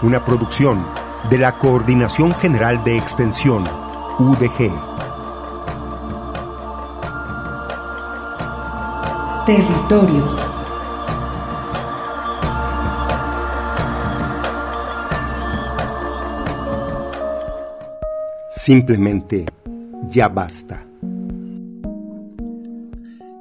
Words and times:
Una 0.00 0.24
producción 0.24 0.86
de 1.28 1.38
la 1.38 1.58
Coordinación 1.58 2.32
General 2.32 2.84
de 2.84 2.96
Extensión, 2.96 3.64
UDG. 4.20 4.70
Territorios. 9.44 10.36
Simplemente 18.52 19.46
ya 20.06 20.28
basta. 20.28 20.86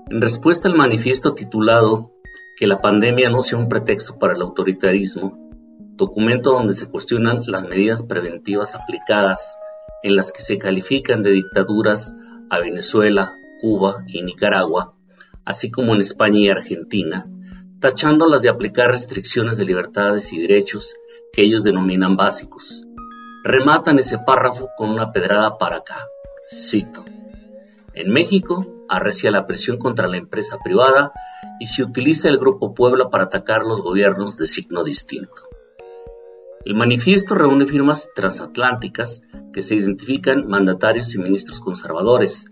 En 0.10 0.22
respuesta 0.22 0.68
al 0.68 0.76
manifiesto 0.76 1.36
titulado 1.36 2.14
Que 2.58 2.66
la 2.66 2.82
pandemia 2.82 3.30
no 3.30 3.44
sea 3.44 3.60
un 3.60 3.70
pretexto 3.70 4.18
para 4.18 4.34
el 4.34 4.42
autoritarismo, 4.42 5.47
documento 5.98 6.52
donde 6.52 6.76
se 6.76 6.88
cuestionan 6.88 7.42
las 7.48 7.68
medidas 7.68 8.04
preventivas 8.04 8.76
aplicadas 8.76 9.58
en 10.04 10.16
las 10.16 10.32
que 10.32 10.42
se 10.42 10.60
califican 10.60 11.24
de 11.24 11.32
dictaduras 11.32 12.16
a 12.52 12.60
Venezuela, 12.60 13.36
Cuba 13.60 14.04
y 14.08 14.22
Nicaragua, 14.22 14.94
así 15.44 15.72
como 15.72 15.96
en 15.96 16.02
España 16.02 16.40
y 16.40 16.50
Argentina, 16.50 17.28
tachándolas 17.80 18.44
de 18.44 18.50
aplicar 18.50 18.92
restricciones 18.92 19.58
de 19.58 19.66
libertades 19.66 20.32
y 20.34 20.40
derechos 20.40 20.96
que 21.34 21.42
ellos 21.42 21.64
denominan 21.64 22.16
básicos. 22.16 22.86
Rematan 23.44 23.98
ese 23.98 24.20
párrafo 24.20 24.70
con 24.78 24.92
una 24.92 25.12
pedrada 25.12 25.58
para 25.58 25.78
acá. 25.78 25.98
Cito. 26.48 27.06
En 27.94 28.12
México 28.12 28.86
arrecia 28.88 29.32
la 29.32 29.48
presión 29.48 29.78
contra 29.78 30.08
la 30.08 30.18
empresa 30.18 30.60
privada 30.64 31.12
y 31.60 31.66
se 31.66 31.82
utiliza 31.82 32.30
el 32.30 32.38
Grupo 32.38 32.76
Puebla 32.76 33.10
para 33.10 33.26
atacar 33.26 33.64
los 33.64 33.82
gobiernos 33.82 34.38
de 34.38 34.46
signo 34.46 34.84
distinto. 34.84 35.48
El 36.68 36.76
manifiesto 36.76 37.34
reúne 37.34 37.66
firmas 37.66 38.10
transatlánticas 38.14 39.24
que 39.54 39.62
se 39.62 39.76
identifican 39.76 40.50
mandatarios 40.50 41.16
y 41.16 41.18
ministros 41.18 41.62
conservadores, 41.62 42.50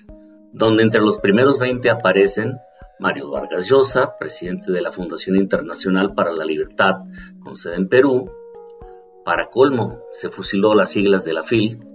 donde 0.54 0.84
entre 0.84 1.02
los 1.02 1.18
primeros 1.18 1.60
20 1.60 1.90
aparecen 1.90 2.58
Mario 2.98 3.30
Vargas 3.30 3.68
Llosa, 3.68 4.18
presidente 4.18 4.72
de 4.72 4.82
la 4.82 4.94
Fundación 4.94 5.36
Internacional 5.36 6.14
para 6.14 6.32
la 6.32 6.46
Libertad, 6.46 6.96
con 7.44 7.58
sede 7.58 7.76
en 7.76 7.90
Perú. 7.90 8.32
Para 9.26 9.50
colmo, 9.50 10.00
se 10.14 10.30
fusiló 10.30 10.76
las 10.76 10.92
siglas 10.92 11.26
de 11.26 11.34
la 11.34 11.44
FIL. 11.44 11.86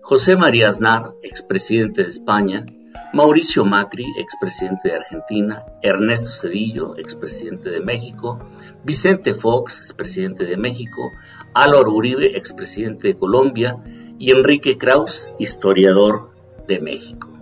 José 0.00 0.36
María 0.36 0.68
Aznar, 0.68 1.14
expresidente 1.24 2.04
de 2.04 2.08
España. 2.08 2.64
Mauricio 3.12 3.64
Macri, 3.64 4.06
expresidente 4.18 4.90
de 4.90 4.94
Argentina. 4.94 5.64
Ernesto 5.82 6.30
Cedillo, 6.30 6.96
expresidente 6.96 7.70
de 7.70 7.80
México. 7.80 8.38
Vicente 8.84 9.34
Fox, 9.34 9.80
expresidente 9.80 10.44
de 10.44 10.56
México. 10.56 11.10
Álvaro 11.54 11.92
Uribe, 11.92 12.36
expresidente 12.36 13.08
de 13.08 13.16
Colombia. 13.16 13.78
Y 14.16 14.30
Enrique 14.30 14.78
Kraus, 14.78 15.28
historiador 15.38 16.30
de 16.68 16.80
México. 16.80 17.32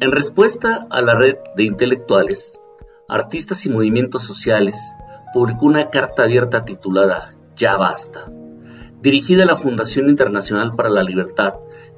En 0.00 0.12
respuesta 0.12 0.86
a 0.90 1.00
la 1.00 1.14
red 1.14 1.36
de 1.56 1.62
intelectuales, 1.62 2.60
artistas 3.08 3.64
y 3.64 3.70
movimientos 3.70 4.24
sociales, 4.24 4.76
publicó 5.32 5.66
una 5.66 5.88
carta 5.88 6.24
abierta 6.24 6.64
titulada 6.64 7.34
Ya 7.54 7.76
basta, 7.76 8.30
dirigida 9.00 9.44
a 9.44 9.46
la 9.46 9.56
Fundación 9.56 10.10
Internacional 10.10 10.74
para 10.74 10.90
la 10.90 11.04
Libertad, 11.04 11.54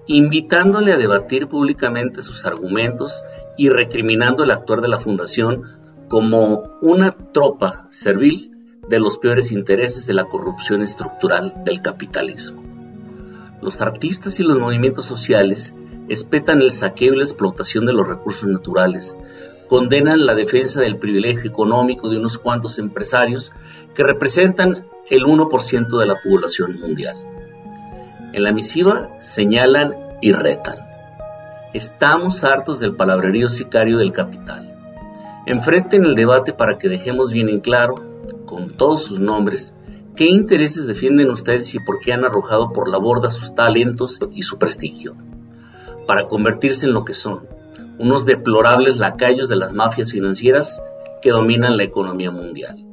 invitándole 0.07 0.93
a 0.93 0.99
debatir 0.99 1.49
públicamente 1.49 2.21
sus 2.23 2.45
argumentos 2.45 3.25
y 3.57 3.71
recriminando 3.71 4.45
el 4.45 4.51
actuar 4.51 4.83
de 4.83 4.89
la 4.89 4.99
Fundación 4.99 5.63
como 6.09 6.71
una 6.81 7.13
tropa 7.33 7.87
servil 7.89 8.58
de 8.89 9.01
los 9.01 9.19
peores 9.19 9.53
intereses 9.53 10.07
de 10.07 10.15
la 10.15 10.25
corrupción 10.25 10.83
estructural 10.83 11.53
del 11.65 11.83
capitalismo. 11.83 12.63
Los 13.61 13.81
artistas 13.81 14.39
y 14.41 14.45
los 14.45 14.59
movimientos 14.59 15.05
sociales 15.05 15.75
espetan 16.09 16.63
el 16.63 16.71
saqueo 16.71 17.13
y 17.13 17.17
la 17.17 17.25
explotación 17.25 17.87
de 17.87 17.93
los 17.93 18.09
recursos 18.09 18.49
naturales, 18.49 19.17
condenan 19.69 20.25
la 20.25 20.35
defensa 20.35 20.81
del 20.81 20.97
privilegio 20.97 21.51
económico 21.51 22.09
de 22.09 22.17
unos 22.17 22.39
cuantos 22.39 22.79
empresarios 22.79 23.53
que 23.95 24.03
representan 24.03 24.87
el 25.11 25.25
1% 25.25 25.99
de 25.99 26.07
la 26.07 26.21
población 26.23 26.81
mundial. 26.81 27.17
En 28.33 28.43
la 28.43 28.53
misiva 28.53 29.11
señalan 29.21 29.95
y 30.21 30.33
retan. 30.33 30.77
Estamos 31.75 32.45
hartos 32.45 32.81
del 32.81 32.97
palabrerío 32.97 33.51
sicario 33.51 33.99
del 33.99 34.13
capital. 34.13 34.75
Enfrenten 35.47 36.05
el 36.05 36.15
debate 36.15 36.53
para 36.53 36.79
que 36.79 36.89
dejemos 36.89 37.33
bien 37.33 37.49
en 37.49 37.61
claro, 37.61 38.08
con 38.49 38.71
todos 38.71 39.03
sus 39.03 39.21
nombres, 39.21 39.75
qué 40.17 40.25
intereses 40.25 40.87
defienden 40.87 41.31
ustedes 41.31 41.75
y 41.75 41.81
por 41.81 41.99
qué 41.99 42.15
han 42.15 42.25
arrojado 42.25 42.73
por 42.73 42.89
la 42.89 42.97
borda 42.97 43.31
sus 43.31 43.55
talentos 43.55 44.19
y 44.33 44.43
su 44.43 44.59
prestigio 44.59 45.15
para 46.07 46.27
convertirse 46.27 46.87
en 46.87 46.95
lo 46.95 47.05
que 47.05 47.13
son, 47.13 47.47
unos 47.99 48.25
deplorables 48.25 48.97
lacayos 48.97 49.51
de 49.51 49.57
las 49.57 49.75
mafias 49.75 50.11
financieras 50.11 50.83
que 51.21 51.31
dominan 51.31 51.77
la 51.77 51.83
economía 51.83 52.31
mundial. 52.31 52.87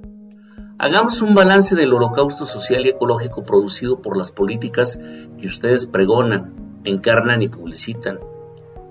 Hagamos 0.77 1.21
un 1.21 1.33
balance 1.33 1.77
del 1.77 1.93
holocausto 1.93 2.45
social 2.45 2.85
y 2.85 2.89
ecológico 2.89 3.45
producido 3.45 4.01
por 4.01 4.17
las 4.17 4.33
políticas 4.33 4.99
que 5.39 5.47
ustedes 5.47 5.85
pregonan, 5.85 6.81
encarnan 6.83 7.41
y 7.41 7.47
publicitan. 7.47 8.19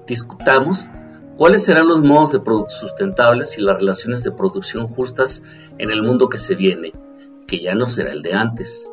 Discutamos 0.07 0.89
cuáles 1.37 1.65
serán 1.65 1.89
los 1.89 2.01
modos 2.01 2.33
de 2.33 2.41
producción 2.41 2.89
sustentables 2.89 3.59
y 3.59 3.63
las 3.63 3.77
relaciones 3.77 4.23
de 4.25 4.33
producción 4.33 4.87
justas 4.87 5.43
en 5.79 5.91
el 5.91 6.03
mundo 6.03 6.29
que 6.29 6.39
se 6.39 6.55
viene, 6.55 6.93
que 7.47 7.61
ya 7.61 7.75
no 7.75 7.87
será 7.87 8.13
el 8.13 8.23
de 8.23 8.35
antes. 8.35 8.91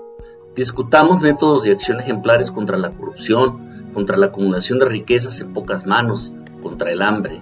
Discutamos 0.56 1.22
métodos 1.22 1.64
de 1.64 1.72
acción 1.72 2.00
ejemplares 2.00 2.52
contra 2.52 2.78
la 2.78 2.92
corrupción, 2.92 3.92
contra 3.94 4.18
la 4.18 4.28
acumulación 4.28 4.80
de 4.80 4.86
riquezas 4.86 5.40
en 5.40 5.54
pocas 5.54 5.86
manos, 5.86 6.34
contra 6.62 6.92
el 6.92 7.02
hambre. 7.02 7.42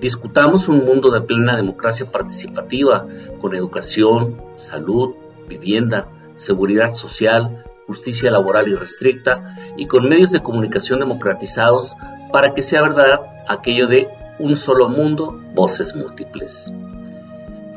Discutamos 0.00 0.68
un 0.68 0.84
mundo 0.84 1.10
de 1.10 1.22
plena 1.22 1.56
democracia 1.56 2.10
participativa, 2.10 3.06
con 3.40 3.54
educación, 3.54 4.40
salud, 4.54 5.14
vivienda, 5.48 6.08
seguridad 6.34 6.94
social, 6.94 7.65
justicia 7.86 8.30
laboral 8.30 8.68
y 8.68 8.74
restricta, 8.74 9.56
y 9.76 9.86
con 9.86 10.08
medios 10.08 10.32
de 10.32 10.42
comunicación 10.42 11.00
democratizados 11.00 11.96
para 12.32 12.54
que 12.54 12.62
sea 12.62 12.82
verdad 12.82 13.20
aquello 13.48 13.86
de 13.86 14.08
un 14.38 14.56
solo 14.56 14.88
mundo, 14.88 15.40
voces 15.54 15.94
múltiples. 15.94 16.72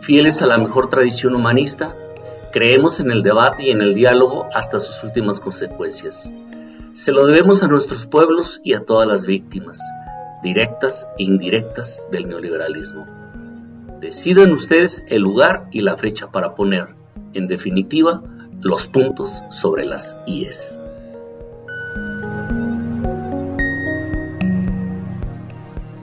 Fieles 0.02 0.42
a 0.42 0.48
la 0.48 0.58
mejor 0.58 0.90
tradición 0.90 1.36
humanista, 1.36 1.96
creemos 2.52 3.00
en 3.00 3.12
el 3.12 3.24
debate 3.24 3.64
y 3.64 3.72
en 3.72 3.82
el 3.82 3.94
diálogo 3.94 4.48
hasta 4.54 4.80
sus 4.80 5.04
últimas 5.04 5.40
consecuencias. 5.40 6.32
Se 6.94 7.12
lo 7.12 7.26
debemos 7.26 7.64
a 7.64 7.68
nuestros 7.68 8.06
pueblos 8.06 8.60
y 8.64 8.74
a 8.74 8.84
todas 8.84 9.08
las 9.08 9.26
víctimas, 9.26 9.80
directas 10.44 11.08
e 11.18 11.24
indirectas 11.24 12.04
del 12.12 12.28
neoliberalismo. 12.28 13.06
Decidan 14.00 14.52
ustedes 14.52 15.06
el 15.08 15.22
lugar 15.22 15.68
y 15.72 15.82
la 15.82 15.98
fecha 15.98 16.32
para 16.32 16.56
poner, 16.56 16.96
en 17.34 17.48
definitiva, 17.48 18.24
los 18.62 18.88
puntos 18.88 19.42
sobre 19.50 19.86
las 19.86 20.18
IES. 20.28 20.78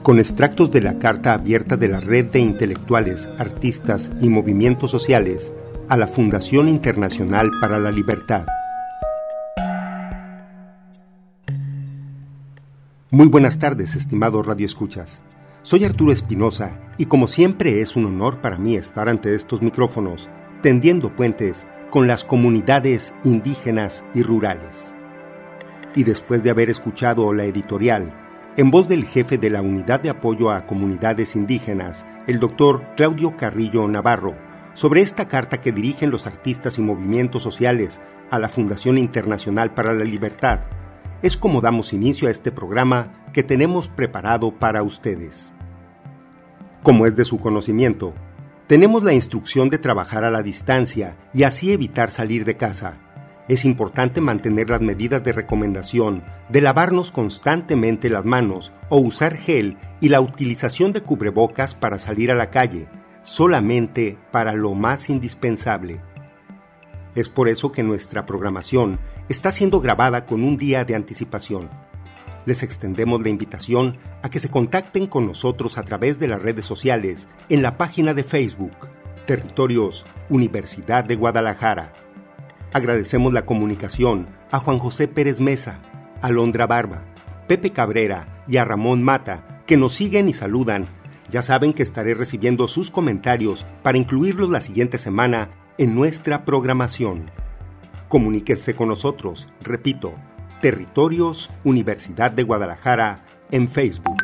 Con 0.01 0.19
extractos 0.19 0.71
de 0.71 0.81
la 0.81 0.97
carta 0.97 1.33
abierta 1.33 1.77
de 1.77 1.87
la 1.87 1.99
Red 1.99 2.27
de 2.27 2.39
Intelectuales, 2.39 3.29
Artistas 3.37 4.09
y 4.21 4.29
Movimientos 4.29 4.89
Sociales 4.89 5.53
a 5.87 5.97
la 5.97 6.07
Fundación 6.07 6.67
Internacional 6.67 7.51
para 7.61 7.77
la 7.77 7.91
Libertad. 7.91 8.47
Muy 13.11 13.27
buenas 13.27 13.59
tardes, 13.59 13.95
estimados 13.95 14.45
Radio 14.45 14.65
Escuchas. 14.65 15.21
Soy 15.61 15.85
Arturo 15.85 16.11
Espinosa 16.11 16.79
y 16.97 17.05
como 17.05 17.27
siempre 17.27 17.81
es 17.81 17.95
un 17.95 18.05
honor 18.05 18.41
para 18.41 18.57
mí 18.57 18.75
estar 18.75 19.09
ante 19.09 19.35
estos 19.35 19.61
micrófonos, 19.61 20.27
tendiendo 20.63 21.15
puentes 21.15 21.67
con 21.89 22.07
las 22.07 22.23
comunidades 22.23 23.13
indígenas 23.23 24.03
y 24.13 24.23
rurales. 24.23 24.93
Y 25.95 26.03
después 26.03 26.43
de 26.43 26.49
haber 26.49 26.69
escuchado 26.69 27.33
la 27.33 27.45
editorial, 27.45 28.13
en 28.57 28.71
voz 28.71 28.87
del 28.87 29.05
jefe 29.05 29.37
de 29.37 29.49
la 29.49 29.61
Unidad 29.61 29.99
de 29.99 30.09
Apoyo 30.09 30.51
a 30.51 30.65
Comunidades 30.65 31.35
Indígenas, 31.35 32.05
el 32.27 32.39
doctor 32.39 32.83
Claudio 32.95 33.37
Carrillo 33.37 33.87
Navarro, 33.87 34.35
sobre 34.73 35.01
esta 35.01 35.27
carta 35.27 35.61
que 35.61 35.71
dirigen 35.71 36.11
los 36.11 36.27
artistas 36.27 36.77
y 36.77 36.81
movimientos 36.81 37.41
sociales 37.41 38.01
a 38.29 38.39
la 38.39 38.49
Fundación 38.49 38.97
Internacional 38.97 39.73
para 39.73 39.93
la 39.93 40.03
Libertad, 40.03 40.59
es 41.21 41.37
como 41.37 41.61
damos 41.61 41.93
inicio 41.93 42.27
a 42.27 42.31
este 42.31 42.51
programa 42.51 43.11
que 43.33 43.43
tenemos 43.43 43.87
preparado 43.87 44.51
para 44.51 44.83
ustedes. 44.83 45.53
Como 46.83 47.05
es 47.05 47.15
de 47.15 47.25
su 47.25 47.39
conocimiento, 47.39 48.13
tenemos 48.67 49.01
la 49.03 49.13
instrucción 49.13 49.69
de 49.69 49.77
trabajar 49.77 50.25
a 50.25 50.31
la 50.31 50.43
distancia 50.43 51.15
y 51.33 51.43
así 51.43 51.71
evitar 51.71 52.11
salir 52.11 52.43
de 52.43 52.57
casa. 52.57 52.97
Es 53.47 53.63
importante 53.63 54.19
mantener 54.19 54.69
las 54.69 54.81
medidas 54.81 55.23
de 55.23 55.31
recomendación 55.31 56.21
de 56.49 56.59
lavarnos 56.59 57.13
constantemente 57.13 58.09
las 58.09 58.25
manos 58.25 58.73
o 58.89 58.97
usar 58.97 59.37
gel 59.37 59.77
y 60.01 60.09
la 60.09 60.19
utilización 60.19 60.91
de 60.91 61.01
cubrebocas 61.01 61.75
para 61.75 61.97
salir 61.97 62.29
a 62.29 62.35
la 62.35 62.49
calle, 62.49 62.89
solamente 63.23 64.17
para 64.31 64.51
lo 64.51 64.73
más 64.73 65.09
indispensable. 65.09 66.01
Es 67.15 67.29
por 67.29 67.47
eso 67.47 67.71
que 67.71 67.83
nuestra 67.83 68.25
programación 68.25 68.99
está 69.29 69.53
siendo 69.53 69.79
grabada 69.79 70.25
con 70.25 70.43
un 70.43 70.57
día 70.57 70.83
de 70.83 70.95
anticipación. 70.95 71.69
Les 72.47 72.63
extendemos 72.63 73.21
la 73.21 73.27
invitación 73.27 73.97
a 74.21 74.29
que 74.29 74.39
se 74.39 74.47
contacten 74.47 75.05
con 75.05 75.27
nosotros 75.27 75.77
a 75.77 75.83
través 75.83 76.17
de 76.17 76.29
las 76.29 76.41
redes 76.41 76.65
sociales 76.65 77.27
en 77.49 77.61
la 77.61 77.77
página 77.77 78.13
de 78.13 78.23
Facebook, 78.23 78.71
Territorios 79.25 80.05
Universidad 80.29 81.03
de 81.03 81.17
Guadalajara. 81.17 81.91
Agradecemos 82.71 83.33
la 83.33 83.45
comunicación 83.45 84.27
a 84.49 84.59
Juan 84.59 84.79
José 84.79 85.09
Pérez 85.09 85.41
Mesa, 85.41 85.81
a 86.21 86.29
Londra 86.29 86.67
Barba, 86.67 87.03
Pepe 87.49 87.71
Cabrera 87.71 88.45
y 88.47 88.55
a 88.55 88.63
Ramón 88.63 89.03
Mata, 89.03 89.61
que 89.67 89.75
nos 89.75 89.95
siguen 89.95 90.29
y 90.29 90.33
saludan. 90.33 90.85
Ya 91.29 91.41
saben 91.41 91.73
que 91.73 91.83
estaré 91.83 92.13
recibiendo 92.13 92.69
sus 92.69 92.91
comentarios 92.91 93.65
para 93.83 93.97
incluirlos 93.97 94.49
la 94.49 94.61
siguiente 94.61 94.97
semana 94.97 95.49
en 95.77 95.95
nuestra 95.95 96.45
programación. 96.45 97.25
Comuníquese 98.07 98.73
con 98.73 98.87
nosotros, 98.87 99.49
repito, 99.65 100.13
Territorios 100.61 101.51
Universidad 101.63 102.31
de 102.31 102.43
Guadalajara 102.43 103.21
en 103.51 103.67
Facebook. 103.67 104.23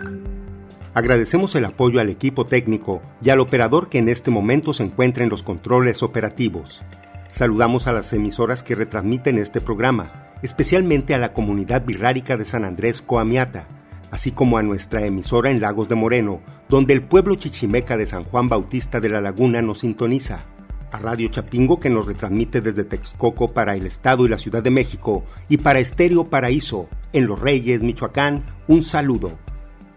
Agradecemos 0.95 1.53
el 1.55 1.65
apoyo 1.65 1.99
al 1.99 2.09
equipo 2.09 2.45
técnico 2.45 3.01
y 3.21 3.29
al 3.29 3.39
operador 3.39 3.89
que 3.89 3.99
en 3.99 4.09
este 4.09 4.31
momento 4.31 4.73
se 4.73 4.83
encuentra 4.83 5.23
en 5.23 5.29
los 5.29 5.43
controles 5.43 6.01
operativos. 6.01 6.83
Saludamos 7.29 7.87
a 7.87 7.93
las 7.93 8.13
emisoras 8.13 8.63
que 8.63 8.75
retransmiten 8.75 9.37
este 9.37 9.61
programa, 9.61 10.11
especialmente 10.41 11.13
a 11.13 11.19
la 11.19 11.33
comunidad 11.33 11.85
birrárica 11.85 12.35
de 12.35 12.45
San 12.45 12.65
Andrés 12.65 13.01
Coamiata, 13.01 13.67
así 14.11 14.31
como 14.31 14.57
a 14.57 14.63
nuestra 14.63 15.05
emisora 15.05 15.51
en 15.51 15.61
Lagos 15.61 15.87
de 15.87 15.95
Moreno, 15.95 16.41
donde 16.67 16.93
el 16.93 17.03
pueblo 17.03 17.35
chichimeca 17.35 17.97
de 17.97 18.07
San 18.07 18.23
Juan 18.23 18.49
Bautista 18.49 18.99
de 18.99 19.09
la 19.09 19.21
Laguna 19.21 19.61
nos 19.61 19.79
sintoniza 19.79 20.45
a 20.93 20.99
Radio 20.99 21.27
Chapingo 21.27 21.79
que 21.79 21.89
nos 21.89 22.05
retransmite 22.05 22.61
desde 22.61 22.83
Texcoco 22.83 23.47
para 23.47 23.75
el 23.75 23.87
Estado 23.87 24.25
y 24.25 24.29
la 24.29 24.37
Ciudad 24.37 24.61
de 24.61 24.69
México 24.69 25.25
y 25.49 25.57
para 25.57 25.79
Estéreo 25.79 26.29
Paraíso 26.29 26.87
en 27.13 27.25
Los 27.25 27.39
Reyes, 27.39 27.81
Michoacán, 27.81 28.43
un 28.67 28.83
saludo. 28.83 29.31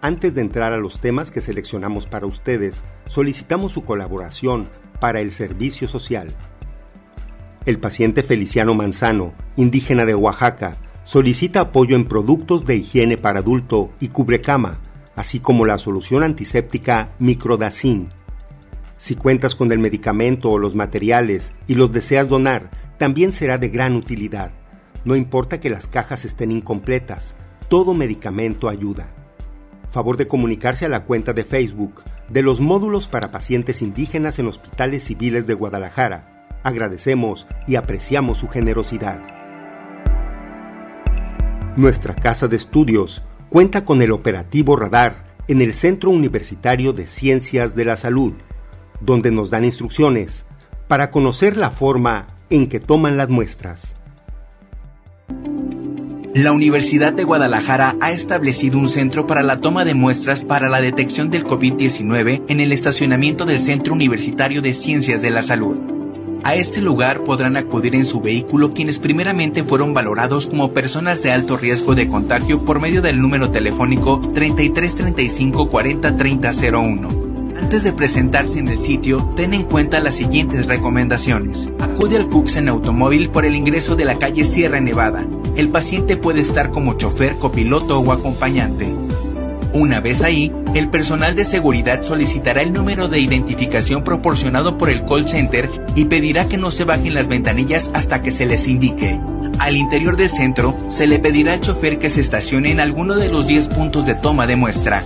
Antes 0.00 0.34
de 0.34 0.40
entrar 0.40 0.72
a 0.72 0.78
los 0.78 0.98
temas 0.98 1.30
que 1.30 1.42
seleccionamos 1.42 2.06
para 2.06 2.26
ustedes, 2.26 2.82
solicitamos 3.08 3.72
su 3.72 3.84
colaboración 3.84 4.68
para 4.98 5.20
el 5.20 5.32
servicio 5.32 5.86
social. 5.86 6.28
El 7.66 7.78
paciente 7.78 8.22
Feliciano 8.22 8.74
Manzano, 8.74 9.34
indígena 9.56 10.06
de 10.06 10.14
Oaxaca, 10.14 10.76
solicita 11.04 11.60
apoyo 11.60 11.94
en 11.94 12.06
productos 12.06 12.64
de 12.64 12.76
higiene 12.76 13.18
para 13.18 13.40
adulto 13.40 13.90
y 14.00 14.08
cubrecama, 14.08 14.78
así 15.14 15.40
como 15.40 15.66
la 15.66 15.76
solución 15.76 16.22
antiséptica 16.22 17.10
Microdacin 17.18 18.08
si 18.98 19.14
cuentas 19.14 19.54
con 19.54 19.72
el 19.72 19.78
medicamento 19.78 20.50
o 20.50 20.58
los 20.58 20.74
materiales 20.74 21.52
y 21.66 21.74
los 21.74 21.92
deseas 21.92 22.28
donar, 22.28 22.70
también 22.98 23.32
será 23.32 23.58
de 23.58 23.68
gran 23.68 23.94
utilidad. 23.94 24.52
No 25.04 25.16
importa 25.16 25.60
que 25.60 25.70
las 25.70 25.86
cajas 25.86 26.24
estén 26.24 26.50
incompletas, 26.50 27.36
todo 27.68 27.94
medicamento 27.94 28.68
ayuda. 28.68 29.08
Favor 29.90 30.16
de 30.16 30.28
comunicarse 30.28 30.84
a 30.84 30.88
la 30.88 31.04
cuenta 31.04 31.32
de 31.32 31.44
Facebook 31.44 32.02
de 32.28 32.42
los 32.42 32.60
módulos 32.60 33.06
para 33.06 33.30
pacientes 33.30 33.82
indígenas 33.82 34.38
en 34.38 34.48
hospitales 34.48 35.04
civiles 35.04 35.46
de 35.46 35.54
Guadalajara. 35.54 36.48
Agradecemos 36.62 37.46
y 37.66 37.76
apreciamos 37.76 38.38
su 38.38 38.48
generosidad. 38.48 39.20
Nuestra 41.76 42.14
casa 42.14 42.48
de 42.48 42.56
estudios 42.56 43.22
cuenta 43.48 43.84
con 43.84 44.02
el 44.02 44.10
operativo 44.10 44.74
radar 44.74 45.24
en 45.46 45.60
el 45.60 45.72
Centro 45.74 46.10
Universitario 46.10 46.92
de 46.92 47.06
Ciencias 47.06 47.76
de 47.76 47.84
la 47.84 47.96
Salud 47.96 48.32
donde 49.00 49.30
nos 49.30 49.50
dan 49.50 49.64
instrucciones 49.64 50.44
para 50.88 51.10
conocer 51.10 51.56
la 51.56 51.70
forma 51.70 52.26
en 52.50 52.68
que 52.68 52.80
toman 52.80 53.16
las 53.16 53.28
muestras. 53.28 53.94
La 56.34 56.52
Universidad 56.52 57.14
de 57.14 57.24
Guadalajara 57.24 57.96
ha 58.00 58.12
establecido 58.12 58.78
un 58.78 58.90
centro 58.90 59.26
para 59.26 59.42
la 59.42 59.56
toma 59.56 59.86
de 59.86 59.94
muestras 59.94 60.44
para 60.44 60.68
la 60.68 60.82
detección 60.82 61.30
del 61.30 61.46
COVID-19 61.46 62.42
en 62.48 62.60
el 62.60 62.72
estacionamiento 62.72 63.46
del 63.46 63.64
Centro 63.64 63.94
Universitario 63.94 64.60
de 64.60 64.74
Ciencias 64.74 65.22
de 65.22 65.30
la 65.30 65.42
Salud. 65.42 65.78
A 66.44 66.54
este 66.54 66.82
lugar 66.82 67.24
podrán 67.24 67.56
acudir 67.56 67.94
en 67.94 68.04
su 68.04 68.20
vehículo 68.20 68.74
quienes 68.74 68.98
primeramente 68.98 69.64
fueron 69.64 69.94
valorados 69.94 70.46
como 70.46 70.72
personas 70.72 71.22
de 71.22 71.32
alto 71.32 71.56
riesgo 71.56 71.94
de 71.94 72.06
contagio 72.06 72.64
por 72.66 72.80
medio 72.80 73.00
del 73.00 73.20
número 73.20 73.50
telefónico 73.50 74.20
3335 74.34 75.70
40 75.70 76.16
3001 76.16 77.25
antes 77.58 77.82
de 77.84 77.92
presentarse 77.92 78.58
en 78.58 78.68
el 78.68 78.78
sitio, 78.78 79.32
ten 79.34 79.54
en 79.54 79.64
cuenta 79.64 80.00
las 80.00 80.14
siguientes 80.14 80.66
recomendaciones. 80.66 81.68
Acude 81.80 82.16
al 82.16 82.28
CUCS 82.28 82.56
en 82.56 82.68
automóvil 82.68 83.30
por 83.30 83.44
el 83.44 83.54
ingreso 83.54 83.96
de 83.96 84.04
la 84.04 84.18
calle 84.18 84.44
Sierra 84.44 84.80
Nevada. 84.80 85.26
El 85.56 85.70
paciente 85.70 86.16
puede 86.16 86.40
estar 86.40 86.70
como 86.70 86.94
chofer, 86.94 87.36
copiloto 87.36 87.98
o 87.98 88.12
acompañante. 88.12 88.92
Una 89.72 90.00
vez 90.00 90.22
ahí, 90.22 90.52
el 90.74 90.88
personal 90.88 91.34
de 91.34 91.44
seguridad 91.44 92.02
solicitará 92.02 92.62
el 92.62 92.72
número 92.72 93.08
de 93.08 93.20
identificación 93.20 94.04
proporcionado 94.04 94.78
por 94.78 94.88
el 94.88 95.04
call 95.04 95.28
center 95.28 95.70
y 95.94 96.06
pedirá 96.06 96.48
que 96.48 96.56
no 96.56 96.70
se 96.70 96.84
bajen 96.84 97.14
las 97.14 97.28
ventanillas 97.28 97.90
hasta 97.94 98.22
que 98.22 98.32
se 98.32 98.46
les 98.46 98.68
indique. 98.68 99.18
Al 99.58 99.76
interior 99.76 100.16
del 100.16 100.30
centro, 100.30 100.74
se 100.90 101.06
le 101.06 101.18
pedirá 101.18 101.54
al 101.54 101.60
chofer 101.60 101.98
que 101.98 102.10
se 102.10 102.20
estacione 102.20 102.70
en 102.70 102.80
alguno 102.80 103.16
de 103.16 103.28
los 103.28 103.46
10 103.46 103.68
puntos 103.68 104.06
de 104.06 104.14
toma 104.14 104.46
de 104.46 104.56
muestra. 104.56 105.02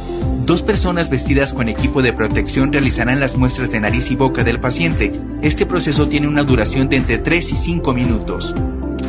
Dos 0.51 0.63
personas 0.63 1.11
vestidas 1.11 1.55
con 1.55 1.69
equipo 1.69 2.03
de 2.03 2.13
protección 2.13 2.73
realizarán 2.73 3.21
las 3.21 3.37
muestras 3.37 3.71
de 3.71 3.79
nariz 3.79 4.11
y 4.11 4.17
boca 4.17 4.43
del 4.43 4.59
paciente. 4.59 5.13
Este 5.43 5.65
proceso 5.65 6.09
tiene 6.09 6.27
una 6.27 6.43
duración 6.43 6.89
de 6.89 6.97
entre 6.97 7.19
3 7.19 7.53
y 7.53 7.55
5 7.55 7.95
minutos. 7.95 8.53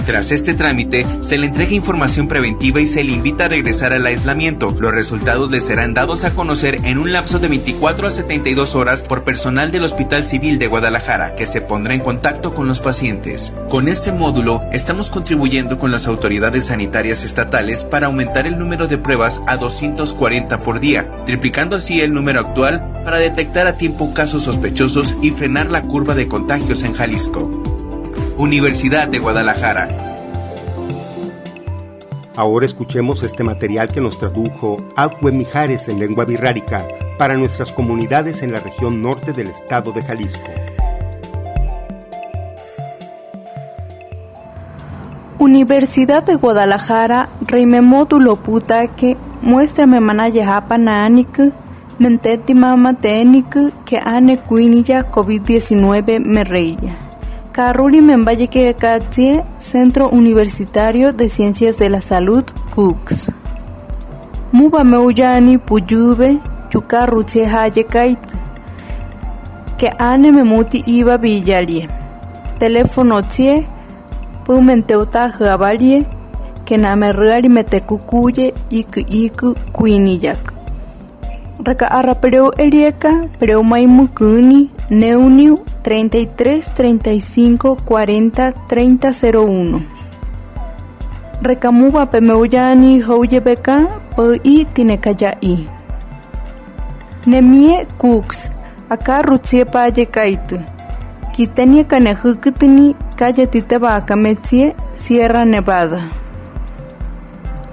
Tras 0.06 0.32
este 0.32 0.56
trámite, 0.56 1.06
se 1.22 1.38
le 1.38 1.48
entrega 1.48 1.74
información 1.74 2.28
preventiva 2.28 2.82
y 2.82 2.88
se 2.88 3.04
le 3.04 3.12
invita 3.12 3.46
a 3.46 3.50
regresar 3.50 3.94
al 3.94 4.06
aislamiento. 4.06 4.76
Los 4.80 4.92
resultados 4.92 5.52
le 5.52 5.62
serán 5.62 5.94
dados 5.94 6.24
a 6.24 6.32
conocer 6.32 6.80
en 6.84 6.98
un 6.98 7.12
lapso 7.14 7.38
de 7.40 7.48
24 7.48 8.08
a 8.08 8.12
72 8.12 8.76
horas 8.76 9.04
por 9.04 9.24
personal 9.24 9.72
del 9.72 9.84
Hospital 9.84 10.24
Civil 10.24 10.58
de 10.58 10.68
Guadalajara, 10.68 11.36
que 11.36 11.46
se 11.46 11.62
pondrá 11.62 11.94
en 11.94 12.02
contacto 12.02 12.54
con 12.56 12.68
los 12.68 12.82
pacientes. 12.82 13.54
Con 13.70 13.88
este 13.88 14.12
módulo, 14.12 14.62
estamos 14.72 15.10
contribuyendo 15.10 15.78
con 15.78 15.92
las 15.92 16.08
autoridades 16.08 16.66
sanitarias 16.66 17.24
estatales 17.24 17.86
para 17.86 18.08
aumentar 18.08 18.48
el 18.48 18.58
número 18.58 18.88
de 18.88 18.98
pruebas 18.98 19.42
a 19.46 19.58
240 19.58 20.62
por 20.62 20.80
día, 20.80 21.10
triplicando 21.26 21.76
así 21.76 22.02
el 22.02 22.14
número 22.14 22.40
actual 22.40 22.92
para 23.06 23.18
detectar 23.18 23.68
a 23.68 23.78
tiempo 23.78 24.14
casos 24.14 24.44
sospechosos 24.44 25.16
y 25.22 25.30
frenar 25.32 25.70
la 25.70 25.84
curva 25.84 26.16
de 26.16 26.28
contagios 26.28 26.84
en 26.84 26.94
Jalisco. 26.94 27.81
Universidad 28.38 29.10
de 29.10 29.20
Guadalajara. 29.20 29.90
Ahora 32.36 32.66
escuchemos 32.66 33.24
este 33.24 33.44
material 33.44 33.90
que 33.90 34.00
nos 34.00 34.18
tradujo 34.18 34.78
Agüe 34.96 35.34
Mijares 35.34 35.90
en 35.90 36.00
lengua 36.00 36.24
birrárica 36.24 36.88
para 37.18 37.36
nuestras 37.36 37.74
comunidades 37.74 38.42
en 38.42 38.54
la 38.54 38.62
región 38.62 39.02
norte 39.02 39.34
del 39.34 39.48
estado 39.48 39.92
de 39.92 40.02
Jalisco. 40.02 40.50
Universidad 45.38 46.24
de 46.24 46.36
Guadalajara, 46.36 47.30
Reime 47.42 47.82
Módulo 47.82 48.38
Putaque, 48.38 49.18
muéstrame 49.42 50.00
manaya 50.00 50.46
Japananik, 50.46 51.54
menteti 52.00 52.54
mama 52.54 52.96
que 52.96 53.98
ane 53.98 54.38
cuinilla 54.38 55.12
COVID-19 55.12 56.20
me 56.26 56.44
reía. 56.46 57.11
Carruli 57.52 58.00
Membaye 58.02 58.48
Centro 59.58 60.08
Universitario 60.08 61.12
de 61.12 61.28
Ciencias 61.28 61.78
de 61.78 61.90
la 61.90 62.00
Salud, 62.00 62.46
CUCS. 62.74 63.30
Muba 64.54 64.86
meuyani 64.86 65.58
puyube 65.58 66.40
chukarru 66.70 67.24
tsie 67.24 67.46
haye 67.46 67.84
kait. 67.84 68.20
Que 69.78 69.90
ane 70.00 70.32
me 70.32 70.44
muti 70.44 70.82
iba 70.86 71.18
villalie. 71.18 71.90
Teléfono 72.58 73.22
tsie 73.22 73.68
pumenteuta 74.46 75.30
javalie 75.30 76.06
que 76.66 76.78
na 76.78 76.96
me 76.96 77.12
reari 77.12 77.50
me 77.50 77.64
te 77.66 77.82
cucuye 77.82 78.54
iku 78.70 79.00
iku 79.00 79.56
kuiniyak. 79.74 80.54
Raka 81.66 81.92
arrapereu 81.92 82.52
erieka, 82.58 83.28
preu 83.40 83.62
maimukuni, 83.64 84.70
neuniu 84.92 85.56
33 85.84 86.70
35 86.76 87.76
40 87.88 88.54
30 88.68 89.14
01. 89.24 89.82
Rekamuba 91.42 92.06
pemeuyani 92.06 93.00
houye 93.02 93.40
beka, 93.40 93.78
i 94.44 94.66
tinekayai. 94.74 95.68
Nemie 97.26 97.86
Cooks, 97.98 98.50
acá 98.90 99.22
rutsie 99.22 99.66
paye 99.66 100.06
kaitu. 100.06 100.60
Kitenia 101.32 101.84
kanehukutini 101.84 102.96
calle 103.16 103.48
Titebacametzie, 103.48 104.76
Sierra 104.94 105.46
Nevada. 105.46 106.02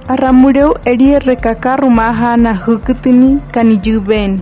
Arramureu 0.08 0.74
erie 0.84 1.18
rekakarru 1.18 1.90
mahana 1.90 2.54
hukutini 2.54 3.40
kaniyubeni, 3.52 4.40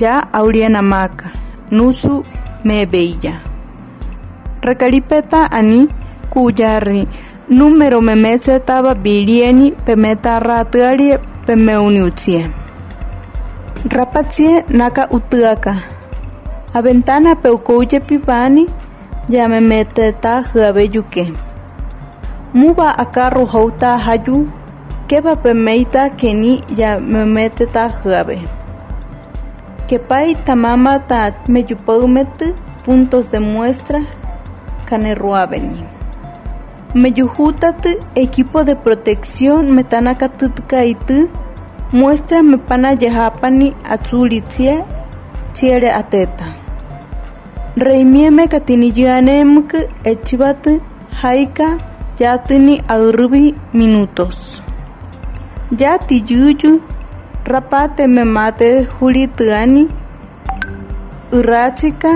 ya 0.00 0.32
auriana 0.32 0.82
maka, 0.82 1.30
nusu 1.74 2.22
mebeilla. 2.64 3.34
Rekalipeta 4.62 5.50
ani 5.50 5.88
kuyari 6.30 7.06
número 7.50 8.00
memese 8.00 8.58
taba 8.60 8.94
birieni 8.94 9.72
pemeta 9.84 10.38
ratuarie 10.40 11.18
pemeuniutsie. 11.46 12.46
Rapatsie 13.90 14.64
naka 14.68 15.08
utuaka. 15.10 15.74
A 16.74 16.82
ventana 16.82 17.36
pipani 17.36 18.66
ya 19.28 19.48
memete 19.48 20.12
ta 20.12 20.42
jabe 20.54 20.90
yuke. 20.92 21.32
Muba 22.54 22.98
akarru 22.98 23.46
houta 23.46 23.98
hayu 23.98 24.48
keba 25.06 25.36
pemeita 25.36 26.10
keni 26.10 26.62
ya 26.76 26.98
memete 27.00 27.66
ta 27.66 27.90
Kepai 29.94 30.34
tamama 30.46 30.98
ta 31.08 31.30
meyupaumet 31.46 32.38
puntos 32.84 33.30
de 33.30 33.38
muestra 33.38 34.00
canerruabeni. 34.88 35.84
Meyujutat 36.94 37.86
equipo 38.16 38.64
de 38.64 38.74
protección 38.74 39.70
metanakatutkaitu 39.76 41.28
muestra 41.92 42.42
mepana 42.42 42.90
yahapani 43.02 43.68
atzulitzie 43.94 44.74
tiere 45.52 45.90
ateta. 46.00 46.48
Reimieme 47.76 48.48
katiniyanemk 48.48 49.74
echivat 50.04 50.64
haika 51.22 51.68
yatini 52.18 52.82
aurbi 52.88 53.54
minutos. 53.72 54.60
Ya 55.78 55.98
tiyuyu 55.98 56.82
rapate 57.44 58.06
memate 58.06 58.68
julituani 59.00 59.88
urachika 61.32 62.12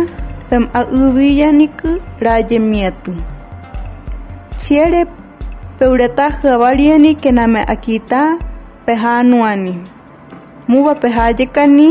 pem 0.51 0.65
aubiyanik 0.81 1.83
rayemietu. 2.21 3.13
Siere 4.57 5.05
peureta 5.79 6.31
javalieni 6.43 7.15
que 7.15 7.33
name 7.33 7.61
akita 7.75 8.39
pehanuani. 8.87 9.75
Muba 10.69 10.95
pehayekani 10.95 11.89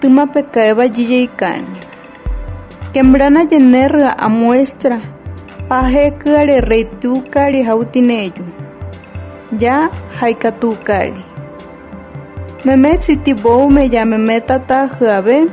tuma 0.00 0.26
pekaeba 0.26 0.84
yiyeikani. 0.84 1.78
Kembrana 2.92 3.40
yenerga 3.50 4.16
a 4.18 4.28
muestra 4.28 5.00
pajekare 5.68 6.60
reitukari 6.60 7.62
hautineyu. 7.62 8.44
Ya 9.58 9.90
haikatukari. 10.20 11.29
Meme 12.62 12.98
sitibou 12.98 13.70
me 13.70 13.88
metata 14.18 14.86
jabe. 14.86 15.48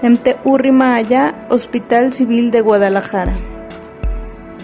Emte 0.00 0.36
Urrimaya, 0.44 1.34
Hospital 1.50 2.12
Civil 2.12 2.52
de 2.52 2.60
Guadalajara. 2.60 3.36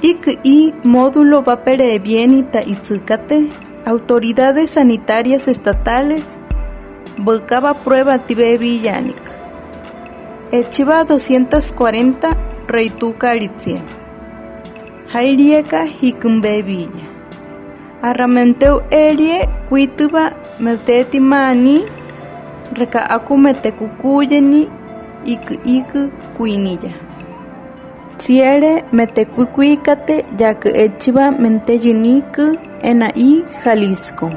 ICI 0.00 0.74
módulo 0.84 1.42
Vapere 1.42 1.98
Bienita 1.98 2.62
Itzukate, 2.62 3.48
autoridades 3.84 4.70
sanitarias 4.70 5.48
estatales, 5.48 6.36
Bocaba 7.16 7.74
prueba 7.74 8.20
Tibe 8.20 8.56
Villanik. 8.56 9.20
Echiva 10.52 11.02
240, 11.02 12.28
Reituca 12.68 13.30
Aritzia. 13.30 13.82
Jairieka 15.12 15.84
Hikumbe 15.84 16.62
Villa. 16.62 17.07
Arramenteu 18.00 18.82
Erie, 18.90 19.48
Cuituba, 19.68 20.32
Meutetimani, 20.60 21.84
Reca 22.72 23.04
Acumete 23.12 23.72
Cucuyeni, 23.72 24.68
Ik 25.24 25.58
Ik 25.64 26.10
Cuinilla. 26.36 26.94
Ciere 28.18 28.84
metecuicuícate 28.92 30.24
ya 30.36 30.60
que 30.60 30.84
echiva 30.84 31.30
menteyuniku 31.32 32.58
en 32.82 33.02
ahí 33.02 33.44
Jalisco. 33.64 34.30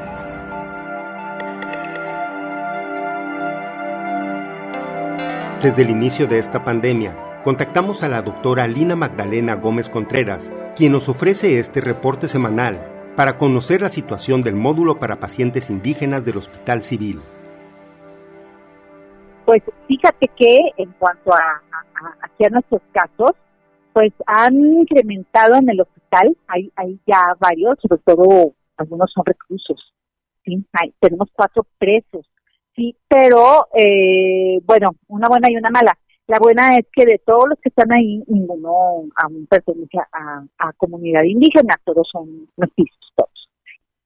Desde 5.62 5.82
el 5.82 5.90
inicio 5.90 6.26
de 6.26 6.40
esta 6.40 6.64
pandemia, 6.64 7.14
contactamos 7.44 8.02
a 8.02 8.08
la 8.08 8.22
doctora 8.22 8.66
Lina 8.66 8.96
Magdalena 8.96 9.54
Gómez 9.54 9.88
Contreras, 9.88 10.50
quien 10.74 10.90
nos 10.90 11.08
ofrece 11.08 11.60
este 11.60 11.80
reporte 11.80 12.26
semanal 12.26 13.01
para 13.16 13.36
conocer 13.36 13.82
la 13.82 13.88
situación 13.88 14.42
del 14.42 14.54
módulo 14.54 14.98
para 14.98 15.20
pacientes 15.20 15.70
indígenas 15.70 16.24
del 16.24 16.38
Hospital 16.38 16.82
Civil. 16.82 17.20
Pues 19.44 19.62
fíjate 19.88 20.28
que 20.28 20.58
en 20.76 20.92
cuanto 20.98 21.32
a, 21.32 21.62
a, 21.72 22.44
a, 22.44 22.48
nuestros 22.48 22.80
casos, 22.92 23.32
pues 23.92 24.12
han 24.26 24.54
incrementado 24.54 25.56
en 25.56 25.68
el 25.68 25.80
hospital, 25.80 26.36
hay, 26.46 26.72
hay 26.76 26.98
ya 27.06 27.34
varios, 27.38 27.78
sobre 27.80 28.00
todo 28.04 28.52
algunos 28.76 29.12
son 29.12 29.24
reclusos, 29.26 29.94
¿sí? 30.44 30.64
Tenemos 31.00 31.28
cuatro 31.34 31.66
presos, 31.78 32.26
sí, 32.74 32.96
pero 33.08 33.68
eh, 33.74 34.60
bueno, 34.64 34.90
una 35.08 35.28
buena 35.28 35.50
y 35.50 35.56
una 35.56 35.70
mala. 35.70 35.98
La 36.32 36.38
buena 36.38 36.78
es 36.78 36.86
que 36.90 37.04
de 37.04 37.18
todos 37.18 37.46
los 37.46 37.58
que 37.60 37.68
están 37.68 37.92
ahí, 37.92 38.24
ninguno 38.26 39.04
aún 39.22 39.46
pertenece 39.50 39.98
a, 39.98 40.42
a 40.56 40.72
comunidad 40.78 41.24
indígena, 41.24 41.78
todos 41.84 42.08
son 42.10 42.48
mestizos, 42.56 43.12
todos. 43.14 43.50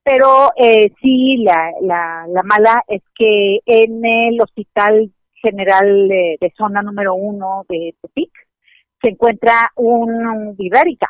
Pero 0.03 0.51
eh, 0.57 0.91
sí, 1.01 1.45
la, 1.45 1.71
la, 1.83 2.27
la 2.29 2.43
mala 2.43 2.83
es 2.89 3.03
que 3.15 3.61
en 3.65 4.05
el 4.05 4.41
Hospital 4.41 5.13
General 5.35 6.09
de, 6.09 6.37
de 6.41 6.53
Zona 6.59 6.83
número 6.83 7.15
uno 7.15 7.65
de 7.69 7.95
Tepic, 8.03 8.33
se 9.01 9.11
encuentra 9.11 9.71
un 9.77 10.57
Virrárica. 10.57 11.07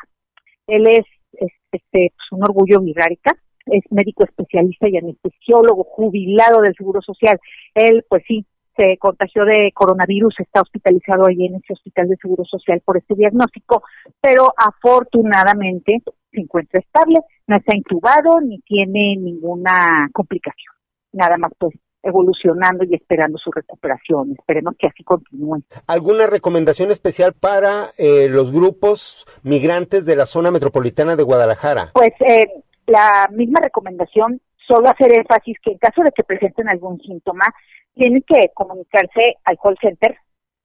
Él 0.67 0.85
es, 0.85 1.05
es 1.31 1.51
este, 1.71 2.11
pues 2.15 2.31
un 2.31 2.43
orgullo 2.43 2.79
Virrárica, 2.81 3.35
es 3.65 3.81
médico 3.89 4.23
especialista 4.23 4.87
y 4.87 4.97
anestesiólogo 4.97 5.83
jubilado 5.83 6.61
del 6.61 6.75
Seguro 6.75 7.01
Social. 7.01 7.39
Él, 7.73 8.05
pues 8.07 8.21
sí, 8.27 8.45
se 8.77 8.97
contagió 8.97 9.43
de 9.43 9.71
coronavirus, 9.73 10.35
está 10.39 10.61
hospitalizado 10.61 11.25
ahí 11.27 11.45
en 11.45 11.55
ese 11.55 11.73
hospital 11.73 12.07
de 12.07 12.17
Seguro 12.17 12.45
Social 12.45 12.81
por 12.85 12.97
este 12.97 13.15
diagnóstico, 13.15 13.83
pero 14.21 14.53
afortunadamente 14.55 16.01
se 16.31 16.41
encuentra 16.41 16.79
estable, 16.79 17.19
no 17.47 17.57
está 17.57 17.75
intubado 17.75 18.39
ni 18.39 18.59
tiene 18.59 19.15
ninguna 19.17 20.07
complicación. 20.13 20.73
Nada 21.11 21.37
más 21.37 21.51
pues 21.57 21.73
evolucionando 22.03 22.85
y 22.85 22.95
esperando 22.95 23.37
su 23.37 23.51
recuperación. 23.51 24.31
Esperemos 24.37 24.75
que 24.79 24.87
así 24.87 25.03
continúe. 25.03 25.63
¿Alguna 25.87 26.27
recomendación 26.27 26.91
especial 26.91 27.33
para 27.33 27.87
eh, 27.97 28.29
los 28.29 28.53
grupos 28.53 29.25
migrantes 29.43 30.05
de 30.05 30.15
la 30.15 30.25
zona 30.25 30.51
metropolitana 30.51 31.15
de 31.15 31.23
Guadalajara? 31.23 31.91
Pues 31.93 32.13
eh, 32.21 32.47
la 32.85 33.29
misma 33.33 33.59
recomendación, 33.61 34.39
solo 34.67 34.89
hacer 34.89 35.13
énfasis 35.13 35.57
que 35.61 35.71
en 35.71 35.77
caso 35.77 36.03
de 36.03 36.11
que 36.11 36.23
presenten 36.23 36.67
algún 36.67 36.99
síntoma, 36.99 37.45
tienen 37.93 38.23
que 38.23 38.51
comunicarse 38.53 39.37
al 39.43 39.57
call 39.57 39.77
center, 39.81 40.17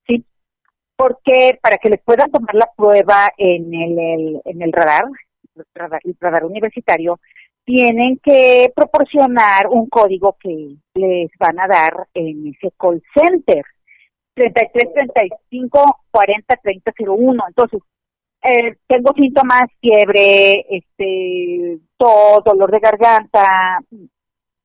¿sí? 0.06 0.25
Porque 0.97 1.59
para 1.62 1.78
que 1.78 1.90
les 1.90 2.02
puedan 2.02 2.30
tomar 2.30 2.54
la 2.54 2.68
prueba 2.76 3.28
en 3.37 3.73
el, 3.73 3.99
el 3.99 4.42
en 4.44 4.62
el 4.62 4.73
radar, 4.73 5.04
radar, 5.75 6.00
el 6.04 6.16
radar 6.21 6.44
universitario, 6.44 7.21
tienen 7.64 8.18
que 8.18 8.73
proporcionar 8.75 9.68
un 9.68 9.88
código 9.88 10.37
que 10.40 10.76
les 10.94 11.30
van 11.38 11.61
a 11.61 11.68
dar 11.68 12.06
en 12.14 12.49
ese 12.49 12.73
call 12.76 13.02
center. 13.14 13.64
33 14.35 14.92
35 15.14 16.00
40 16.11 16.56
30 16.56 16.92
01. 17.06 17.44
Entonces, 17.49 17.80
eh, 18.42 18.76
tengo 18.87 19.12
síntomas, 19.14 19.66
fiebre, 19.80 20.66
este, 20.68 21.78
tos, 21.96 22.42
dolor 22.44 22.70
de 22.70 22.80
garganta, 22.80 23.78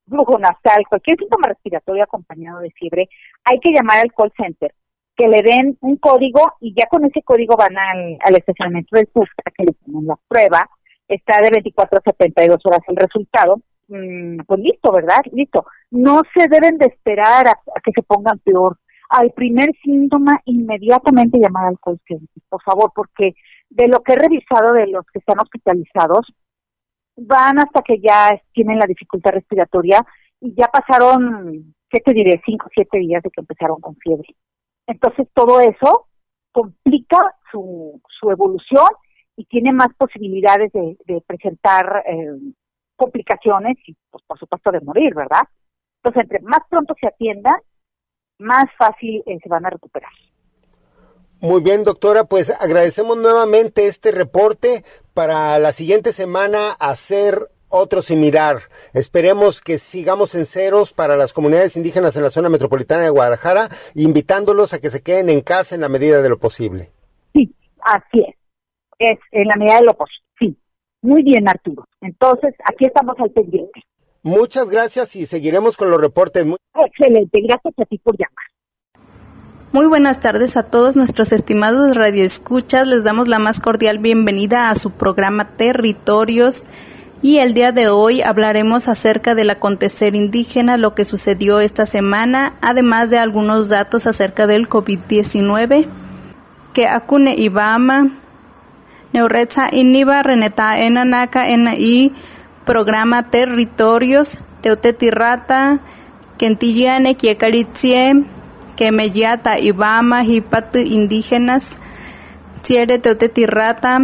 flujo 0.08 0.38
nasal, 0.38 0.84
cualquier 0.88 1.18
síntoma 1.18 1.48
respiratorio 1.48 2.02
acompañado 2.02 2.60
de 2.60 2.70
fiebre, 2.70 3.08
hay 3.44 3.60
que 3.60 3.70
llamar 3.70 3.98
al 3.98 4.12
call 4.12 4.32
center, 4.36 4.74
que 5.16 5.28
le 5.28 5.42
den 5.42 5.76
un 5.80 5.96
código 5.96 6.54
y 6.60 6.74
ya 6.74 6.86
con 6.86 7.04
ese 7.04 7.22
código 7.22 7.56
van 7.56 7.76
al, 7.76 8.18
al 8.20 8.36
estacionamiento 8.36 8.96
del 8.96 9.06
PUF 9.06 9.28
para 9.36 9.54
que 9.56 9.64
le 9.64 9.72
tomen 9.84 10.06
la 10.06 10.16
prueba. 10.28 10.68
Está 11.06 11.40
de 11.40 11.50
24 11.50 11.98
a 11.98 12.10
72 12.10 12.60
horas 12.64 12.80
el 12.88 12.96
resultado. 12.96 13.60
Mm, 13.88 14.38
pues 14.46 14.60
listo, 14.60 14.92
¿verdad? 14.92 15.22
Listo. 15.32 15.64
No 15.90 16.22
se 16.36 16.46
deben 16.48 16.78
de 16.78 16.86
esperar 16.86 17.48
a, 17.48 17.52
a 17.52 17.80
que 17.82 17.92
se 17.92 18.02
pongan 18.02 18.38
peor. 18.38 18.78
Al 19.08 19.30
primer 19.32 19.70
síntoma, 19.82 20.38
inmediatamente 20.44 21.38
llamar 21.38 21.66
al 21.66 21.78
call 21.82 21.98
center, 22.06 22.28
por 22.48 22.62
favor, 22.62 22.92
porque 22.94 23.34
de 23.70 23.88
lo 23.88 24.02
que 24.02 24.12
he 24.12 24.16
revisado 24.16 24.72
de 24.72 24.86
los 24.86 25.04
que 25.06 25.18
están 25.18 25.38
hospitalizados, 25.40 26.26
van 27.16 27.58
hasta 27.58 27.82
que 27.82 28.00
ya 28.00 28.40
tienen 28.52 28.78
la 28.78 28.86
dificultad 28.86 29.32
respiratoria 29.32 30.04
y 30.40 30.54
ya 30.54 30.68
pasaron, 30.68 31.74
¿qué 31.90 32.00
te 32.00 32.12
diré? 32.12 32.40
Cinco 32.44 32.66
o 32.66 32.70
siete 32.72 32.98
días 32.98 33.22
de 33.22 33.30
que 33.30 33.40
empezaron 33.40 33.80
con 33.80 33.96
fiebre. 33.96 34.36
Entonces 34.86 35.28
todo 35.34 35.60
eso 35.60 36.06
complica 36.52 37.34
su, 37.50 38.00
su 38.08 38.30
evolución 38.30 38.88
y 39.36 39.44
tiene 39.44 39.72
más 39.72 39.88
posibilidades 39.96 40.72
de, 40.72 41.22
presentar 41.26 42.02
eh, 42.06 42.36
complicaciones 42.96 43.76
y, 43.86 43.96
pues, 44.10 44.24
por 44.26 44.36
supuesto, 44.36 44.72
de 44.72 44.80
morir, 44.80 45.14
¿verdad? 45.14 45.42
Entonces, 46.02 46.24
entre 46.24 46.40
más 46.40 46.60
pronto 46.68 46.94
se 47.00 47.06
atiendan, 47.06 47.54
más 48.40 48.64
fácil 48.76 49.22
eh, 49.26 49.38
se 49.40 49.48
van 49.48 49.64
a 49.64 49.70
recuperar. 49.70 50.10
Muy 51.40 51.62
bien, 51.62 51.84
doctora, 51.84 52.24
pues 52.24 52.50
agradecemos 52.50 53.16
nuevamente 53.16 53.86
este 53.86 54.10
reporte 54.10 54.82
para 55.14 55.60
la 55.60 55.70
siguiente 55.70 56.10
semana 56.12 56.72
hacer 56.72 57.48
otro 57.68 58.02
similar. 58.02 58.56
Esperemos 58.92 59.60
que 59.60 59.78
sigamos 59.78 60.34
en 60.34 60.44
ceros 60.44 60.92
para 60.92 61.16
las 61.16 61.32
comunidades 61.32 61.76
indígenas 61.76 62.16
en 62.16 62.24
la 62.24 62.30
zona 62.30 62.48
metropolitana 62.48 63.04
de 63.04 63.10
Guadalajara, 63.10 63.68
invitándolos 63.94 64.74
a 64.74 64.80
que 64.80 64.90
se 64.90 65.00
queden 65.00 65.28
en 65.28 65.40
casa 65.40 65.76
en 65.76 65.82
la 65.82 65.88
medida 65.88 66.22
de 66.22 66.28
lo 66.28 66.38
posible. 66.38 66.90
Sí, 67.32 67.54
así 67.82 68.20
es. 68.26 68.34
Es 68.98 69.18
en 69.30 69.46
la 69.46 69.54
medida 69.54 69.76
de 69.76 69.84
lo 69.84 69.94
posible. 69.94 70.24
Sí. 70.40 70.56
Muy 71.02 71.22
bien, 71.22 71.48
Arturo. 71.48 71.86
Entonces, 72.00 72.52
aquí 72.64 72.86
estamos 72.86 73.14
al 73.20 73.30
pendiente. 73.30 73.84
Muchas 74.24 74.70
gracias 74.70 75.14
y 75.14 75.24
seguiremos 75.24 75.76
con 75.76 75.88
los 75.88 76.00
reportes. 76.00 76.44
Excelente. 76.74 77.40
Gracias 77.42 77.74
a 77.78 77.84
ti 77.84 77.98
por 77.98 78.16
llamar. 78.18 78.57
Muy 79.70 79.84
buenas 79.84 80.18
tardes 80.18 80.56
a 80.56 80.62
todos 80.62 80.96
nuestros 80.96 81.30
estimados 81.30 81.94
radioescuchas. 81.94 82.86
Les 82.86 83.04
damos 83.04 83.28
la 83.28 83.38
más 83.38 83.60
cordial 83.60 83.98
bienvenida 83.98 84.70
a 84.70 84.74
su 84.74 84.92
programa 84.92 85.44
Territorios. 85.44 86.64
Y 87.20 87.36
el 87.40 87.52
día 87.52 87.70
de 87.70 87.90
hoy 87.90 88.22
hablaremos 88.22 88.88
acerca 88.88 89.34
del 89.34 89.50
acontecer 89.50 90.14
indígena, 90.14 90.78
lo 90.78 90.94
que 90.94 91.04
sucedió 91.04 91.60
esta 91.60 91.84
semana, 91.84 92.54
además 92.62 93.10
de 93.10 93.18
algunos 93.18 93.68
datos 93.68 94.06
acerca 94.06 94.46
del 94.46 94.70
COVID-19. 94.70 95.86
Que 96.72 96.86
Akune 96.86 97.34
Ibama, 97.36 98.08
Neuretza 99.12 99.68
Iniba, 99.70 100.22
Reneta 100.22 100.80
Enanaka, 100.80 101.46
y 101.76 102.14
programa 102.64 103.28
Territorios, 103.28 104.40
Teutetirrata, 104.62 105.80
Kentillane, 106.38 107.16
Kiekaritzie, 107.16 108.37
Kemeyata, 108.78 109.58
Ibama, 109.58 110.22
Hipatu, 110.22 110.78
indígenas, 110.78 111.78
Tiere, 112.62 113.00
Teutetirrata, 113.00 113.98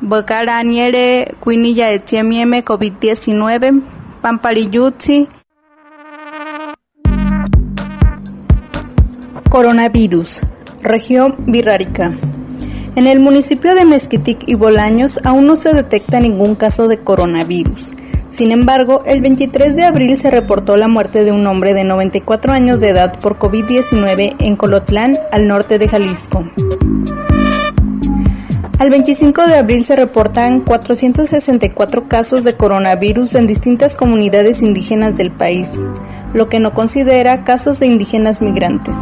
Bocara, 0.00 0.60
Niere, 0.64 1.36
Cuinilla, 1.38 1.92
Etiemieme, 1.92 2.64
COVID-19, 2.64 3.80
Pampariyutsi. 4.20 5.28
Coronavirus, 9.48 10.40
región 10.82 11.36
Virrárica. 11.46 12.10
En 12.96 13.06
el 13.06 13.20
municipio 13.20 13.76
de 13.76 13.84
Mezquitic 13.84 14.48
y 14.48 14.56
Bolaños 14.56 15.20
aún 15.22 15.46
no 15.46 15.54
se 15.54 15.72
detecta 15.72 16.18
ningún 16.18 16.56
caso 16.56 16.88
de 16.88 16.98
coronavirus. 16.98 17.92
Sin 18.38 18.52
embargo, 18.52 19.02
el 19.04 19.20
23 19.20 19.74
de 19.74 19.82
abril 19.82 20.16
se 20.16 20.30
reportó 20.30 20.76
la 20.76 20.86
muerte 20.86 21.24
de 21.24 21.32
un 21.32 21.44
hombre 21.48 21.74
de 21.74 21.82
94 21.82 22.52
años 22.52 22.78
de 22.78 22.90
edad 22.90 23.18
por 23.18 23.36
COVID-19 23.36 24.36
en 24.38 24.54
Colotlán, 24.54 25.18
al 25.32 25.48
norte 25.48 25.80
de 25.80 25.88
Jalisco. 25.88 26.44
Al 28.78 28.90
25 28.90 29.44
de 29.44 29.56
abril 29.56 29.84
se 29.84 29.96
reportan 29.96 30.60
464 30.60 32.06
casos 32.06 32.44
de 32.44 32.54
coronavirus 32.54 33.34
en 33.34 33.48
distintas 33.48 33.96
comunidades 33.96 34.62
indígenas 34.62 35.16
del 35.16 35.32
país, 35.32 35.68
lo 36.32 36.48
que 36.48 36.60
no 36.60 36.74
considera 36.74 37.42
casos 37.42 37.80
de 37.80 37.86
indígenas 37.86 38.40
migrantes, 38.40 38.94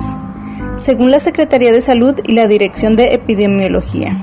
según 0.77 1.11
la 1.11 1.21
Secretaría 1.21 1.73
de 1.73 1.83
Salud 1.83 2.15
y 2.25 2.33
la 2.33 2.49
Dirección 2.49 2.97
de 2.97 3.13
Epidemiología. 3.13 4.17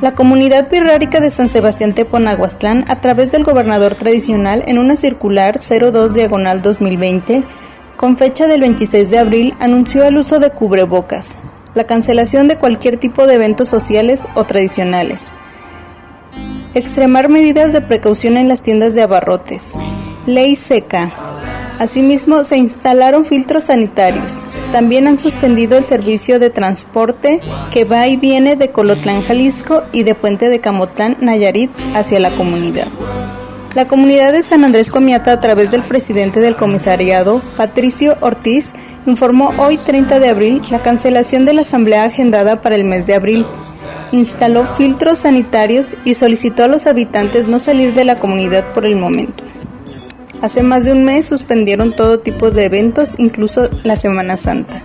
La 0.00 0.14
comunidad 0.14 0.68
pirrárica 0.68 1.20
de 1.20 1.30
San 1.30 1.50
Sebastián 1.50 1.94
Teponaguastlán, 1.94 2.86
a 2.88 3.02
través 3.02 3.30
del 3.30 3.44
gobernador 3.44 3.96
tradicional, 3.96 4.64
en 4.66 4.78
una 4.78 4.96
circular 4.96 5.60
02 5.60 6.14
diagonal 6.14 6.62
2020, 6.62 7.44
con 7.98 8.16
fecha 8.16 8.46
del 8.46 8.62
26 8.62 9.10
de 9.10 9.18
abril, 9.18 9.54
anunció 9.60 10.04
el 10.04 10.16
uso 10.16 10.38
de 10.38 10.52
cubrebocas, 10.52 11.38
la 11.74 11.84
cancelación 11.84 12.48
de 12.48 12.56
cualquier 12.56 12.96
tipo 12.96 13.26
de 13.26 13.34
eventos 13.34 13.68
sociales 13.68 14.26
o 14.34 14.44
tradicionales, 14.44 15.34
extremar 16.72 17.28
medidas 17.28 17.74
de 17.74 17.82
precaución 17.82 18.38
en 18.38 18.48
las 18.48 18.62
tiendas 18.62 18.94
de 18.94 19.02
abarrotes, 19.02 19.74
ley 20.24 20.56
seca, 20.56 21.10
Asimismo, 21.80 22.44
se 22.44 22.58
instalaron 22.58 23.24
filtros 23.24 23.64
sanitarios. 23.64 24.38
También 24.70 25.08
han 25.08 25.18
suspendido 25.18 25.78
el 25.78 25.86
servicio 25.86 26.38
de 26.38 26.50
transporte 26.50 27.40
que 27.70 27.84
va 27.84 28.06
y 28.06 28.18
viene 28.18 28.54
de 28.54 28.70
Colotlán, 28.70 29.22
Jalisco 29.22 29.84
y 29.90 30.02
de 30.02 30.14
Puente 30.14 30.50
de 30.50 30.60
Camotlán, 30.60 31.16
Nayarit, 31.22 31.70
hacia 31.94 32.20
la 32.20 32.32
comunidad. 32.32 32.88
La 33.74 33.88
comunidad 33.88 34.34
de 34.34 34.42
San 34.42 34.62
Andrés 34.62 34.90
Comiata, 34.90 35.32
a 35.32 35.40
través 35.40 35.70
del 35.70 35.82
presidente 35.82 36.40
del 36.40 36.54
comisariado, 36.54 37.40
Patricio 37.56 38.18
Ortiz, 38.20 38.74
informó 39.06 39.54
hoy 39.56 39.78
30 39.78 40.20
de 40.20 40.28
abril 40.28 40.60
la 40.70 40.82
cancelación 40.82 41.46
de 41.46 41.54
la 41.54 41.62
asamblea 41.62 42.04
agendada 42.04 42.60
para 42.60 42.74
el 42.74 42.84
mes 42.84 43.06
de 43.06 43.14
abril. 43.14 43.46
Instaló 44.12 44.66
filtros 44.76 45.20
sanitarios 45.20 45.94
y 46.04 46.12
solicitó 46.12 46.64
a 46.64 46.68
los 46.68 46.86
habitantes 46.86 47.48
no 47.48 47.58
salir 47.58 47.94
de 47.94 48.04
la 48.04 48.18
comunidad 48.18 48.70
por 48.74 48.84
el 48.84 48.96
momento. 48.96 49.44
Hace 50.42 50.62
más 50.62 50.86
de 50.86 50.92
un 50.92 51.04
mes 51.04 51.26
suspendieron 51.26 51.92
todo 51.92 52.20
tipo 52.20 52.50
de 52.50 52.64
eventos, 52.64 53.12
incluso 53.18 53.68
la 53.84 53.96
Semana 53.96 54.38
Santa. 54.38 54.82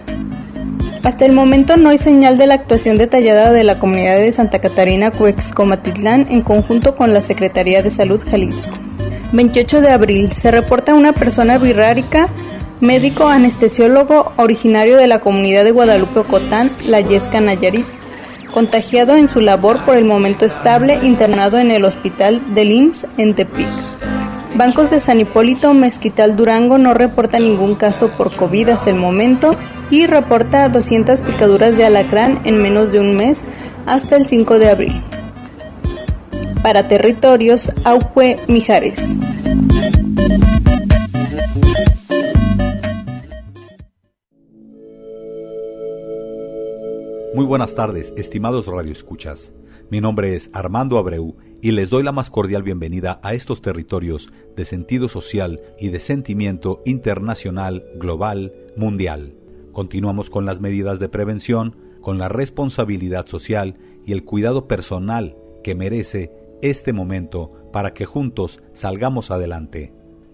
Hasta 1.04 1.26
el 1.26 1.32
momento 1.32 1.78
no 1.78 1.90
hay 1.90 1.98
señal 1.98 2.38
de 2.38 2.48
la 2.48 2.56
actuación 2.56 2.98
detallada 2.98 3.52
de 3.52 3.64
la 3.64 3.80
comunidad 3.80 4.18
de 4.18 4.32
Santa 4.32 4.60
Catarina 4.60 5.12
Cuexcomatitlán 5.12 6.28
en 6.30 6.42
conjunto 6.42 6.96
con 6.96 7.14
la 7.14 7.22
Secretaría 7.22 7.82
de 7.84 7.92
Salud 7.92 8.22
Jalisco. 8.30 8.76
28 9.32 9.82
de 9.82 9.90
abril 9.90 10.32
se 10.34 10.52
reporta 10.52 10.94
una 10.94 11.14
persona 11.14 11.58
birrárica, 11.58 12.28
médico 12.82 13.28
anestesiólogo 13.28 14.34
originario 14.36 14.98
de 14.98 15.08
la 15.08 15.20
comunidad 15.20 15.64
de 15.64 15.72
Guadalupe 15.72 16.20
Ocotán, 16.20 16.70
La 16.86 17.00
Yesca 17.00 17.40
Nayarit, 17.40 17.86
contagiado 18.52 19.16
en 19.16 19.30
su 19.30 19.40
labor 19.40 19.86
por 19.86 19.96
el 19.96 20.06
momento 20.06 20.46
estable 20.46 21.00
internado 21.04 21.60
en 21.60 21.72
el 21.72 21.86
hospital 21.86 22.42
del 22.54 22.72
IMSS 22.72 23.08
en 23.18 23.36
Tepic. 23.36 23.70
Bancos 24.58 24.90
de 24.90 25.02
San 25.02 25.20
Hipólito, 25.20 25.74
Mezquital, 25.74 26.38
Durango 26.38 26.78
no 26.78 26.94
reporta 26.94 27.40
ningún 27.40 27.76
caso 27.76 28.12
por 28.12 28.34
COVID 28.34 28.70
hasta 28.70 28.90
el 28.90 28.96
momento 28.96 29.52
y 29.90 30.08
reporta 30.08 30.70
200 30.70 31.20
picaduras 31.20 31.76
de 31.76 31.84
alacrán 31.84 32.40
en 32.46 32.62
menos 32.62 32.94
de 32.94 33.02
un 33.02 33.18
mes 33.18 33.44
hasta 33.86 34.16
el 34.16 34.28
5 34.28 34.58
de 34.58 34.70
abril. 34.70 35.02
Para 36.64 36.88
territorios, 36.88 37.74
Auque 37.84 38.40
Mijares. 38.48 39.14
Muy 47.34 47.46
buenas 47.46 47.76
tardes, 47.76 48.14
estimados 48.16 48.68
radioescuchas. 48.68 49.52
Mi 49.92 50.00
nombre 50.00 50.36
es 50.36 50.50
Armando 50.54 50.98
Abreu 50.98 51.36
y 51.66 51.72
les 51.72 51.90
doy 51.90 52.04
la 52.04 52.12
más 52.12 52.30
cordial 52.30 52.62
bienvenida 52.62 53.20
a 53.24 53.34
estos 53.34 53.64
territorios 53.64 54.32
de 54.56 54.66
sentido 54.66 55.10
social 55.10 55.62
y 55.80 55.90
de 55.90 56.00
sentimiento 56.00 56.84
internacional, 56.86 57.88
global, 57.96 58.54
mundial. 58.78 59.34
Continuamos 59.72 60.30
con 60.30 60.46
las 60.46 60.62
medidas 60.62 61.00
de 61.00 61.10
prevención, 61.10 61.76
con 62.02 62.20
la 62.20 62.30
responsabilidad 62.30 63.26
social 63.26 63.80
y 64.06 64.12
el 64.12 64.24
cuidado 64.24 64.68
personal 64.68 65.38
que 65.64 65.74
merece 65.74 66.32
este 66.62 66.94
momento 66.94 67.52
para 67.74 67.96
que 67.96 68.06
juntos 68.06 68.62
salgamos 68.74 69.32
adelante. 69.32 69.92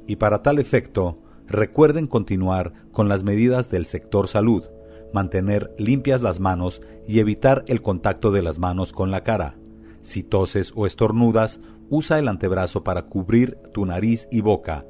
Y 0.07 0.17
para 0.17 0.43
tal 0.43 0.59
efecto, 0.59 1.19
recuerden 1.47 2.07
continuar 2.07 2.73
con 2.91 3.07
las 3.07 3.23
medidas 3.23 3.69
del 3.69 3.85
sector 3.85 4.27
salud, 4.27 4.65
mantener 5.13 5.73
limpias 5.77 6.21
las 6.21 6.41
manos 6.41 6.81
y 7.07 7.19
evitar 7.19 7.63
el 7.67 7.81
contacto 7.81 8.31
de 8.31 8.41
las 8.41 8.59
manos 8.59 8.91
con 8.91 9.11
la 9.11 9.23
cara 9.23 9.60
si 10.01 10.23
toses 10.23 10.73
o 10.75 10.85
estornudas, 10.85 11.59
usa 11.89 12.19
el 12.19 12.27
antebrazo 12.27 12.83
para 12.83 13.03
cubrir 13.03 13.57
tu 13.73 13.85
nariz 13.85 14.27
y 14.31 14.41
boca. 14.41 14.85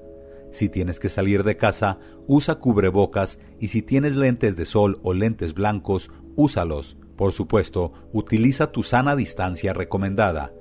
Si 0.52 0.69
tienes 0.69 1.00
que 1.00 1.10
salir 1.10 1.43
de 1.43 1.58
casa, 1.58 2.00
usa 2.28 2.56
cubrebocas 2.56 3.39
y 3.60 3.69
si 3.69 3.82
tienes 3.82 4.15
lentes 4.15 4.56
de 4.56 4.65
sol 4.65 5.00
o 5.02 5.13
lentes 5.13 5.54
blancos, 5.54 6.12
úsalos. 6.36 6.97
Por 7.15 7.32
supuesto, 7.32 7.93
utiliza 8.13 8.71
tu 8.71 8.84
sana 8.84 9.15
distancia 9.15 9.74
recomendada. 9.74 10.54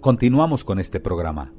Continuamos 0.00 0.64
con 0.64 0.78
este 0.78 1.00
programa. 1.00 1.52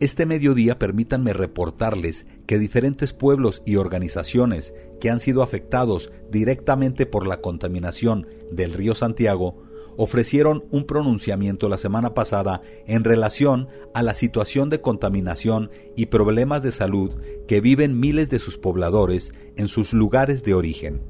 Este 0.00 0.26
mediodía 0.26 0.78
permítanme 0.78 1.32
reportarles 1.32 2.26
que 2.46 2.58
diferentes 2.58 3.12
pueblos 3.12 3.62
y 3.64 3.76
organizaciones 3.76 4.74
que 5.00 5.08
han 5.08 5.20
sido 5.20 5.42
afectados 5.42 6.10
directamente 6.30 7.06
por 7.06 7.26
la 7.26 7.40
contaminación 7.40 8.26
del 8.50 8.72
río 8.72 8.94
Santiago 8.94 9.63
ofrecieron 9.96 10.64
un 10.70 10.84
pronunciamiento 10.84 11.68
la 11.68 11.78
semana 11.78 12.14
pasada 12.14 12.62
en 12.86 13.04
relación 13.04 13.68
a 13.94 14.02
la 14.02 14.14
situación 14.14 14.70
de 14.70 14.80
contaminación 14.80 15.70
y 15.96 16.06
problemas 16.06 16.62
de 16.62 16.72
salud 16.72 17.14
que 17.46 17.60
viven 17.60 18.00
miles 18.00 18.28
de 18.28 18.38
sus 18.38 18.58
pobladores 18.58 19.32
en 19.56 19.68
sus 19.68 19.92
lugares 19.92 20.42
de 20.42 20.54
origen. 20.54 21.02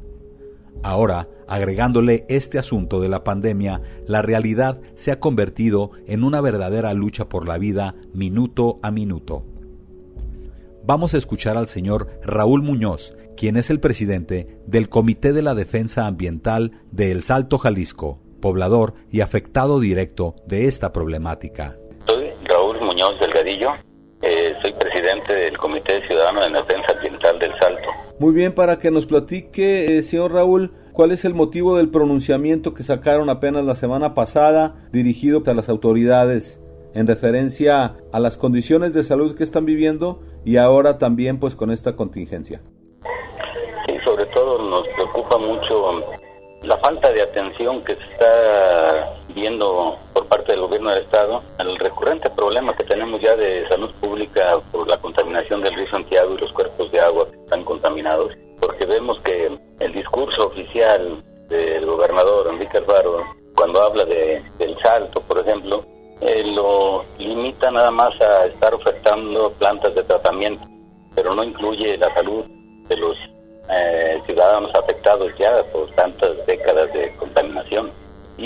Ahora, 0.82 1.28
agregándole 1.48 2.26
este 2.28 2.58
asunto 2.58 3.00
de 3.00 3.08
la 3.08 3.24
pandemia, 3.24 3.80
la 4.06 4.22
realidad 4.22 4.80
se 4.96 5.12
ha 5.12 5.20
convertido 5.20 5.92
en 6.06 6.24
una 6.24 6.40
verdadera 6.40 6.92
lucha 6.92 7.28
por 7.28 7.48
la 7.48 7.58
vida 7.58 7.94
minuto 8.12 8.80
a 8.82 8.90
minuto. 8.90 9.46
Vamos 10.86 11.14
a 11.14 11.18
escuchar 11.18 11.56
al 11.56 11.68
señor 11.68 12.10
Raúl 12.22 12.62
Muñoz, 12.62 13.14
quien 13.36 13.56
es 13.56 13.70
el 13.70 13.80
presidente 13.80 14.58
del 14.66 14.90
Comité 14.90 15.32
de 15.32 15.40
la 15.40 15.54
Defensa 15.54 16.06
Ambiental 16.06 16.72
de 16.92 17.10
El 17.10 17.22
Salto, 17.22 17.56
Jalisco, 17.56 18.20
poblador 18.44 18.92
y 19.10 19.22
afectado 19.22 19.80
directo 19.80 20.34
de 20.46 20.66
esta 20.66 20.92
problemática. 20.92 21.78
Soy 22.06 22.30
Raúl 22.44 22.78
Muñoz 22.82 23.18
Delgadillo, 23.18 23.70
eh, 24.20 24.54
soy 24.60 24.74
presidente 24.74 25.34
del 25.34 25.56
Comité 25.56 26.06
Ciudadano 26.06 26.42
de 26.42 26.50
Defensa 26.50 26.92
Ambiental 26.94 27.38
del 27.38 27.52
Salto. 27.58 27.88
Muy 28.18 28.34
bien, 28.34 28.52
para 28.52 28.78
que 28.78 28.90
nos 28.90 29.06
platique, 29.06 29.96
eh, 29.96 30.02
señor 30.02 30.32
Raúl, 30.34 30.74
cuál 30.92 31.12
es 31.12 31.24
el 31.24 31.32
motivo 31.32 31.78
del 31.78 31.88
pronunciamiento 31.88 32.74
que 32.74 32.82
sacaron 32.82 33.30
apenas 33.30 33.64
la 33.64 33.76
semana 33.76 34.12
pasada 34.12 34.74
dirigido 34.92 35.42
a 35.46 35.54
las 35.54 35.70
autoridades 35.70 36.60
en 36.94 37.06
referencia 37.06 37.96
a 38.12 38.20
las 38.20 38.36
condiciones 38.36 38.92
de 38.92 39.04
salud 39.04 39.34
que 39.34 39.42
están 39.42 39.64
viviendo 39.64 40.20
y 40.44 40.58
ahora 40.58 40.98
también 40.98 41.40
pues 41.40 41.56
con 41.56 41.70
esta 41.70 41.96
contingencia. 41.96 42.60
Sí, 43.86 43.94
sobre 44.04 44.26
todo 44.26 44.58
nos 44.68 44.86
preocupa 44.88 45.38
mucho 45.38 45.80
la 46.66 46.76
falta 46.78 47.12
de 47.12 47.22
atención 47.22 47.82
que 47.84 47.94
se 47.96 48.02
está 48.12 49.14
viendo 49.34 49.98
por 50.12 50.26
parte 50.26 50.52
del 50.52 50.62
gobierno 50.62 50.90
del 50.90 51.04
estado 51.04 51.42
al 51.58 51.76
recurrente 51.76 52.30
problema 52.30 52.74
que 52.76 52.84
tenemos 52.84 53.20
ya 53.20 53.36
de 53.36 53.68
salud 53.68 53.90
pública 54.00 54.60
por 54.72 54.88
la 54.88 54.98
contaminación 54.98 55.60
del 55.62 55.74
río 55.74 55.90
Santiago 55.90 56.34
y 56.34 56.40
los 56.40 56.52
cuerpos 56.52 56.90
de 56.90 57.00
agua 57.00 57.30
que 57.30 57.36
están 57.36 57.64
contaminados, 57.64 58.32
porque 58.60 58.86
vemos 58.86 59.20
que 59.20 59.58
el 59.80 59.92
discurso 59.92 60.48
oficial 60.48 61.22
del 61.48 61.84
gobernador 61.84 62.48
Enrique 62.52 62.78
Alvaro, 62.78 63.24
cuando 63.54 63.82
habla 63.82 64.04
de, 64.04 64.42
del 64.58 64.76
salto, 64.82 65.20
por 65.22 65.38
ejemplo, 65.38 65.84
eh, 66.20 66.42
lo 66.44 67.04
limita 67.18 67.70
nada 67.70 67.90
más 67.90 68.18
a 68.20 68.46
estar 68.46 68.72
ofertando 68.74 69.52
plantas 69.52 69.94
de 69.94 70.02
tratamiento, 70.04 70.66
pero 71.14 71.34
no 71.34 71.44
incluye 71.44 71.98
la 71.98 72.12
salud 72.14 72.44
de 72.88 72.96
los 72.96 73.16
eh, 73.70 74.22
ciudadanos 74.26 74.70
afectados 74.74 75.32
ya 75.38 75.62
por 75.72 75.88
contaminación. 75.94 76.13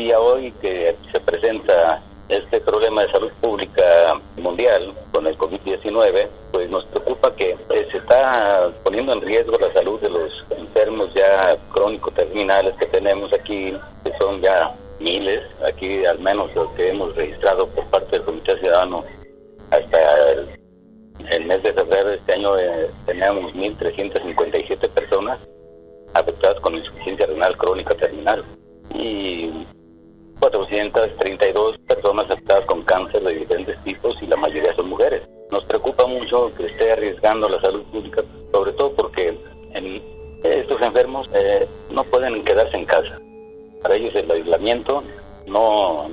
Y 0.08 0.12
hoy 0.12 0.50
que 0.62 0.96
se 1.12 1.20
presenta 1.20 2.02
este 2.30 2.62
problema 2.62 3.02
de 3.02 3.12
salud 3.12 3.30
pública 3.42 4.18
mundial 4.38 4.94
con 5.12 5.26
el 5.26 5.36
COVID-19, 5.36 6.28
pues 6.50 6.70
nos 6.70 6.86
preocupa 6.86 7.36
que 7.36 7.50
eh, 7.50 7.88
se 7.92 7.98
está 7.98 8.72
poniendo 8.84 9.12
en 9.12 9.20
riesgo 9.20 9.58
la 9.58 9.70
salud 9.74 10.00
de 10.00 10.08
los 10.08 10.32
enfermos 10.48 11.12
ya 11.14 11.58
crónicos 11.74 12.14
terminales 12.14 12.74
que 12.78 12.86
tenemos 12.86 13.30
aquí, 13.34 13.76
que 14.02 14.12
son 14.18 14.40
ya 14.40 14.74
miles, 14.98 15.42
aquí 15.62 16.06
al 16.06 16.18
menos 16.20 16.54
lo 16.54 16.72
que 16.74 16.88
hemos 16.88 17.14
registrado 17.14 17.68
por 17.68 17.84
parte 17.88 18.12
del 18.12 18.24
Comité 18.24 18.58
Ciudadano 18.60 19.04
hasta 19.70 20.30
el 20.30 20.58
el 21.30 21.44
mes 21.44 21.62
de 21.62 21.74
febrero 21.74 22.08
de 22.08 22.16
este 22.16 22.32
año 22.32 22.56
eh, 22.56 22.90
teníamos 23.04 23.52
1.357 23.52 24.88
personas 24.88 25.38
afectadas 26.14 26.58
con 26.60 26.76
insuficiencia 26.76 27.26
renal 27.26 27.54
crónica 27.58 27.94
terminal. 27.94 28.42
Y 28.94 29.66
432 30.40 31.78
personas 31.86 32.30
afectadas 32.30 32.64
con 32.66 32.82
cáncer 32.82 33.22
de 33.22 33.34
diferentes 33.34 33.82
tipos 33.84 34.16
y 34.22 34.26
la 34.26 34.36
mayoría 34.36 34.74
son 34.76 34.88
mujeres. 34.88 35.22
Nos 35.50 35.64
preocupa 35.64 36.06
mucho 36.06 36.52
que 36.56 36.66
esté 36.66 36.92
arriesgando 36.92 37.48
la 37.48 37.60
salud 37.60 37.82
pública, 37.84 38.22
sobre 38.52 38.72
todo 38.72 38.92
porque 38.94 39.36
estos 40.42 40.80
enfermos 40.82 41.28
eh, 41.34 41.66
no 41.90 42.04
pueden 42.04 42.44
quedarse 42.44 42.76
en 42.76 42.84
casa. 42.84 43.18
Para 43.82 43.94
ellos 43.94 44.14
el 44.14 44.30
aislamiento 44.30 45.02
no, 45.46 46.08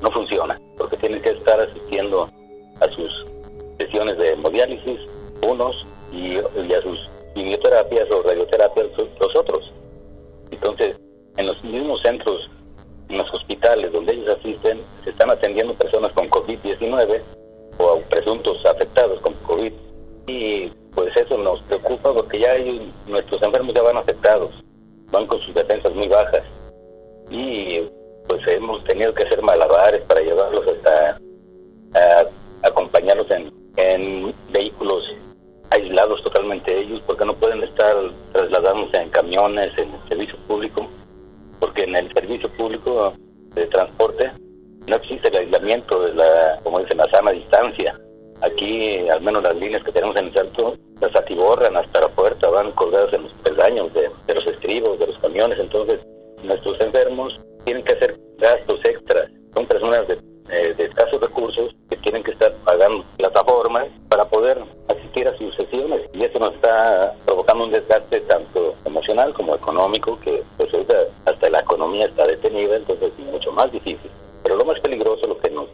no 0.00 0.10
funciona, 0.10 0.60
porque 0.76 0.96
tienen 0.96 1.22
que 1.22 1.30
estar 1.30 1.60
asistiendo 1.60 2.30
a 2.80 2.88
sus 2.88 3.26
sesiones 3.78 4.18
de 4.18 4.32
hemodiálisis, 4.32 5.00
unos, 5.42 5.74
y, 6.12 6.38
a 6.38 6.82
sus 6.82 6.98
quimioterapias 7.34 8.10
o 8.10 8.22
radioterapias 8.22 8.86
los 8.96 9.36
otros. 9.36 9.72
Entonces, 10.50 10.96
en 11.36 11.46
los 11.46 11.62
mismos 11.62 12.00
centros, 12.02 12.50
en 13.08 13.18
los 13.18 13.32
hospitales 13.32 13.92
donde 13.92 14.12
ellos 14.14 14.36
asisten, 14.38 14.80
se 15.04 15.10
están 15.10 15.30
atendiendo 15.30 15.74
personas 15.74 16.12
con 16.12 16.28
COVID-19 16.30 17.22
o 17.78 18.00
presuntos 18.10 18.64
afectados 18.66 19.20
con 19.20 19.34
COVID. 19.34 19.72
Y 20.26 20.68
pues 20.94 21.16
eso 21.16 21.38
nos 21.38 21.62
preocupa 21.62 22.12
porque 22.12 22.40
ya 22.40 22.54
nuestros 23.06 23.42
enfermos 23.42 23.74
ya 23.74 23.82
van 23.82 23.96
afectados, 23.96 24.52
van 25.10 25.26
con 25.26 25.40
sus 25.40 25.54
defensas 25.54 25.94
muy 25.94 26.08
bajas. 26.08 26.42
Y 27.30 27.80
pues 28.28 28.40
hemos 28.48 28.84
tenido 28.84 29.14
que 29.14 29.24
hacer 29.24 29.42
malabares 29.42 30.02
para 30.02 30.20
llevarlos 30.20 30.64
hasta 30.66 31.18
acompañarlos 32.62 33.30
en 33.30 33.58
en 33.78 34.34
vehículos 34.52 35.04
aislados 35.70 36.22
totalmente 36.24 36.76
ellos, 36.76 37.00
porque 37.06 37.24
no 37.24 37.34
pueden 37.34 37.62
estar 37.62 37.94
trasladándose 38.32 38.96
en 38.96 39.10
camiones, 39.10 39.70
en 39.78 39.92
servicio 40.08 40.36
público, 40.48 40.87
en 41.88 41.96
el 41.96 42.12
servicio 42.12 42.50
público 42.52 43.14
de 43.54 43.66
transporte 43.66 44.30
no 44.86 44.96
existe 44.96 45.28
el 45.28 45.36
aislamiento 45.36 46.00
de 46.04 46.14
la, 46.14 46.60
como 46.62 46.80
dicen, 46.80 46.98
la 46.98 47.10
sana 47.10 47.30
distancia. 47.30 47.98
Aquí, 48.40 49.08
al 49.08 49.20
menos 49.20 49.42
las 49.42 49.56
líneas 49.56 49.82
que 49.82 49.92
tenemos 49.92 50.16
en 50.16 50.26
el 50.26 50.34
salto, 50.34 50.76
las 51.00 51.14
atiborran 51.14 51.76
hasta 51.76 52.00
la 52.00 52.08
puerta, 52.08 52.48
van 52.48 52.72
colgadas 52.72 53.12
en 53.12 53.24
los 53.24 53.32
peldaños 53.44 53.92
de, 53.92 54.34
los 54.34 54.46
estribos, 54.46 54.98
de 54.98 55.08
los 55.08 55.18
camiones, 55.18 55.58
entonces 55.58 56.00
nuestros 56.42 56.80
enfermos 56.80 57.38
tienen 57.64 57.84
que 57.84 57.92
hacer 57.92 58.18
gastos 58.38 58.80
extras. 58.84 59.28
Son 59.54 59.66
personas 59.66 60.06
de 60.08 60.18
eh, 60.50 60.72
de 60.78 60.84
escasos 60.84 61.20
recursos 61.20 61.74
que 61.90 61.96
tienen 61.98 62.22
que 62.22 62.30
estar 62.30 62.50
pagando 62.64 63.04
plataformas 63.18 63.86
para 64.08 64.24
poder 64.24 64.58
asistir 64.88 65.28
a 65.28 65.36
sus 65.36 65.54
sesiones 65.54 66.00
y 66.14 66.24
eso 66.24 66.38
nos 66.38 66.54
está 66.54 67.14
provocando 67.26 67.64
un 67.64 67.70
desgaste 67.70 68.20
tanto 68.20 68.74
emocional 68.86 69.34
como 69.34 69.54
económico 69.54 70.18
que 70.20 70.42
pues 70.56 70.72
la 71.50 71.60
economía 71.60 72.06
está 72.06 72.26
detenida 72.26 72.76
entonces 72.76 73.12
es 73.18 73.24
mucho 73.26 73.52
más 73.52 73.70
difícil. 73.72 74.10
Pero 74.42 74.56
lo 74.56 74.64
más 74.64 74.78
peligroso 74.80 75.26
lo 75.26 75.38
que 75.38 75.50
nos 75.50 75.68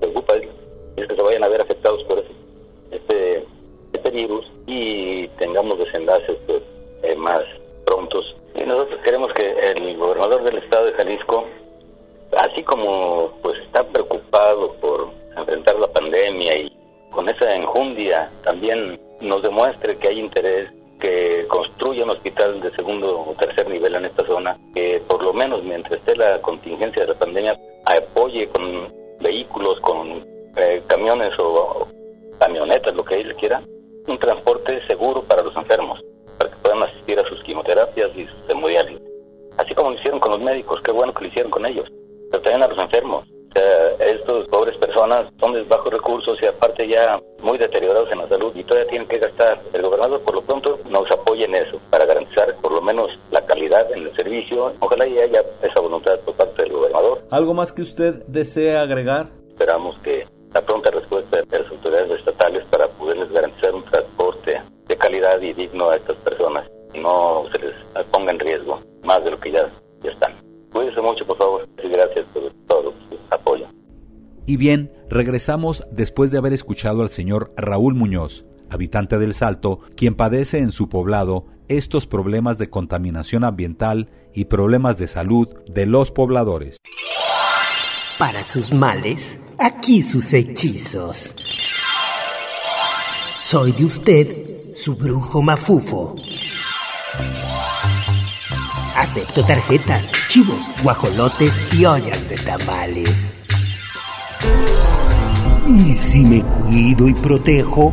preocupa 0.00 0.34
es, 0.36 1.06
que 1.06 1.14
se 1.14 1.22
vayan 1.22 1.44
a 1.44 1.48
ver 1.48 1.60
afectados 1.60 2.02
por 2.04 2.22
este, 2.90 3.44
este 3.92 4.10
virus 4.10 4.46
y 4.66 5.28
tengamos 5.38 5.78
desenlaces 5.78 6.36
pues, 6.46 6.62
eh, 7.02 7.14
más 7.16 7.42
prontos. 7.84 8.34
Y 8.54 8.64
nosotros 8.64 9.00
queremos 9.04 9.32
que 9.34 9.50
el 9.50 9.96
gobernador 9.96 10.42
del 10.42 10.58
estado 10.58 10.86
de 10.86 10.92
Jalisco 10.92 11.44
así 12.36 12.62
como 12.62 13.32
pues 13.42 13.58
está 13.60 13.84
preocupado 13.84 14.72
por 14.74 15.10
enfrentar 15.36 15.78
la 15.78 15.88
pandemia 15.88 16.56
y 16.56 16.72
con 17.10 17.28
esa 17.28 17.54
enjundia 17.54 18.30
también 18.42 19.00
nos 19.20 19.42
demuestre 19.42 19.96
que 19.98 20.08
hay 20.08 20.20
interés 20.20 20.70
que 21.00 21.46
construya 21.48 22.04
un 22.04 22.10
hospital 22.10 22.60
de 22.60 22.70
segundo 22.72 23.20
o 23.20 23.34
tercer 23.38 23.68
nivel 23.68 23.94
en 23.94 24.06
esta 24.06 24.26
zona, 24.26 24.58
que 24.74 25.02
por 25.06 25.22
lo 25.22 25.32
menos 25.32 25.62
mientras 25.62 25.98
esté 25.98 26.16
la 26.16 26.40
contingencia 26.40 27.02
de 27.02 27.08
la 27.08 27.18
pandemia 27.18 27.58
apoye 27.84 28.48
con 28.48 28.92
vehículos, 29.20 29.80
con 29.80 30.26
eh, 30.56 30.82
camiones 30.86 31.32
o, 31.38 31.88
camionetas, 32.38 32.94
lo 32.94 33.04
que 33.04 33.20
él 33.20 33.34
quiera, 33.36 33.62
un 34.06 34.18
transporte 34.18 34.86
seguro 34.86 35.22
para 35.22 35.42
los 35.42 35.56
enfermos, 35.56 36.02
para 36.38 36.50
que 36.50 36.56
puedan 36.56 36.82
asistir 36.82 37.18
a 37.18 37.28
sus 37.28 37.42
quimioterapias 37.44 38.10
y 38.16 38.26
sus 38.26 38.50
hemodiálisis. 38.50 39.02
Así 39.56 39.74
como 39.74 39.90
lo 39.90 39.96
hicieron 39.96 40.20
con 40.20 40.32
los 40.32 40.40
médicos, 40.40 40.80
qué 40.82 40.92
bueno 40.92 41.14
que 41.14 41.22
lo 41.22 41.28
hicieron 41.28 41.50
con 41.50 41.64
ellos 41.64 41.90
pero 42.30 42.42
también 42.42 42.62
a 42.62 42.68
los 42.68 42.78
enfermos. 42.78 43.24
Uh, 43.56 44.02
estos 44.02 44.46
pobres 44.48 44.76
personas 44.76 45.32
son 45.40 45.54
de 45.54 45.62
bajos 45.62 45.90
recursos 45.90 46.36
y 46.42 46.46
aparte 46.46 46.86
ya 46.86 47.18
muy 47.40 47.56
deteriorados 47.56 48.12
en 48.12 48.18
la 48.18 48.28
salud 48.28 48.52
y 48.54 48.62
todavía 48.64 48.90
tienen 48.90 49.08
que 49.08 49.18
gastar. 49.18 49.62
El 49.72 49.80
gobernador 49.80 50.20
por 50.20 50.34
lo 50.34 50.42
pronto 50.42 50.78
nos 50.90 51.10
apoya 51.10 51.46
en 51.46 51.54
eso 51.54 51.80
para 51.88 52.04
garantizar 52.04 52.54
por 52.56 52.72
lo 52.72 52.82
menos 52.82 53.08
la 53.30 53.46
calidad 53.46 53.90
en 53.92 54.08
el 54.08 54.14
servicio. 54.14 54.74
Ojalá 54.80 55.06
y 55.06 55.18
haya 55.18 55.42
esa 55.62 55.80
voluntad 55.80 56.20
por 56.20 56.34
parte 56.34 56.64
del 56.64 56.72
gobernador. 56.72 57.22
¿Algo 57.30 57.54
más 57.54 57.72
que 57.72 57.80
usted 57.80 58.26
desea 58.26 58.82
agregar? 58.82 59.28
Esperamos 59.48 59.96
que 60.00 60.26
la 60.52 60.60
pronta 60.60 60.90
respuesta 60.90 61.40
de 61.40 61.58
las 61.58 61.70
autoridades 61.70 62.10
estatales 62.18 62.62
para 62.70 62.88
poderles 62.88 63.30
garantizar 63.32 63.74
un 63.74 63.84
transporte 63.86 64.60
de 64.86 64.96
calidad 64.98 65.40
y 65.40 65.54
digno 65.54 65.88
a 65.88 65.96
estas 65.96 66.16
personas. 66.16 66.68
No 66.94 67.44
se 67.52 67.58
les 67.58 67.74
ponga 68.10 68.32
en 68.32 68.38
riesgo 68.38 68.80
más 69.02 69.24
de 69.24 69.30
lo 69.30 69.40
que 69.40 69.52
ya, 69.52 69.70
ya 70.02 70.10
están. 70.10 70.34
Cuídense 70.72 71.00
mucho, 71.00 71.26
por 71.26 71.35
Y 74.46 74.56
bien, 74.56 74.92
regresamos 75.10 75.84
después 75.90 76.30
de 76.30 76.38
haber 76.38 76.52
escuchado 76.52 77.02
al 77.02 77.10
señor 77.10 77.52
Raúl 77.56 77.94
Muñoz, 77.94 78.46
habitante 78.70 79.18
del 79.18 79.34
Salto, 79.34 79.80
quien 79.96 80.14
padece 80.14 80.58
en 80.58 80.70
su 80.70 80.88
poblado 80.88 81.46
estos 81.68 82.06
problemas 82.06 82.56
de 82.56 82.70
contaminación 82.70 83.42
ambiental 83.42 84.08
y 84.32 84.44
problemas 84.44 84.98
de 84.98 85.08
salud 85.08 85.48
de 85.66 85.86
los 85.86 86.12
pobladores. 86.12 86.76
Para 88.18 88.44
sus 88.44 88.72
males, 88.72 89.40
aquí 89.58 90.00
sus 90.00 90.32
hechizos. 90.32 91.34
Soy 93.40 93.72
de 93.72 93.84
usted, 93.84 94.74
su 94.74 94.94
brujo 94.94 95.42
mafufo. 95.42 96.14
Acepto 98.94 99.44
tarjetas, 99.44 100.10
chivos, 100.28 100.70
guajolotes 100.82 101.62
y 101.74 101.84
ollas 101.84 102.28
de 102.28 102.36
tamales. 102.38 103.35
Y 105.68 105.92
si 105.92 106.20
me 106.20 106.42
cuido 106.42 107.08
y 107.08 107.14
protejo, 107.14 107.92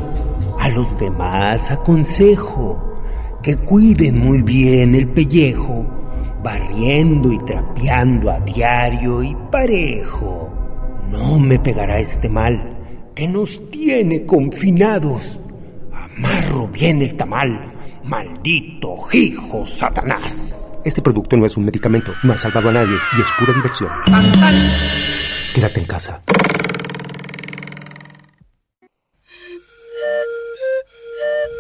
a 0.60 0.70
los 0.70 0.98
demás 0.98 1.72
aconsejo 1.72 2.94
que 3.42 3.58
cuiden 3.58 4.20
muy 4.20 4.42
bien 4.42 4.96
el 4.96 5.08
pellejo, 5.10 5.86
barriendo 6.42 7.34
y 7.34 7.38
trapeando 7.40 8.32
a 8.32 8.40
diario 8.40 9.22
y 9.22 9.36
parejo. 9.52 10.50
No 11.12 11.38
me 11.40 11.60
pegará 11.60 12.00
este 12.00 12.30
mal 12.30 12.78
que 13.14 13.28
nos 13.28 13.70
tiene 13.70 14.26
confinados. 14.26 15.40
Amarro 15.92 16.68
bien 16.70 17.02
el 17.02 17.16
tamal, 17.16 17.74
maldito 18.06 18.96
hijo 19.12 19.66
Satanás. 19.66 20.72
Este 20.86 21.02
producto 21.02 21.38
no 21.38 21.46
es 21.46 21.58
un 21.58 21.66
medicamento, 21.66 22.14
no 22.24 22.34
ha 22.34 22.38
salvado 22.38 22.70
a 22.70 22.74
nadie 22.74 22.96
y 23.18 23.22
es 23.22 23.28
pura 23.38 23.54
diversión. 23.54 23.90
Quédate 25.54 25.80
en 25.82 25.86
casa. 25.86 26.22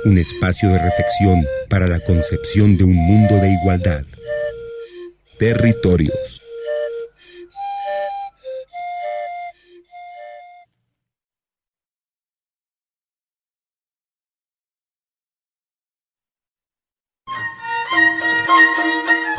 Un 0.06 0.18
espacio 0.18 0.70
de 0.70 0.80
reflexión 0.80 1.46
para 1.70 1.88
la 1.88 2.00
concepción 2.00 2.76
de 2.76 2.86
un 2.86 2.96
mundo 2.96 3.36
de 3.36 3.52
igualdad. 3.52 4.04
Territorios. 5.38 6.42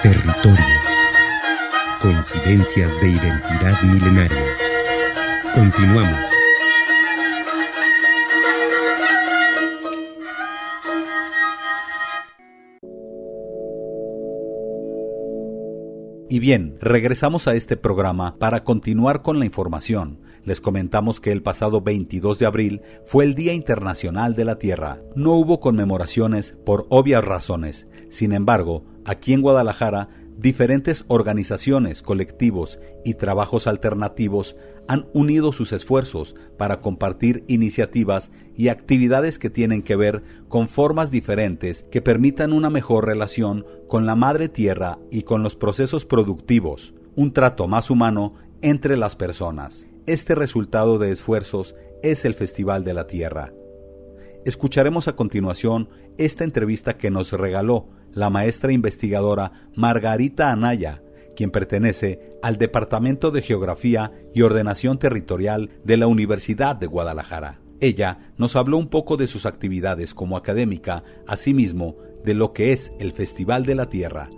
Territorios. 0.02 0.83
Coincidencias 2.04 3.00
de 3.00 3.08
identidad 3.08 3.82
milenaria. 3.82 4.44
Continuamos. 5.54 6.20
Y 16.28 16.40
bien, 16.40 16.76
regresamos 16.78 17.48
a 17.48 17.54
este 17.54 17.78
programa 17.78 18.36
para 18.36 18.64
continuar 18.64 19.22
con 19.22 19.38
la 19.38 19.46
información. 19.46 20.20
Les 20.44 20.60
comentamos 20.60 21.22
que 21.22 21.32
el 21.32 21.42
pasado 21.42 21.80
22 21.80 22.38
de 22.38 22.44
abril 22.44 22.82
fue 23.06 23.24
el 23.24 23.34
Día 23.34 23.54
Internacional 23.54 24.34
de 24.34 24.44
la 24.44 24.58
Tierra. 24.58 25.00
No 25.16 25.32
hubo 25.32 25.58
conmemoraciones 25.58 26.54
por 26.66 26.84
obvias 26.90 27.24
razones. 27.24 27.88
Sin 28.10 28.34
embargo, 28.34 28.84
aquí 29.06 29.32
en 29.32 29.40
Guadalajara, 29.40 30.10
diferentes 30.36 31.04
organizaciones, 31.08 32.02
colectivos 32.02 32.78
y 33.04 33.14
trabajos 33.14 33.66
alternativos 33.66 34.56
han 34.88 35.06
unido 35.12 35.52
sus 35.52 35.72
esfuerzos 35.72 36.34
para 36.56 36.80
compartir 36.80 37.44
iniciativas 37.46 38.30
y 38.56 38.68
actividades 38.68 39.38
que 39.38 39.50
tienen 39.50 39.82
que 39.82 39.96
ver 39.96 40.22
con 40.48 40.68
formas 40.68 41.10
diferentes 41.10 41.84
que 41.90 42.02
permitan 42.02 42.52
una 42.52 42.70
mejor 42.70 43.06
relación 43.06 43.64
con 43.88 44.06
la 44.06 44.16
madre 44.16 44.48
tierra 44.48 44.98
y 45.10 45.22
con 45.22 45.42
los 45.42 45.56
procesos 45.56 46.04
productivos, 46.04 46.94
un 47.16 47.32
trato 47.32 47.68
más 47.68 47.90
humano 47.90 48.34
entre 48.60 48.96
las 48.96 49.16
personas. 49.16 49.86
Este 50.06 50.34
resultado 50.34 50.98
de 50.98 51.12
esfuerzos 51.12 51.74
es 52.02 52.24
el 52.24 52.34
Festival 52.34 52.84
de 52.84 52.94
la 52.94 53.06
Tierra. 53.06 53.52
Escucharemos 54.44 55.08
a 55.08 55.16
continuación 55.16 55.88
esta 56.18 56.44
entrevista 56.44 56.98
que 56.98 57.10
nos 57.10 57.32
regaló 57.32 57.88
la 58.14 58.30
maestra 58.30 58.72
investigadora 58.72 59.52
Margarita 59.74 60.50
Anaya, 60.50 61.02
quien 61.36 61.50
pertenece 61.50 62.38
al 62.42 62.56
Departamento 62.56 63.30
de 63.30 63.42
Geografía 63.42 64.12
y 64.32 64.42
Ordenación 64.42 64.98
Territorial 64.98 65.70
de 65.84 65.96
la 65.96 66.06
Universidad 66.06 66.76
de 66.76 66.86
Guadalajara. 66.86 67.60
Ella 67.80 68.18
nos 68.38 68.56
habló 68.56 68.78
un 68.78 68.88
poco 68.88 69.16
de 69.16 69.26
sus 69.26 69.46
actividades 69.46 70.14
como 70.14 70.36
académica, 70.36 71.02
asimismo 71.26 71.96
de 72.24 72.34
lo 72.34 72.52
que 72.52 72.72
es 72.72 72.92
el 72.98 73.12
Festival 73.12 73.66
de 73.66 73.74
la 73.74 73.88
Tierra. 73.88 74.30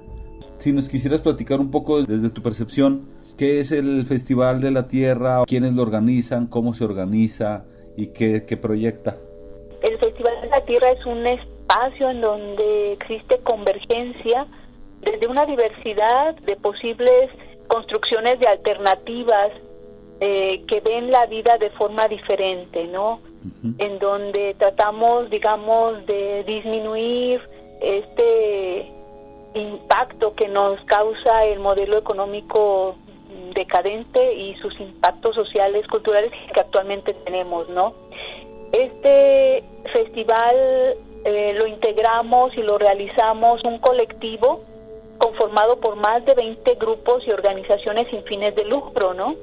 Si 0.58 0.72
nos 0.72 0.88
quisieras 0.88 1.20
platicar 1.20 1.60
un 1.60 1.70
poco 1.70 2.02
desde 2.02 2.30
tu 2.30 2.42
percepción, 2.42 3.08
¿qué 3.36 3.60
es 3.60 3.72
el 3.72 4.06
Festival 4.06 4.60
de 4.60 4.70
la 4.70 4.88
Tierra? 4.88 5.44
¿Quiénes 5.46 5.74
lo 5.74 5.82
organizan? 5.82 6.46
¿Cómo 6.46 6.74
se 6.74 6.84
organiza? 6.84 7.66
¿Y 7.96 8.08
qué, 8.08 8.44
qué 8.46 8.56
proyecta? 8.56 9.18
El 9.82 9.98
Festival 9.98 10.32
de 10.42 10.48
la 10.48 10.64
Tierra 10.64 10.90
es 10.90 11.04
un 11.06 11.22
espacio 11.66 12.10
en 12.10 12.20
donde 12.20 12.92
existe 12.92 13.38
convergencia 13.38 14.46
desde 15.00 15.26
una 15.26 15.46
diversidad 15.46 16.34
de 16.36 16.56
posibles 16.56 17.30
construcciones 17.66 18.38
de 18.38 18.46
alternativas 18.46 19.50
eh, 20.20 20.62
que 20.68 20.80
ven 20.80 21.10
la 21.10 21.26
vida 21.26 21.58
de 21.58 21.70
forma 21.70 22.08
diferente, 22.08 22.84
¿no? 22.86 23.20
En 23.78 23.98
donde 23.98 24.54
tratamos, 24.54 25.28
digamos, 25.30 26.04
de 26.06 26.42
disminuir 26.44 27.40
este 27.80 28.90
impacto 29.54 30.34
que 30.34 30.48
nos 30.48 30.80
causa 30.84 31.44
el 31.44 31.60
modelo 31.60 31.98
económico 31.98 32.96
decadente 33.54 34.34
y 34.34 34.54
sus 34.56 34.78
impactos 34.80 35.34
sociales, 35.34 35.86
culturales 35.86 36.30
que 36.52 36.60
actualmente 36.60 37.14
tenemos, 37.24 37.68
¿no? 37.68 37.94
Este 38.72 39.62
festival 39.92 40.96
eh, 41.28 41.54
lo 41.54 41.66
integramos 41.66 42.56
y 42.56 42.62
lo 42.62 42.78
realizamos 42.78 43.64
un 43.64 43.80
colectivo 43.80 44.60
conformado 45.18 45.80
por 45.80 45.96
más 45.96 46.24
de 46.24 46.34
20 46.34 46.76
grupos 46.76 47.26
y 47.26 47.32
organizaciones 47.32 48.06
sin 48.10 48.22
fines 48.22 48.54
de 48.54 48.64
lucro, 48.64 49.12
¿no? 49.12 49.34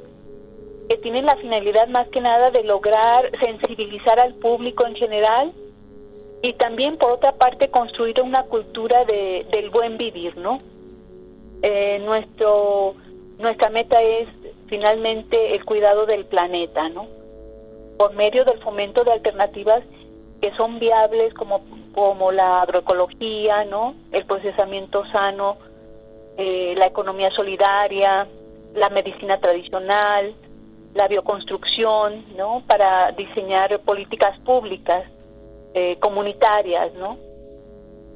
Que 0.88 0.96
tienen 0.96 1.26
la 1.26 1.36
finalidad 1.36 1.90
más 1.90 2.08
que 2.08 2.22
nada 2.22 2.52
de 2.52 2.64
lograr 2.64 3.30
sensibilizar 3.38 4.18
al 4.18 4.34
público 4.36 4.88
en 4.88 4.96
general 4.96 5.52
y 6.42 6.54
también 6.54 6.96
por 6.98 7.12
otra 7.12 7.34
parte 7.34 7.68
construir 7.70 8.22
una 8.22 8.44
cultura 8.44 9.04
de, 9.04 9.46
del 9.52 9.70
buen 9.70 9.98
vivir, 9.98 10.38
¿no? 10.38 10.62
Eh, 11.64 12.00
nuestro 12.00 12.96
nuestra 13.40 13.70
meta 13.70 14.02
es 14.02 14.30
finalmente 14.68 15.54
el 15.54 15.66
cuidado 15.66 16.06
del 16.06 16.24
planeta, 16.28 16.88
¿no? 16.88 17.08
Por 17.98 18.14
medio 18.14 18.46
del 18.46 18.60
fomento 18.60 19.04
de 19.04 19.12
alternativas 19.12 19.84
que 20.44 20.52
son 20.58 20.78
viables 20.78 21.34
como, 21.34 21.62
como 21.94 22.34
la 22.34 22.64
agroecología, 22.64 23.64
¿no? 23.64 23.96
el 24.12 24.26
procesamiento 24.26 25.06
sano, 25.06 25.56
eh, 26.36 26.74
la 26.76 26.88
economía 26.88 27.32
solidaria, 27.32 28.28
la 28.76 28.90
medicina 28.90 29.40
tradicional, 29.40 30.36
la 30.96 31.08
bioconstrucción, 31.08 32.26
¿no? 32.36 32.62
para 32.68 33.14
diseñar 33.14 33.80
políticas 33.84 34.38
públicas 34.40 35.06
eh, 35.76 35.96
comunitarias, 36.02 36.94
¿no? 36.96 37.18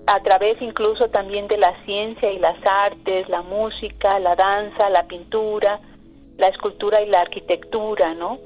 a 0.05 0.21
través 0.21 0.61
incluso 0.61 1.09
también 1.09 1.47
de 1.47 1.55
la 1.55 1.81
ciencia 1.85 2.29
y 2.29 2.39
las 2.39 2.57
artes, 2.65 3.29
la 3.29 3.41
música, 3.41 4.19
la 4.19 4.35
danza, 4.35 4.89
la 4.89 5.07
pintura, 5.07 5.79
la 6.35 6.49
escultura 6.49 7.01
y 7.01 7.05
la 7.05 7.21
arquitectura, 7.21 8.13
¿no? 8.15 8.37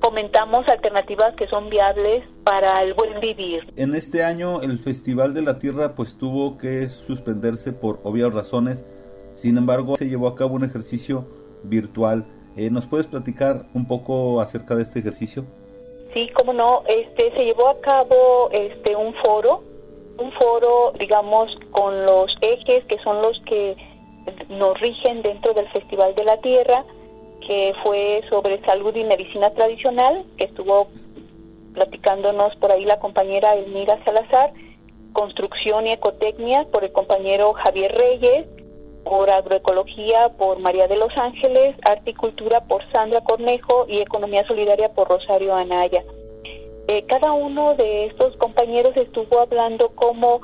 Fomentamos 0.00 0.66
alternativas 0.68 1.34
que 1.36 1.46
son 1.48 1.68
viables 1.68 2.24
para 2.44 2.82
el 2.82 2.94
buen 2.94 3.20
vivir. 3.20 3.72
En 3.76 3.94
este 3.94 4.24
año 4.24 4.62
el 4.62 4.78
Festival 4.78 5.34
de 5.34 5.42
la 5.42 5.58
Tierra 5.58 5.94
pues 5.94 6.16
tuvo 6.16 6.58
que 6.58 6.88
suspenderse 6.88 7.72
por 7.72 8.00
obvias 8.02 8.34
razones, 8.34 8.84
sin 9.34 9.58
embargo 9.58 9.96
se 9.96 10.08
llevó 10.08 10.28
a 10.28 10.34
cabo 10.34 10.54
un 10.54 10.64
ejercicio 10.64 11.26
virtual. 11.62 12.24
Eh, 12.56 12.70
¿Nos 12.70 12.86
puedes 12.86 13.06
platicar 13.06 13.66
un 13.74 13.86
poco 13.86 14.40
acerca 14.40 14.74
de 14.74 14.82
este 14.82 14.98
ejercicio? 15.00 15.44
Sí, 16.14 16.28
cómo 16.34 16.52
no, 16.52 16.82
este 16.88 17.30
se 17.32 17.44
llevó 17.44 17.68
a 17.68 17.80
cabo 17.80 18.50
este 18.52 18.96
un 18.96 19.14
foro, 19.14 19.62
un 20.18 20.32
foro, 20.32 20.92
digamos, 20.98 21.56
con 21.70 22.04
los 22.04 22.36
ejes 22.40 22.84
que 22.86 22.98
son 22.98 23.22
los 23.22 23.40
que 23.46 23.76
nos 24.48 24.78
rigen 24.80 25.22
dentro 25.22 25.54
del 25.54 25.68
Festival 25.68 26.14
de 26.14 26.24
la 26.24 26.40
Tierra, 26.40 26.84
fue 27.82 28.22
sobre 28.30 28.64
salud 28.64 28.94
y 28.94 29.02
medicina 29.02 29.50
tradicional, 29.50 30.24
que 30.36 30.44
estuvo 30.44 30.88
platicándonos 31.74 32.54
por 32.56 32.70
ahí 32.70 32.84
la 32.84 33.00
compañera 33.00 33.54
Elmira 33.56 34.02
Salazar, 34.04 34.52
construcción 35.12 35.86
y 35.86 35.92
ecotecnia 35.92 36.64
por 36.70 36.84
el 36.84 36.92
compañero 36.92 37.52
Javier 37.54 37.92
Reyes, 37.92 38.46
por 39.04 39.30
agroecología 39.30 40.30
por 40.36 40.58
María 40.58 40.86
de 40.86 40.96
los 40.96 41.16
Ángeles, 41.16 41.74
articultura 41.82 42.60
por 42.64 42.88
Sandra 42.92 43.22
Cornejo 43.22 43.86
y 43.88 44.00
economía 44.00 44.46
solidaria 44.46 44.92
por 44.92 45.08
Rosario 45.08 45.54
Anaya. 45.54 46.04
Eh, 46.86 47.04
cada 47.06 47.32
uno 47.32 47.74
de 47.74 48.06
estos 48.06 48.36
compañeros 48.36 48.96
estuvo 48.96 49.40
hablando 49.40 49.90
cómo 49.94 50.40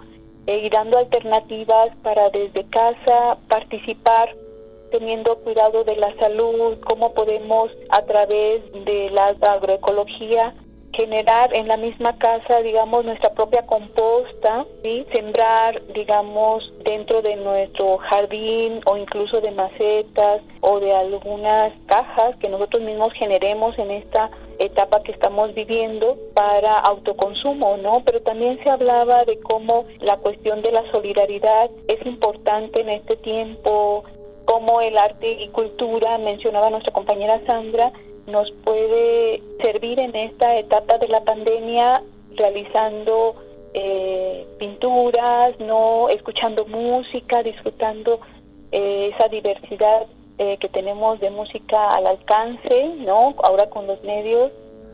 eh, 0.46 0.60
y 0.64 0.70
dando 0.70 0.98
alternativas 0.98 1.90
para 2.02 2.30
desde 2.30 2.64
casa 2.70 3.38
participar 3.48 4.34
teniendo 4.98 5.36
cuidado 5.40 5.84
de 5.84 5.96
la 5.96 6.14
salud, 6.16 6.78
cómo 6.86 7.12
podemos 7.12 7.70
a 7.90 8.02
través 8.02 8.62
de 8.72 9.10
la 9.10 9.26
agroecología 9.42 10.54
generar 10.94 11.52
en 11.52 11.68
la 11.68 11.76
misma 11.76 12.16
casa, 12.16 12.62
digamos, 12.62 13.04
nuestra 13.04 13.30
propia 13.34 13.66
composta, 13.66 14.64
¿sí? 14.82 15.04
sembrar, 15.12 15.82
digamos, 15.92 16.72
dentro 16.84 17.20
de 17.20 17.36
nuestro 17.36 17.98
jardín 17.98 18.80
o 18.86 18.96
incluso 18.96 19.42
de 19.42 19.50
macetas 19.50 20.40
o 20.62 20.80
de 20.80 20.94
algunas 20.94 21.74
cajas 21.86 22.34
que 22.36 22.48
nosotros 22.48 22.82
mismos 22.82 23.12
generemos 23.12 23.78
en 23.78 23.90
esta 23.90 24.30
etapa 24.58 25.02
que 25.02 25.12
estamos 25.12 25.52
viviendo 25.52 26.16
para 26.32 26.78
autoconsumo, 26.78 27.76
¿no? 27.76 28.02
Pero 28.06 28.22
también 28.22 28.58
se 28.62 28.70
hablaba 28.70 29.26
de 29.26 29.38
cómo 29.40 29.84
la 30.00 30.16
cuestión 30.16 30.62
de 30.62 30.72
la 30.72 30.90
solidaridad 30.90 31.70
es 31.88 32.04
importante 32.06 32.80
en 32.80 32.88
este 32.88 33.16
tiempo, 33.16 34.02
cómo 34.46 34.80
el 34.80 34.96
arte 34.96 35.42
y 35.42 35.48
cultura, 35.48 36.16
mencionaba 36.16 36.70
nuestra 36.70 36.92
compañera 36.92 37.40
Sandra, 37.46 37.92
nos 38.26 38.50
puede 38.64 39.42
servir 39.60 39.98
en 39.98 40.16
esta 40.16 40.56
etapa 40.56 40.98
de 40.98 41.08
la 41.08 41.22
pandemia 41.22 42.02
realizando 42.36 43.36
eh, 43.74 44.46
pinturas, 44.58 45.58
no 45.60 46.08
escuchando 46.08 46.64
música, 46.66 47.42
disfrutando 47.42 48.20
eh, 48.72 49.10
esa 49.12 49.28
diversidad 49.28 50.06
eh, 50.38 50.56
que 50.60 50.68
tenemos 50.68 51.20
de 51.20 51.30
música 51.30 51.94
al 51.94 52.06
alcance, 52.06 52.94
¿no? 53.04 53.34
Ahora 53.42 53.68
con 53.68 53.86
los 53.86 54.02
medios. 54.02 54.50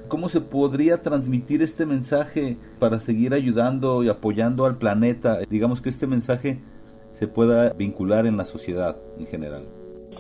¿Cómo 0.09 0.29
se 0.29 0.41
podría 0.41 1.03
transmitir 1.03 1.63
este 1.63 1.87
mensaje 1.87 2.57
para 2.79 3.01
seguir 3.01 3.35
ayudando 3.35 4.03
y 4.03 4.09
apoyando 4.09 4.67
al 4.67 4.77
planeta? 4.77 5.39
Digamos 5.49 5.81
que 5.81 5.89
este 5.89 6.07
mensaje 6.07 6.61
se 7.23 7.29
pueda 7.29 7.73
vincular 7.75 8.27
en 8.27 8.37
la 8.37 8.45
sociedad 8.45 8.97
en 9.17 9.29
general. 9.29 9.63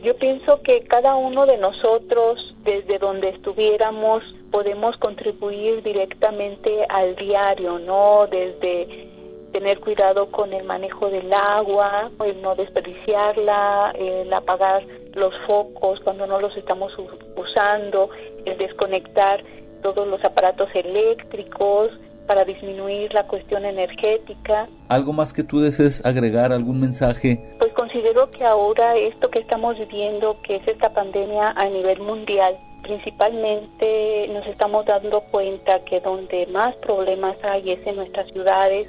Yo 0.04 0.14
pienso 0.18 0.62
que 0.62 0.84
cada 0.84 1.16
uno 1.16 1.46
de 1.46 1.58
nosotros, 1.58 2.54
desde 2.62 3.00
donde 3.00 3.30
estuviéramos, 3.30 4.22
podemos 4.52 4.96
contribuir 4.98 5.82
directamente 5.82 6.86
al 6.88 7.16
diario, 7.16 7.80
¿no? 7.80 8.28
Desde 8.30 9.08
tener 9.50 9.80
cuidado 9.80 10.30
con 10.30 10.52
el 10.52 10.62
manejo 10.62 11.10
del 11.10 11.32
agua, 11.32 12.12
el 12.24 12.40
no 12.40 12.54
desperdiciarla, 12.54 13.92
el 13.98 14.32
apagar 14.32 14.86
los 15.14 15.34
focos 15.48 15.98
cuando 16.04 16.28
no 16.28 16.40
los 16.40 16.56
estamos 16.56 16.92
usando, 17.36 18.10
el 18.44 18.56
desconectar 18.58 19.42
todos 19.82 20.06
los 20.06 20.24
aparatos 20.24 20.68
eléctricos, 20.72 21.90
para 22.32 22.46
disminuir 22.46 23.12
la 23.12 23.26
cuestión 23.26 23.66
energética. 23.66 24.66
¿Algo 24.88 25.12
más 25.12 25.34
que 25.34 25.44
tú 25.44 25.60
desees 25.60 26.02
agregar, 26.02 26.50
algún 26.50 26.80
mensaje? 26.80 27.38
Pues 27.58 27.74
considero 27.74 28.30
que 28.30 28.42
ahora 28.42 28.96
esto 28.96 29.28
que 29.28 29.40
estamos 29.40 29.78
viviendo, 29.78 30.40
que 30.40 30.56
es 30.56 30.66
esta 30.66 30.94
pandemia 30.94 31.50
a 31.50 31.68
nivel 31.68 32.00
mundial, 32.00 32.56
principalmente 32.84 34.28
nos 34.32 34.46
estamos 34.46 34.86
dando 34.86 35.20
cuenta 35.30 35.84
que 35.84 36.00
donde 36.00 36.46
más 36.46 36.74
problemas 36.76 37.36
hay 37.42 37.72
es 37.72 37.86
en 37.86 37.96
nuestras 37.96 38.26
ciudades. 38.32 38.88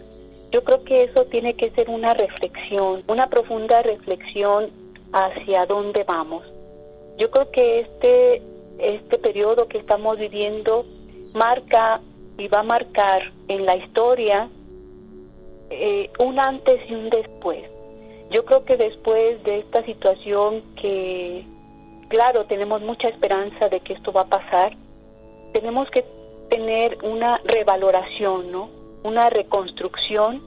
Yo 0.53 0.63
creo 0.63 0.82
que 0.86 1.03
eso 1.03 1.25
tiene 1.25 1.53
que 1.56 1.69
ser 1.71 1.89
una 1.89 2.13
reflexión, 2.13 3.03
una 3.10 3.27
profunda 3.27 3.82
reflexión 3.82 4.69
hacia 5.12 5.65
dónde 5.65 6.06
vamos. 6.06 6.45
Yo 7.17 7.29
creo 7.29 7.51
que 7.51 7.82
este, 7.82 8.41
este 8.79 9.17
periodo 9.17 9.67
que 9.67 9.79
estamos 9.79 10.17
viviendo 10.17 10.86
marca 11.34 11.99
y 12.37 12.47
va 12.47 12.59
a 12.59 12.63
marcar 12.63 13.31
en 13.47 13.65
la 13.65 13.75
historia 13.75 14.49
eh, 15.69 16.09
un 16.19 16.39
antes 16.39 16.79
y 16.89 16.93
un 16.93 17.09
después. 17.09 17.63
Yo 18.31 18.45
creo 18.45 18.65
que 18.65 18.77
después 18.77 19.43
de 19.43 19.59
esta 19.59 19.83
situación 19.85 20.63
que, 20.75 21.45
claro, 22.09 22.45
tenemos 22.45 22.81
mucha 22.81 23.07
esperanza 23.07 23.69
de 23.69 23.79
que 23.79 23.93
esto 23.93 24.11
va 24.11 24.21
a 24.21 24.27
pasar, 24.27 24.75
tenemos 25.51 25.89
que 25.91 26.03
tener 26.49 26.97
una 27.03 27.39
revaloración, 27.45 28.51
¿no? 28.51 28.69
Una 29.03 29.29
reconstrucción 29.29 30.41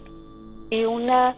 y 0.71 0.85
una 0.85 1.37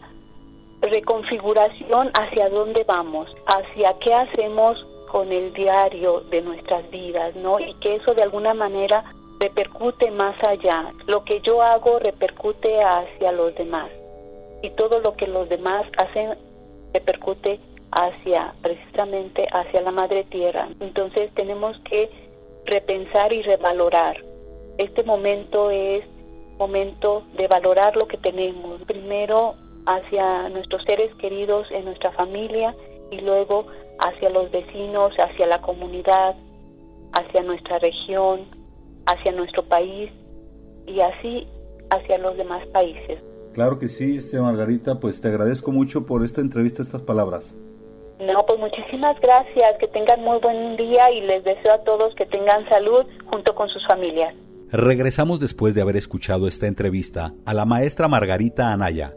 reconfiguración 0.81 2.11
hacia 2.15 2.49
dónde 2.49 2.85
vamos, 2.85 3.29
hacia 3.47 3.99
qué 3.99 4.15
hacemos 4.15 4.87
con 5.11 5.33
el 5.33 5.53
diario 5.53 6.21
de 6.31 6.43
nuestras 6.43 6.89
vidas, 6.91 7.35
¿no? 7.37 7.59
Y 7.59 7.75
que 7.75 7.97
eso 7.97 8.15
de 8.15 8.23
alguna 8.23 8.55
manera 8.55 9.05
repercute 9.39 10.11
más 10.11 10.43
allá. 10.43 10.93
Lo 11.07 11.25
que 11.25 11.41
yo 11.41 11.63
hago 11.63 11.99
repercute 11.99 12.83
hacia 12.83 13.33
los 13.33 13.55
demás. 13.55 13.91
Y 14.63 14.71
todo 14.71 15.01
lo 15.01 15.15
que 15.15 15.27
los 15.27 15.49
demás 15.49 15.87
hacen 15.97 16.37
repercute 16.93 17.61
hacia, 17.93 18.55
precisamente 18.63 19.47
hacia 19.53 19.81
la 19.83 19.93
madre 19.93 20.25
tierra. 20.25 20.69
Entonces 20.81 21.31
tenemos 21.35 21.79
que 21.81 22.11
repensar 22.67 23.33
y 23.33 23.43
revalorar. 23.43 24.17
Este 24.79 25.03
momento 25.03 25.71
es 25.71 26.05
momento 26.59 27.23
de 27.35 27.47
valorar 27.47 27.97
lo 27.97 28.09
que 28.09 28.17
tenemos. 28.17 28.83
Primero 28.83 29.55
hacia 29.87 30.49
nuestros 30.49 30.83
seres 30.85 31.15
queridos 31.15 31.71
en 31.71 31.85
nuestra 31.85 32.11
familia 32.13 32.75
y 33.11 33.21
luego 33.21 33.67
hacia 33.99 34.29
los 34.31 34.51
vecinos, 34.51 35.13
hacia 35.19 35.47
la 35.47 35.61
comunidad, 35.61 36.35
hacia 37.13 37.43
nuestra 37.43 37.79
región, 37.79 38.58
hacia 39.09 39.33
nuestro 39.33 39.65
país 39.65 40.11
y 40.87 41.01
así 41.01 41.47
hacia 41.91 42.19
los 42.19 42.37
demás 42.37 42.65
países. 42.69 43.19
Claro 43.55 43.79
que 43.79 43.89
sí, 43.89 44.19
este 44.19 44.39
Margarita, 44.41 45.01
pues 45.01 45.21
te 45.21 45.29
agradezco 45.29 45.73
mucho 45.73 46.07
por 46.07 46.23
esta 46.23 46.41
entrevista, 46.41 46.83
estas 46.83 47.03
palabras. 47.03 47.55
No, 48.21 48.45
pues 48.47 48.59
muchísimas 48.59 49.19
gracias, 49.21 49.79
que 49.81 49.89
tengan 49.89 50.23
muy 50.23 50.39
buen 50.41 50.77
día 50.77 51.11
y 51.11 51.23
les 51.23 51.43
deseo 51.45 51.73
a 51.73 51.85
todos 51.85 52.15
que 52.15 52.27
tengan 52.27 52.69
salud 52.69 53.07
junto 53.27 53.55
con 53.55 53.69
sus 53.69 53.85
familias. 53.87 54.35
Regresamos 54.71 55.41
después 55.41 55.75
de 55.75 55.81
haber 55.81 55.97
escuchado 55.97 56.47
esta 56.47 56.67
entrevista 56.67 57.33
a 57.47 57.55
la 57.55 57.65
maestra 57.65 58.07
Margarita 58.07 58.73
Anaya, 58.73 59.15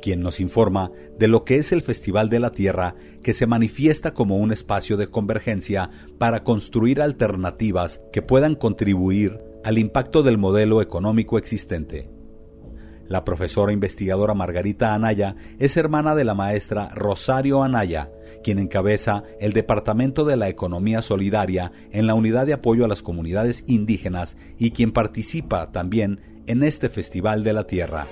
quien 0.00 0.20
nos 0.20 0.40
informa 0.40 0.90
de 1.18 1.28
lo 1.28 1.44
que 1.44 1.56
es 1.56 1.72
el 1.72 1.82
Festival 1.82 2.28
de 2.28 2.40
la 2.40 2.50
Tierra, 2.50 2.94
que 3.22 3.32
se 3.32 3.46
manifiesta 3.46 4.14
como 4.14 4.36
un 4.36 4.52
espacio 4.52 4.96
de 4.96 5.08
convergencia 5.08 5.90
para 6.18 6.44
construir 6.44 7.00
alternativas 7.00 8.00
que 8.12 8.22
puedan 8.22 8.54
contribuir 8.54 9.40
al 9.64 9.78
impacto 9.78 10.22
del 10.22 10.38
modelo 10.38 10.82
económico 10.82 11.38
existente. 11.38 12.10
La 13.06 13.24
profesora 13.24 13.72
investigadora 13.72 14.34
Margarita 14.34 14.94
Anaya 14.94 15.36
es 15.58 15.76
hermana 15.76 16.14
de 16.14 16.24
la 16.24 16.34
maestra 16.34 16.90
Rosario 16.94 17.62
Anaya, 17.62 18.10
quien 18.42 18.58
encabeza 18.58 19.24
el 19.40 19.52
Departamento 19.52 20.24
de 20.24 20.36
la 20.36 20.48
Economía 20.48 21.02
Solidaria 21.02 21.72
en 21.90 22.06
la 22.06 22.14
Unidad 22.14 22.46
de 22.46 22.54
Apoyo 22.54 22.84
a 22.84 22.88
las 22.88 23.02
Comunidades 23.02 23.64
Indígenas 23.66 24.36
y 24.58 24.70
quien 24.70 24.92
participa 24.92 25.70
también 25.70 26.20
en 26.46 26.62
este 26.62 26.88
Festival 26.88 27.44
de 27.44 27.52
la 27.52 27.66
Tierra. 27.66 28.06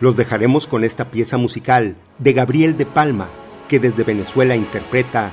Los 0.00 0.16
dejaremos 0.16 0.66
con 0.66 0.82
esta 0.82 1.10
pieza 1.10 1.36
musical 1.36 1.94
de 2.18 2.32
Gabriel 2.32 2.76
de 2.78 2.86
Palma, 2.86 3.28
que 3.68 3.78
desde 3.78 4.02
Venezuela 4.02 4.56
interpreta 4.56 5.32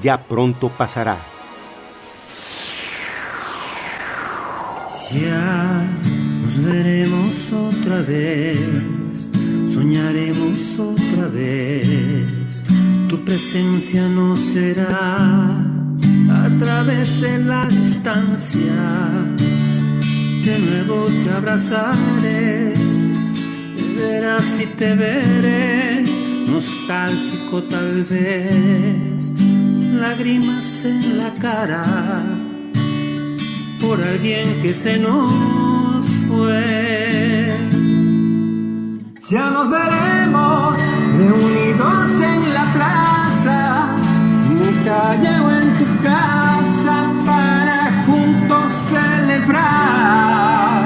Ya 0.00 0.26
pronto 0.26 0.70
pasará. 0.70 1.18
Ya 5.12 5.86
nos 6.42 6.64
veremos 6.64 7.52
otra 7.52 8.00
vez, 8.00 8.58
soñaremos 9.72 10.78
otra 10.78 11.28
vez, 11.28 12.64
tu 13.08 13.24
presencia 13.24 14.08
no 14.08 14.34
será 14.34 15.60
a 16.30 16.58
través 16.58 17.20
de 17.20 17.38
la 17.38 17.66
distancia, 17.66 18.64
de 20.44 20.58
nuevo 20.58 21.06
te 21.22 21.30
abrazaré 21.30 22.85
verás 23.96 24.60
y 24.60 24.66
te 24.66 24.94
veré, 24.94 26.02
nostálgico 26.46 27.62
tal 27.64 28.04
vez, 28.04 29.32
lágrimas 30.00 30.84
en 30.84 31.18
la 31.18 31.34
cara, 31.34 31.84
por 33.80 34.00
alguien 34.00 34.60
que 34.62 34.74
se 34.74 34.98
nos 34.98 36.04
fue. 36.28 37.56
Ya 39.28 39.50
nos 39.50 39.68
veremos 39.70 40.76
reunidos 41.18 42.22
en 42.22 42.54
la 42.54 42.64
plaza, 42.76 43.96
en 44.50 44.60
la 44.60 44.72
calle 44.84 45.40
o 45.40 45.50
en 45.50 45.68
tu 45.78 46.02
casa 46.02 46.96
para 47.24 48.04
juntos 48.06 48.72
celebrar. 48.92 50.85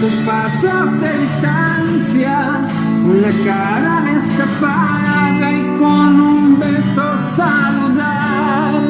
Esos 0.00 0.12
pasos 0.24 1.00
de 1.00 1.18
distancia, 1.18 2.62
con 3.02 3.20
la 3.20 3.32
cara 3.44 4.02
destapada 4.02 5.52
y 5.52 5.78
con 5.78 6.20
un 6.20 6.58
beso 6.58 7.04
saludar. 7.36 8.82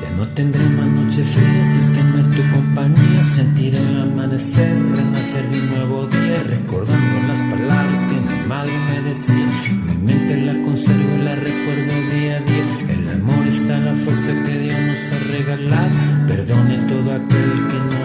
Ya 0.00 0.10
no 0.16 0.26
tendré 0.28 0.64
más 0.70 0.86
noches 0.86 1.28
frías 1.28 1.68
sin 1.68 1.92
tener 1.92 2.30
tu 2.30 2.42
compañía, 2.54 3.22
sentir 3.22 3.74
el 3.74 4.00
amanecer, 4.00 4.74
renacer 4.96 5.46
de 5.50 5.60
un 5.60 5.68
nuevo 5.68 6.06
día, 6.06 6.42
recordando 6.46 7.28
las 7.28 7.40
palabras 7.40 8.04
que 8.04 8.16
mi 8.16 8.48
madre 8.48 8.72
me 8.88 9.08
decía. 9.08 9.46
Mi 9.86 9.96
mente 10.06 10.36
la 10.46 10.54
conservo 10.64 11.14
y 11.18 11.22
la 11.24 11.34
recuerdo 11.34 11.92
día 12.14 12.36
a 12.36 12.40
día. 12.40 12.94
El 12.94 13.20
amor 13.20 13.46
está 13.46 13.78
la 13.80 13.92
fuerza 13.92 14.32
que 14.46 14.58
Dios 14.60 14.78
nos 14.80 15.12
ha 15.12 15.32
regalado. 15.32 15.94
Perdone 16.26 16.76
todo 16.88 17.12
aquel 17.12 17.52
que 17.68 17.94
no 17.94 17.99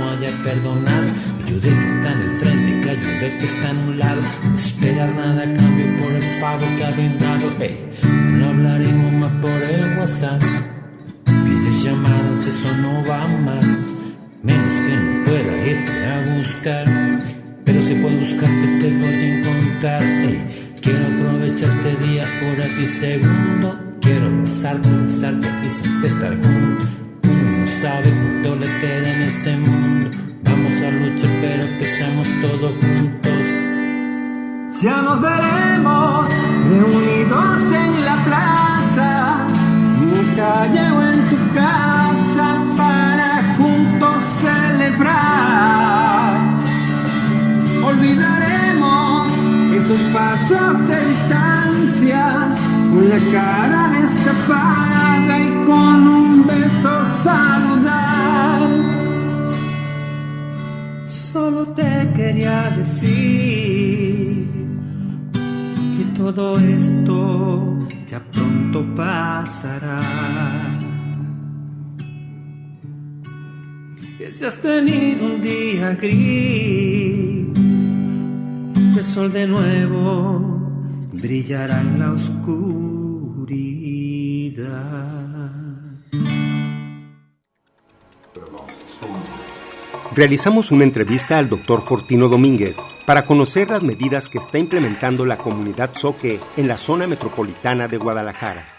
haya 0.45 0.53
perdonado. 0.53 1.07
Ayude 1.45 1.69
que 1.69 1.85
está 1.85 2.11
en 2.11 2.21
el 2.21 2.31
frente, 2.39 2.81
que 2.81 2.89
ayude 2.89 3.37
que 3.39 3.45
está 3.45 3.69
en 3.69 3.77
un 3.77 3.99
lado. 3.99 4.21
No 4.49 4.55
esperar 4.55 5.15
nada 5.15 5.43
a 5.43 5.53
cambio 5.53 5.85
por 5.99 6.11
el 6.13 6.23
favor 6.39 6.67
que 6.77 6.83
ha 6.83 6.91
brindado. 6.91 7.49
Hey, 7.59 7.91
no 8.03 8.49
hablaremos 8.49 9.13
más 9.13 9.31
por 9.41 9.61
el 9.61 9.99
WhatsApp. 9.99 10.41
Videollamadas, 11.25 12.47
eso 12.47 12.77
no 12.77 13.03
va 13.07 13.27
más. 13.27 13.65
Menos 14.43 14.81
que 14.81 14.95
no 14.95 15.23
pueda 15.23 15.67
irte 15.67 16.05
a 16.05 16.37
buscar. 16.37 16.85
Pero 17.63 17.81
si 17.87 17.95
puedo 17.95 18.17
buscarte, 18.17 18.77
te 18.79 18.97
voy 18.97 19.13
a 19.13 19.37
encontrar. 19.37 20.01
Hey, 20.01 20.73
quiero 20.81 21.05
aprovecharte 21.05 21.95
día, 22.07 22.25
horas 22.43 22.77
y 22.77 22.85
segundo. 22.85 23.79
Quiero 24.01 24.39
besarte, 24.39 24.89
besarte 24.89 25.47
y 25.65 25.69
siempre 25.69 26.09
estar 26.09 26.31
juntos. 26.31 26.87
Uno 27.23 27.65
no 27.65 27.67
sabe 27.71 28.09
cuánto 28.11 28.55
le 28.57 28.67
queda 28.79 29.15
en 29.15 29.21
este 29.23 29.57
mundo. 29.57 30.24
Vamos 30.75 30.87
a 30.87 30.91
luchar, 30.91 31.29
pero 31.41 31.63
que 31.77 31.85
seamos 31.85 32.27
todos 32.41 32.71
juntos. 32.81 33.31
Ya 34.81 35.01
nos 35.01 35.21
veremos 35.21 36.27
reunidos 36.69 37.71
en 37.71 38.05
la 38.05 38.15
plaza, 38.25 39.47
en 40.01 40.11
la 40.11 40.23
calle 40.35 40.91
o 40.91 41.01
en 41.01 41.29
tu 41.29 41.37
casa 41.53 42.47
para 42.75 43.55
juntos 43.57 44.23
celebrar. 44.41 46.33
Olvidaremos 47.81 49.31
esos 49.75 50.01
pasos 50.11 50.87
de 50.89 51.05
distancia, 51.07 52.49
con 52.91 53.09
la 53.09 53.19
cara 53.31 53.81
destapada 53.97 55.39
y 55.39 55.65
con 55.65 56.07
un 56.07 56.45
beso 56.45 57.05
saludar. 57.23 58.14
Solo 61.35 61.65
te 61.65 62.13
quería 62.15 62.69
decir 62.77 64.47
que 65.97 66.03
todo 66.15 66.57
esto 66.59 67.77
ya 68.07 68.21
pronto 68.31 68.85
pasará. 68.95 69.99
Que 74.17 74.31
si 74.31 74.45
has 74.45 74.57
tenido 74.61 75.25
un 75.25 75.41
día 75.41 75.93
gris, 75.95 77.49
el 78.97 79.03
sol 79.03 79.29
de 79.29 79.45
nuevo 79.45 80.39
brillará 81.11 81.81
en 81.81 81.99
la 81.99 82.13
oscuridad. 82.13 82.94
Realizamos 90.15 90.71
una 90.71 90.85
entrevista 90.85 91.37
al 91.37 91.49
doctor 91.49 91.81
Fortino 91.81 92.29
Domínguez 92.29 92.77
para 93.05 93.25
conocer 93.25 93.69
las 93.69 93.83
medidas 93.83 94.29
que 94.29 94.37
está 94.37 94.57
implementando 94.57 95.25
la 95.25 95.37
comunidad 95.37 95.93
Soque 95.93 96.39
en 96.55 96.69
la 96.69 96.77
zona 96.77 97.05
metropolitana 97.05 97.89
de 97.89 97.97
Guadalajara. 97.97 98.74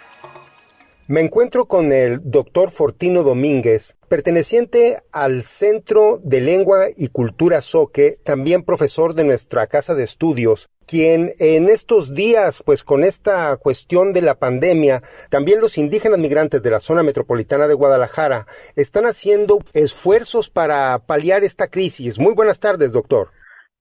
Me 1.08 1.20
encuentro 1.20 1.66
con 1.66 1.92
el 1.92 2.18
doctor 2.24 2.68
Fortino 2.68 3.22
Domínguez, 3.22 3.96
perteneciente 4.08 4.96
al 5.12 5.44
Centro 5.44 6.18
de 6.24 6.40
Lengua 6.40 6.86
y 6.96 7.10
Cultura 7.10 7.60
Soque, 7.60 8.16
también 8.24 8.64
profesor 8.64 9.14
de 9.14 9.22
nuestra 9.22 9.68
casa 9.68 9.94
de 9.94 10.02
estudios, 10.02 10.68
quien 10.84 11.30
en 11.38 11.68
estos 11.68 12.16
días, 12.16 12.60
pues 12.66 12.82
con 12.82 13.04
esta 13.04 13.56
cuestión 13.56 14.12
de 14.14 14.22
la 14.22 14.34
pandemia, 14.34 15.00
también 15.30 15.60
los 15.60 15.78
indígenas 15.78 16.18
migrantes 16.18 16.60
de 16.60 16.70
la 16.70 16.80
zona 16.80 17.04
metropolitana 17.04 17.68
de 17.68 17.74
Guadalajara 17.74 18.48
están 18.74 19.06
haciendo 19.06 19.58
esfuerzos 19.74 20.50
para 20.50 20.98
paliar 21.06 21.44
esta 21.44 21.68
crisis. 21.68 22.18
Muy 22.18 22.34
buenas 22.34 22.58
tardes, 22.58 22.90
doctor. 22.90 23.28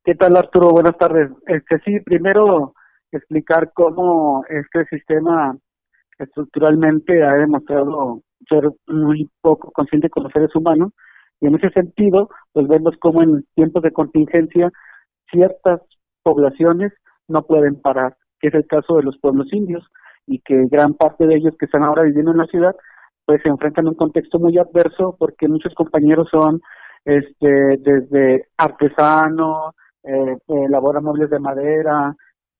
¿Qué 0.03 0.13
tal, 0.13 0.37
Arturo? 0.37 0.69
Buenas 0.69 0.95
tardes. 0.99 1.31
Este 1.47 1.79
sí, 1.85 2.01
primero 2.01 2.75
explicar 3.11 3.71
cómo 3.73 4.43
este 4.47 4.85
sistema 4.95 5.57
estructuralmente 6.17 7.23
ha 7.23 7.33
demostrado 7.33 8.21
ser 8.47 8.69
muy 8.87 9.29
poco 9.41 9.71
consciente 9.71 10.09
con 10.09 10.23
los 10.23 10.31
seres 10.31 10.55
humanos 10.55 10.91
y 11.41 11.47
en 11.47 11.55
ese 11.55 11.69
sentido, 11.69 12.29
pues 12.53 12.67
vemos 12.67 12.95
cómo 12.99 13.21
en 13.21 13.45
tiempos 13.55 13.83
de 13.83 13.91
contingencia 13.91 14.71
ciertas 15.31 15.81
poblaciones 16.23 16.93
no 17.27 17.43
pueden 17.43 17.81
parar, 17.81 18.15
que 18.39 18.47
es 18.47 18.53
el 18.53 18.65
caso 18.67 18.97
de 18.97 19.03
los 19.03 19.17
pueblos 19.19 19.51
indios 19.51 19.83
y 20.27 20.39
que 20.39 20.63
gran 20.69 20.93
parte 20.93 21.27
de 21.27 21.35
ellos 21.35 21.55
que 21.59 21.65
están 21.65 21.83
ahora 21.83 22.03
viviendo 22.03 22.31
en 22.31 22.37
la 22.37 22.45
ciudad 22.45 22.75
pues 23.25 23.41
se 23.41 23.49
enfrentan 23.49 23.87
a 23.87 23.89
un 23.89 23.95
contexto 23.95 24.39
muy 24.39 24.57
adverso 24.57 25.15
porque 25.17 25.47
muchos 25.47 25.73
compañeros 25.73 26.27
son 26.31 26.61
este 27.03 27.77
desde 27.79 28.47
artesanos, 28.57 29.73
eh, 30.03 30.37
elaboran 30.47 31.03
muebles 31.03 31.29
de 31.29 31.39
madera 31.39 32.15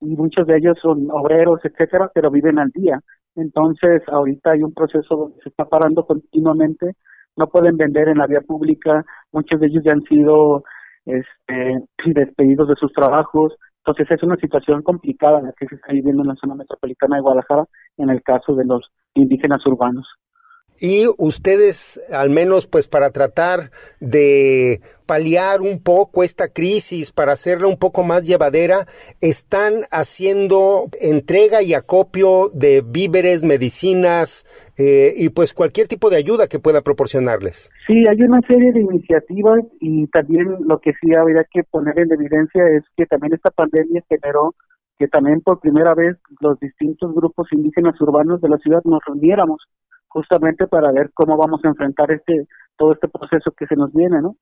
y 0.06 0.16
muchos 0.16 0.46
de 0.48 0.58
ellos 0.58 0.78
son 0.82 1.08
obreros, 1.12 1.60
etcétera, 1.64 2.10
pero 2.14 2.32
viven 2.32 2.60
al 2.60 2.70
día. 2.70 3.00
Entonces, 3.36 4.02
ahorita 4.08 4.52
hay 4.52 4.64
un 4.64 4.74
proceso 4.74 5.16
donde 5.16 5.42
se 5.44 5.50
está 5.50 5.66
parando 5.66 6.06
continuamente, 6.06 6.94
no 7.36 7.48
pueden 7.48 7.76
vender 7.76 8.08
en 8.10 8.18
la 8.18 8.28
vía 8.28 8.42
pública, 8.42 9.04
muchos 9.32 9.60
de 9.60 9.68
ellos 9.68 9.84
ya 9.84 9.92
han 9.92 10.04
sido 10.04 10.64
este, 11.06 11.84
despedidos 12.14 12.70
de 12.70 12.76
sus 12.76 12.94
trabajos, 12.94 13.56
entonces 13.86 14.10
es 14.10 14.24
una 14.24 14.38
situación 14.38 14.82
complicada 14.82 15.42
la 15.42 15.54
que 15.58 15.68
se 15.68 15.76
está 15.76 15.94
viviendo 15.94 16.24
en 16.24 16.30
la 16.30 16.36
zona 16.36 16.56
metropolitana 16.56 17.18
de 17.18 17.22
Guadalajara 17.22 17.66
en 17.98 18.10
el 18.10 18.24
caso 18.24 18.56
de 18.56 18.66
los 18.66 18.82
indígenas 19.14 19.66
urbanos. 19.68 20.08
Y 20.80 21.06
ustedes, 21.18 22.02
al 22.12 22.30
menos 22.30 22.68
pues 22.68 22.88
para 22.88 23.10
tratar 23.12 23.72
de 24.00 24.82
paliar 25.06 25.62
un 25.62 25.82
poco 25.82 26.24
esta 26.24 26.48
crisis, 26.50 27.12
para 27.12 27.34
hacerla 27.34 27.68
un 27.68 27.78
poco 27.78 28.04
más 28.04 28.26
llevadera, 28.26 28.86
están 29.22 29.84
haciendo 29.92 30.86
entrega 31.00 31.62
y 31.62 31.74
acopio 31.74 32.50
de 32.54 32.84
víveres, 32.86 33.44
medicinas 33.44 34.46
eh, 34.78 35.14
y 35.16 35.30
pues 35.30 35.54
cualquier 35.54 35.88
tipo 35.88 36.10
de 36.10 36.18
ayuda 36.18 36.48
que 36.48 36.60
pueda 36.60 36.82
proporcionarles. 36.82 37.72
Sí, 37.88 38.04
hay 38.10 38.22
una 38.22 38.42
serie 38.48 38.72
de 38.74 38.82
iniciativas 38.82 39.62
y 39.80 40.08
también 40.08 40.58
lo 40.68 40.80
que 40.80 40.92
sí 41.02 41.14
habría 41.14 41.46
que 41.52 41.64
poner 41.64 42.00
en 42.00 42.12
evidencia 42.12 42.68
es 42.70 42.84
que 42.98 43.06
también 43.06 43.34
esta 43.34 43.52
pandemia 43.52 44.04
generó 44.10 44.56
que 44.98 45.08
también 45.08 45.42
por 45.42 45.60
primera 45.60 45.94
vez 45.94 46.18
los 46.40 46.60
distintos 46.60 47.14
grupos 47.14 47.48
indígenas 47.52 48.00
urbanos 48.00 48.42
de 48.42 48.50
la 48.50 48.58
ciudad 48.58 48.82
nos 48.86 49.02
reuniéramos 49.06 49.62
justamente 50.16 50.66
para 50.68 50.94
ver 50.94 51.12
cómo 51.14 51.36
vamos 51.36 51.60
a 51.66 51.68
enfrentar 51.68 52.10
este 52.10 52.48
todo 52.78 52.94
este 52.94 53.10
proceso 53.10 53.52
que 53.52 53.68
se 53.68 53.76
nos 53.76 53.92
viene, 53.94 54.22
¿no? 54.22 54.38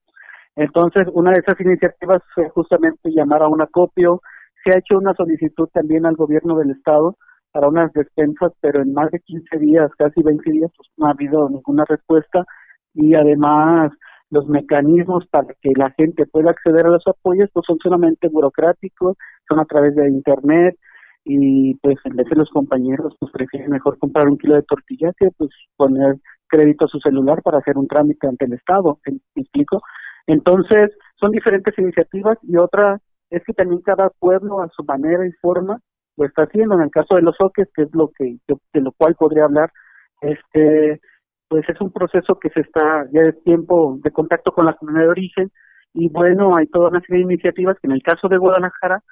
Entonces, 0.56 1.08
una 1.14 1.32
de 1.32 1.40
esas 1.40 1.60
iniciativas 1.60 2.22
fue 2.36 2.48
justamente 2.50 3.10
llamar 3.10 3.42
a 3.42 3.48
un 3.48 3.60
acopio. 3.60 4.22
Se 4.64 4.72
ha 4.72 4.78
hecho 4.78 5.00
una 5.00 5.16
solicitud 5.16 5.68
también 5.74 6.06
al 6.06 6.16
gobierno 6.16 6.56
del 6.60 6.72
estado 6.72 7.18
para 7.52 7.70
unas 7.70 7.92
despensas, 7.94 8.52
pero 8.62 8.84
en 8.84 8.94
más 8.94 9.10
de 9.12 9.20
15 9.20 9.58
días, 9.58 9.90
casi 9.98 10.22
20 10.22 10.52
días, 10.52 10.72
pues 10.78 10.90
no 10.98 11.08
ha 11.08 11.12
habido 11.12 11.50
ninguna 11.50 11.86
respuesta 11.86 12.46
y 12.94 13.16
además 13.16 13.92
los 14.30 14.48
mecanismos 14.48 15.26
para 15.32 15.48
que 15.60 15.72
la 15.76 15.90
gente 15.92 16.28
pueda 16.28 16.52
acceder 16.52 16.86
a 16.86 16.90
los 16.90 17.08
apoyos 17.08 17.50
pues 17.52 17.66
son 17.68 17.78
solamente 17.82 18.28
burocráticos, 18.30 19.18
son 19.48 19.60
a 19.60 19.66
través 19.66 19.96
de 19.96 20.08
internet, 20.08 20.78
y 21.26 21.76
pues 21.76 21.98
en 22.06 22.16
vez 22.16 22.28
de 22.30 22.36
los 22.36 22.50
compañeros 22.50 23.16
pues 23.20 23.32
prefieren 23.32 23.72
mejor 23.72 23.98
comprar 23.98 24.28
un 24.28 24.38
kilo 24.38 24.56
de 24.56 24.64
tortillas 24.64 25.16
que 25.18 25.30
pues 25.38 25.52
poner 25.78 26.18
crédito 26.48 26.86
a 26.86 26.90
su 26.90 27.00
celular 27.00 27.42
para 27.42 27.60
hacer 27.60 27.78
un 27.78 27.88
trámite 27.88 28.28
ante 28.28 28.46
el 28.46 28.54
Estado, 28.54 29.00
¿me 29.06 29.42
explico? 29.42 29.82
Entonces, 30.28 30.90
son 31.20 31.32
diferentes 31.32 31.78
iniciativas 31.78 32.38
y 32.44 32.58
otra 32.58 33.00
es 33.30 33.44
que 33.46 33.54
también 33.54 33.82
cada 33.82 34.10
pueblo 34.20 34.62
a 34.62 34.70
su 34.70 34.84
manera 34.84 35.26
y 35.26 35.32
forma 35.42 35.80
lo 36.18 36.26
está 36.26 36.44
haciendo. 36.44 36.76
En 36.76 36.82
el 36.84 36.92
caso 36.92 37.16
de 37.16 37.24
los 37.24 37.36
oques, 37.40 37.68
que 37.74 37.84
es 37.84 37.90
lo 37.94 38.10
que 38.18 38.38
yo, 38.48 38.58
de 38.74 38.82
lo 38.82 38.92
cual 38.92 39.16
podría 39.16 39.46
hablar, 39.46 39.72
Este, 40.22 41.02
pues 41.50 41.68
es 41.70 41.80
un 41.82 41.92
proceso 41.92 42.40
que 42.40 42.50
se 42.50 42.62
está 42.62 43.06
ya 43.12 43.22
de 43.22 43.34
tiempo 43.34 44.00
de 44.04 44.12
contacto 44.12 44.52
con 44.54 44.66
la 44.66 44.74
comunidad 44.76 45.04
de 45.06 45.10
origen 45.10 45.52
y 45.94 46.10
bueno, 46.10 46.52
hay 46.58 46.68
toda 46.68 46.90
una 46.90 47.02
serie 47.02 47.18
de 47.26 47.34
iniciativas 47.34 47.78
que 47.80 47.88
en 47.88 47.94
el 47.94 48.02
caso 48.04 48.28
de 48.30 48.38
Guadalajara 48.38 49.04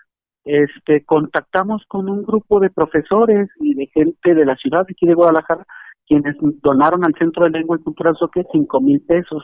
este 0.43 1.05
contactamos 1.05 1.83
con 1.87 2.09
un 2.09 2.23
grupo 2.23 2.59
de 2.59 2.69
profesores 2.69 3.49
y 3.59 3.75
de 3.75 3.87
gente 3.87 4.33
de 4.33 4.45
la 4.45 4.55
ciudad 4.55 4.85
de 4.85 4.93
aquí 4.93 5.05
de 5.05 5.13
Guadalajara 5.13 5.65
quienes 6.07 6.35
donaron 6.61 7.05
al 7.05 7.13
Centro 7.17 7.45
de 7.45 7.51
Lengua 7.51 7.77
y 7.79 7.83
Cultura 7.83 8.13
Soque 8.13 8.43
cinco 8.51 8.81
mil 8.81 9.01
pesos. 9.05 9.43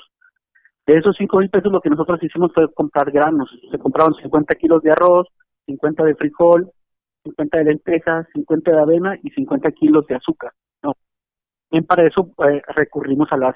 De 0.86 0.96
esos 0.96 1.16
cinco 1.18 1.38
mil 1.38 1.50
pesos 1.50 1.72
lo 1.72 1.82
que 1.82 1.90
nosotros 1.90 2.22
hicimos 2.22 2.52
fue 2.54 2.74
comprar 2.74 3.12
granos. 3.12 3.50
Se 3.72 3.78
compraron 3.78 4.14
50 4.16 4.56
kilos 4.56 4.82
de 4.82 4.92
arroz, 4.92 5.28
50 5.66 6.04
de 6.04 6.16
frijol, 6.16 6.72
50 7.24 7.58
de 7.58 7.64
lentejas, 7.64 8.28
50 8.34 8.72
de 8.72 8.80
avena 8.80 9.16
y 9.22 9.30
50 9.30 9.72
kilos 9.72 10.06
de 10.08 10.16
azúcar. 10.16 10.52
¿no? 10.84 10.94
Bien, 11.72 11.86
para 11.86 12.08
eso 12.08 12.32
eh, 12.50 12.62
recurrimos 12.76 13.32
a 13.32 13.38
las 13.38 13.56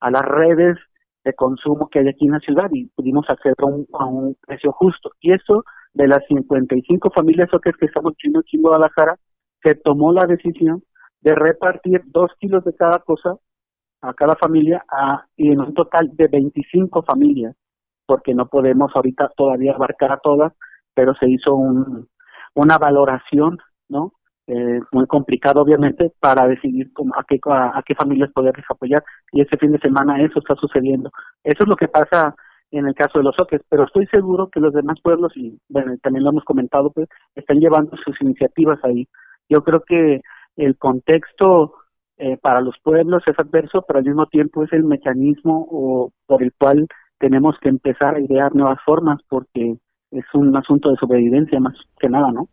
a 0.00 0.10
las 0.10 0.22
redes 0.22 0.78
de 1.24 1.34
consumo 1.34 1.88
que 1.88 1.98
hay 1.98 2.08
aquí 2.08 2.26
en 2.26 2.32
la 2.32 2.40
ciudad 2.40 2.68
y 2.72 2.86
pudimos 2.86 3.28
acceder 3.28 3.56
a 3.58 3.66
un, 3.66 3.86
a 3.92 4.06
un 4.06 4.36
precio 4.46 4.72
justo. 4.72 5.10
Y 5.20 5.32
eso, 5.32 5.64
de 5.92 6.08
las 6.08 6.24
55 6.28 7.10
familias 7.10 7.48
que 7.62 7.86
estamos 7.86 8.12
haciendo 8.12 8.40
aquí 8.40 8.56
en 8.56 8.62
Guadalajara, 8.62 9.16
se 9.62 9.74
tomó 9.74 10.12
la 10.12 10.26
decisión 10.26 10.82
de 11.20 11.34
repartir 11.34 12.02
dos 12.06 12.30
kilos 12.38 12.64
de 12.64 12.74
cada 12.74 12.98
cosa 13.00 13.36
a 14.00 14.14
cada 14.14 14.36
familia 14.36 14.84
a, 14.88 15.24
y 15.36 15.50
en 15.50 15.60
un 15.60 15.74
total 15.74 16.10
de 16.12 16.28
25 16.28 17.02
familias, 17.02 17.56
porque 18.06 18.34
no 18.34 18.46
podemos 18.46 18.92
ahorita 18.94 19.32
todavía 19.36 19.74
abarcar 19.74 20.12
a 20.12 20.18
todas, 20.18 20.52
pero 20.94 21.14
se 21.14 21.28
hizo 21.28 21.54
un, 21.54 22.08
una 22.54 22.78
valoración, 22.78 23.58
¿no? 23.88 24.12
Eh, 24.50 24.80
muy 24.92 25.06
complicado 25.06 25.60
obviamente 25.60 26.10
para 26.20 26.48
decidir 26.48 26.90
cómo, 26.94 27.14
a 27.14 27.24
qué 27.28 27.38
a, 27.50 27.82
qué 27.84 27.94
familias 27.94 28.30
poderles 28.32 28.64
apoyar 28.70 29.04
y 29.30 29.42
este 29.42 29.58
fin 29.58 29.72
de 29.72 29.78
semana 29.78 30.22
eso 30.22 30.38
está 30.38 30.54
sucediendo 30.54 31.10
eso 31.44 31.64
es 31.64 31.68
lo 31.68 31.76
que 31.76 31.86
pasa 31.86 32.34
en 32.70 32.86
el 32.86 32.94
caso 32.94 33.18
de 33.18 33.24
los 33.24 33.38
oques 33.38 33.62
pero 33.68 33.84
estoy 33.84 34.06
seguro 34.06 34.48
que 34.48 34.60
los 34.60 34.72
demás 34.72 34.98
pueblos 35.02 35.32
y 35.36 35.58
bueno 35.68 35.94
también 36.02 36.24
lo 36.24 36.30
hemos 36.30 36.44
comentado 36.44 36.90
pues 36.90 37.08
están 37.34 37.58
llevando 37.58 37.96
sus 38.04 38.20
iniciativas 38.20 38.78
ahí. 38.84 39.06
Yo 39.48 39.62
creo 39.62 39.82
que 39.86 40.20
el 40.56 40.76
contexto 40.76 41.74
eh, 42.18 42.36
para 42.36 42.60
los 42.60 42.76
pueblos 42.82 43.22
es 43.26 43.38
adverso 43.38 43.84
pero 43.86 44.00
al 44.00 44.04
mismo 44.04 44.26
tiempo 44.26 44.64
es 44.64 44.72
el 44.72 44.84
mecanismo 44.84 45.66
o, 45.70 46.12
por 46.26 46.42
el 46.42 46.52
cual 46.58 46.86
tenemos 47.18 47.56
que 47.60 47.68
empezar 47.68 48.16
a 48.16 48.20
idear 48.20 48.54
nuevas 48.54 48.78
formas 48.84 49.20
porque 49.28 49.76
es 50.10 50.24
un 50.34 50.56
asunto 50.56 50.90
de 50.90 50.96
sobrevivencia 50.96 51.60
más 51.60 51.74
que 51.98 52.08
nada 52.08 52.30
no 52.32 52.48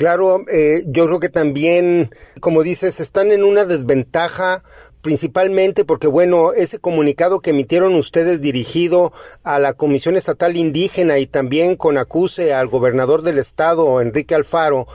Claro, 0.00 0.46
eh, 0.50 0.84
yo 0.86 1.04
creo 1.04 1.20
que 1.20 1.28
también, 1.28 2.08
como 2.40 2.62
dices, 2.62 3.00
están 3.00 3.32
en 3.32 3.44
una 3.44 3.66
desventaja 3.66 4.64
principalmente 5.02 5.84
porque, 5.84 6.06
bueno, 6.06 6.54
ese 6.54 6.78
comunicado 6.78 7.40
que 7.40 7.50
emitieron 7.50 7.94
ustedes 7.94 8.40
dirigido 8.40 9.12
a 9.44 9.58
la 9.58 9.74
Comisión 9.74 10.16
Estatal 10.16 10.56
Indígena 10.56 11.18
y 11.18 11.26
también 11.26 11.76
con 11.76 11.98
acuse 11.98 12.54
al 12.54 12.68
gobernador 12.68 13.20
del 13.20 13.38
estado, 13.38 14.00
Enrique 14.00 14.34
Alfaro, 14.34 14.86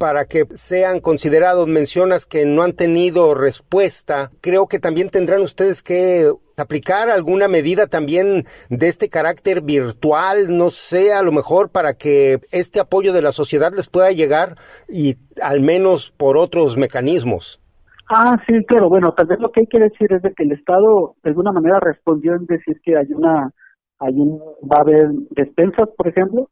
para 0.00 0.24
que 0.24 0.46
sean 0.54 1.00
considerados. 1.00 1.68
Mencionas 1.68 2.24
que 2.24 2.46
no 2.46 2.62
han 2.62 2.72
tenido 2.72 3.34
respuesta. 3.34 4.30
Creo 4.40 4.66
que 4.66 4.78
también 4.78 5.10
tendrán 5.10 5.42
ustedes 5.42 5.82
que 5.82 6.32
aplicar 6.56 7.10
alguna 7.10 7.48
medida 7.48 7.86
también 7.86 8.44
de 8.70 8.88
este 8.88 9.10
carácter 9.10 9.60
virtual, 9.60 10.56
no 10.56 10.70
sé, 10.70 11.12
a 11.12 11.22
lo 11.22 11.32
mejor 11.32 11.70
para 11.70 11.92
que 11.92 12.38
este 12.50 12.80
apoyo 12.80 13.12
de 13.12 13.20
la 13.20 13.30
sociedad 13.30 13.74
les 13.74 13.90
pueda 13.90 14.10
llegar 14.10 14.54
y 14.88 15.16
al 15.42 15.60
menos 15.60 16.10
por 16.10 16.38
otros 16.38 16.78
mecanismos. 16.78 17.60
Ah, 18.08 18.38
sí, 18.46 18.54
claro. 18.64 18.88
Bueno, 18.88 19.12
tal 19.12 19.26
vez 19.26 19.38
lo 19.38 19.52
que 19.52 19.60
hay 19.60 19.66
que 19.66 19.80
decir 19.80 20.10
es 20.14 20.22
de 20.22 20.32
que 20.32 20.44
el 20.44 20.52
Estado 20.52 21.14
de 21.22 21.28
alguna 21.28 21.52
manera 21.52 21.78
respondió 21.78 22.36
en 22.36 22.46
decir 22.46 22.80
que 22.82 22.96
hay 22.96 23.12
una, 23.12 23.50
hay 23.98 24.14
un, 24.14 24.40
va 24.66 24.78
a 24.78 24.80
haber 24.80 25.10
despensas, 25.32 25.90
por 25.94 26.08
ejemplo, 26.08 26.48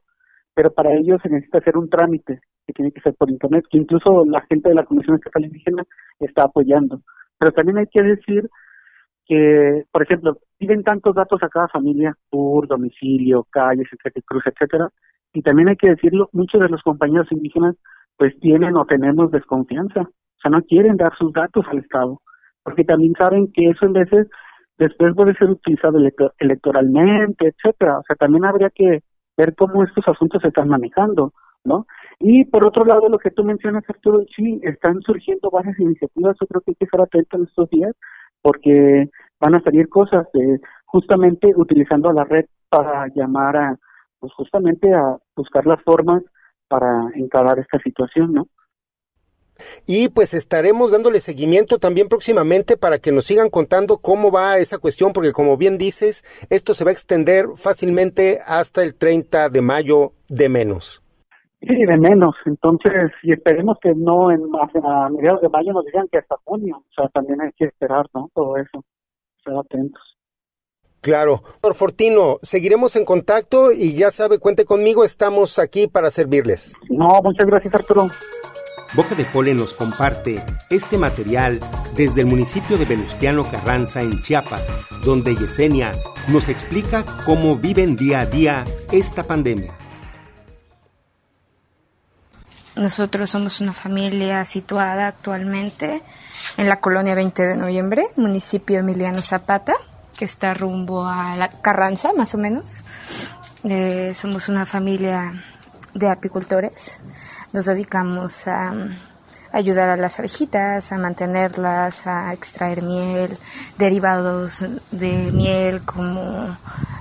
pero 0.52 0.70
para 0.70 0.92
ello 0.92 1.16
se 1.22 1.30
necesita 1.30 1.58
hacer 1.58 1.78
un 1.78 1.88
trámite 1.88 2.40
que 2.68 2.74
tiene 2.74 2.92
que 2.92 3.00
ser 3.00 3.14
por 3.14 3.30
internet, 3.30 3.64
que 3.70 3.78
incluso 3.78 4.26
la 4.26 4.42
gente 4.42 4.68
de 4.68 4.74
la 4.74 4.84
Comisión 4.84 5.16
Estatal 5.16 5.46
Indígena 5.46 5.84
está 6.20 6.44
apoyando. 6.44 7.00
Pero 7.38 7.50
también 7.52 7.78
hay 7.78 7.86
que 7.86 8.02
decir 8.02 8.50
que, 9.26 9.84
por 9.90 10.02
ejemplo, 10.02 10.38
piden 10.58 10.84
tantos 10.84 11.14
datos 11.14 11.42
a 11.42 11.48
cada 11.48 11.68
familia, 11.68 12.14
por 12.28 12.68
domicilio, 12.68 13.46
calles, 13.50 13.88
etcétera, 13.90 14.24
cruz, 14.26 14.42
etcétera, 14.46 14.90
y 15.32 15.42
también 15.42 15.68
hay 15.68 15.76
que 15.76 15.90
decirlo, 15.90 16.28
muchos 16.32 16.60
de 16.60 16.68
los 16.68 16.82
compañeros 16.82 17.30
indígenas 17.30 17.74
pues 18.16 18.38
tienen 18.40 18.76
o 18.76 18.84
tenemos 18.84 19.30
desconfianza, 19.30 20.00
o 20.00 20.40
sea, 20.42 20.50
no 20.50 20.62
quieren 20.62 20.96
dar 20.96 21.16
sus 21.16 21.32
datos 21.32 21.64
al 21.70 21.78
Estado, 21.78 22.20
porque 22.62 22.84
también 22.84 23.14
saben 23.18 23.50
que 23.52 23.70
eso 23.70 23.86
en 23.86 23.92
veces 23.94 24.28
después 24.76 25.14
puede 25.14 25.34
ser 25.34 25.50
utilizado 25.50 25.98
electoralmente, 26.38 27.48
etcétera, 27.48 28.00
o 28.00 28.02
sea, 28.02 28.16
también 28.16 28.44
habría 28.44 28.70
que 28.70 29.02
ver 29.36 29.54
cómo 29.54 29.84
estos 29.84 30.06
asuntos 30.08 30.42
se 30.42 30.48
están 30.48 30.68
manejando, 30.68 31.32
¿no? 31.64 31.86
Y 32.20 32.44
por 32.46 32.64
otro 32.64 32.84
lado, 32.84 33.08
lo 33.08 33.18
que 33.18 33.30
tú 33.30 33.44
mencionas, 33.44 33.84
Arturo, 33.88 34.24
sí, 34.34 34.60
están 34.64 35.00
surgiendo 35.02 35.50
varias 35.50 35.78
iniciativas, 35.78 36.36
yo 36.40 36.46
creo 36.46 36.60
que 36.62 36.72
hay 36.72 36.74
que 36.74 36.84
estar 36.84 37.00
atentos 37.00 37.38
en 37.38 37.46
estos 37.46 37.70
días, 37.70 37.94
porque 38.42 39.08
van 39.40 39.54
a 39.54 39.62
salir 39.62 39.88
cosas, 39.88 40.26
de, 40.32 40.60
justamente 40.84 41.52
utilizando 41.54 42.12
la 42.12 42.24
red 42.24 42.46
para 42.68 43.06
llamar 43.14 43.56
a, 43.56 43.78
pues 44.18 44.32
justamente 44.32 44.92
a 44.92 45.16
buscar 45.36 45.64
las 45.66 45.82
formas 45.82 46.22
para 46.66 47.08
encarar 47.14 47.58
esta 47.58 47.78
situación, 47.78 48.32
¿no? 48.32 48.48
Y 49.86 50.08
pues 50.08 50.34
estaremos 50.34 50.92
dándole 50.92 51.20
seguimiento 51.20 51.78
también 51.78 52.08
próximamente 52.08 52.76
para 52.76 52.98
que 52.98 53.10
nos 53.10 53.24
sigan 53.24 53.50
contando 53.50 53.98
cómo 53.98 54.30
va 54.30 54.58
esa 54.58 54.78
cuestión, 54.78 55.12
porque 55.12 55.32
como 55.32 55.56
bien 55.56 55.78
dices, 55.78 56.24
esto 56.50 56.74
se 56.74 56.84
va 56.84 56.90
a 56.90 56.92
extender 56.92 57.46
fácilmente 57.56 58.38
hasta 58.46 58.82
el 58.82 58.94
30 58.94 59.48
de 59.48 59.60
mayo 59.60 60.12
de 60.28 60.48
menos. 60.48 61.02
Sí, 61.60 61.84
de 61.84 61.96
menos. 61.96 62.36
Entonces, 62.44 63.10
y 63.22 63.32
esperemos 63.32 63.78
que 63.80 63.94
no 63.94 64.30
en, 64.30 64.42
a 64.84 65.08
mediados 65.08 65.40
de 65.40 65.48
mayo 65.48 65.72
nos 65.72 65.84
digan 65.84 66.08
que 66.10 66.18
hasta 66.18 66.36
junio. 66.44 66.76
O 66.76 66.92
sea, 66.94 67.08
también 67.08 67.40
hay 67.40 67.50
que 67.52 67.66
esperar, 67.66 68.06
¿no? 68.14 68.30
Todo 68.34 68.56
eso. 68.56 68.84
Estar 69.38 69.56
atentos. 69.56 70.02
Claro. 71.00 71.42
Doctor 71.44 71.74
Fortino, 71.74 72.38
seguiremos 72.42 72.96
en 72.96 73.04
contacto 73.04 73.72
y 73.72 73.96
ya 73.96 74.10
sabe, 74.10 74.38
cuente 74.38 74.64
conmigo, 74.64 75.04
estamos 75.04 75.58
aquí 75.58 75.86
para 75.86 76.10
servirles. 76.10 76.74
No, 76.90 77.20
muchas 77.22 77.46
gracias, 77.46 77.74
Arturo. 77.74 78.08
Boca 78.94 79.14
de 79.14 79.26
Polen 79.26 79.58
nos 79.58 79.74
comparte 79.74 80.42
este 80.70 80.96
material 80.96 81.60
desde 81.94 82.22
el 82.22 82.26
municipio 82.26 82.78
de 82.78 82.86
Venustiano 82.86 83.44
Carranza 83.50 84.00
en 84.00 84.22
Chiapas, 84.22 84.66
donde 85.04 85.36
Yesenia 85.36 85.92
nos 86.28 86.48
explica 86.48 87.04
cómo 87.26 87.56
viven 87.56 87.96
día 87.96 88.20
a 88.20 88.26
día 88.26 88.64
esta 88.90 89.24
pandemia. 89.24 89.76
Nosotros 92.78 93.28
somos 93.28 93.60
una 93.60 93.72
familia 93.72 94.44
situada 94.44 95.08
actualmente 95.08 96.00
en 96.56 96.68
la 96.68 96.78
colonia 96.78 97.16
20 97.16 97.44
de 97.44 97.56
noviembre, 97.56 98.06
municipio 98.14 98.78
Emiliano 98.78 99.20
Zapata, 99.20 99.74
que 100.16 100.24
está 100.24 100.54
rumbo 100.54 101.04
a 101.04 101.34
la 101.34 101.48
Carranza, 101.48 102.12
más 102.12 102.36
o 102.36 102.38
menos. 102.38 102.84
Eh, 103.64 104.12
somos 104.14 104.48
una 104.48 104.64
familia 104.64 105.32
de 105.92 106.08
apicultores. 106.08 107.00
Nos 107.52 107.64
dedicamos 107.64 108.46
a 108.46 108.72
ayudar 109.50 109.88
a 109.88 109.96
las 109.96 110.20
abejitas, 110.20 110.92
a 110.92 110.98
mantenerlas, 110.98 112.06
a 112.06 112.32
extraer 112.32 112.82
miel, 112.82 113.36
derivados 113.76 114.64
de 114.92 115.32
miel 115.32 115.82
como 115.84 116.56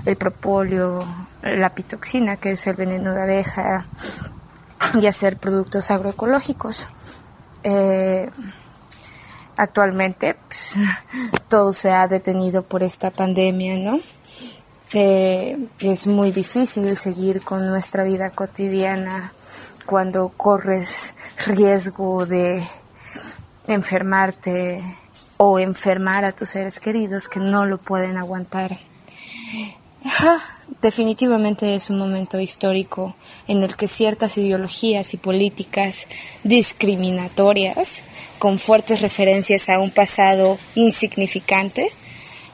el 0.08 0.16
propóleo, 0.16 1.06
la 1.44 1.76
pitoxina, 1.76 2.38
que 2.38 2.54
es 2.54 2.66
el 2.66 2.78
veneno 2.78 3.14
de 3.14 3.22
abeja, 3.22 3.86
y 4.94 5.06
hacer 5.08 5.38
productos 5.38 5.92
agroecológicos. 5.92 6.88
Eh, 7.64 8.30
actualmente 9.56 10.36
pues, 10.48 10.76
todo 11.48 11.74
se 11.74 11.92
ha 11.92 12.08
detenido 12.08 12.64
por 12.64 12.84
esta 12.84 13.12
pandemia, 13.12 13.78
¿no? 13.78 14.00
Eh, 14.94 15.68
es 15.80 16.08
muy 16.08 16.32
difícil 16.32 16.96
seguir 16.96 17.42
con 17.42 17.68
nuestra 17.68 18.04
vida 18.04 18.30
cotidiana 18.30 19.34
cuando 19.86 20.30
corres 20.30 21.14
riesgo 21.46 22.26
de 22.26 22.66
enfermarte 23.68 24.82
o 25.38 25.60
enfermar 25.60 26.24
a 26.24 26.32
tus 26.32 26.50
seres 26.50 26.80
queridos 26.80 27.28
que 27.28 27.40
no 27.40 27.66
lo 27.66 27.78
pueden 27.80 28.18
aguantar. 28.18 28.78
Definitivamente 30.82 31.76
es 31.76 31.90
un 31.90 31.98
momento 31.98 32.40
histórico 32.40 33.16
en 33.48 33.64
el 33.64 33.76
que 33.76 33.88
ciertas 33.88 34.38
ideologías 34.38 35.14
y 35.14 35.18
políticas 35.18 36.08
discriminatorias, 36.44 38.04
con 38.38 38.60
fuertes 38.60 39.02
referencias 39.02 39.70
a 39.70 39.80
un 39.80 39.92
pasado 39.92 40.58
insignificante, 40.76 41.90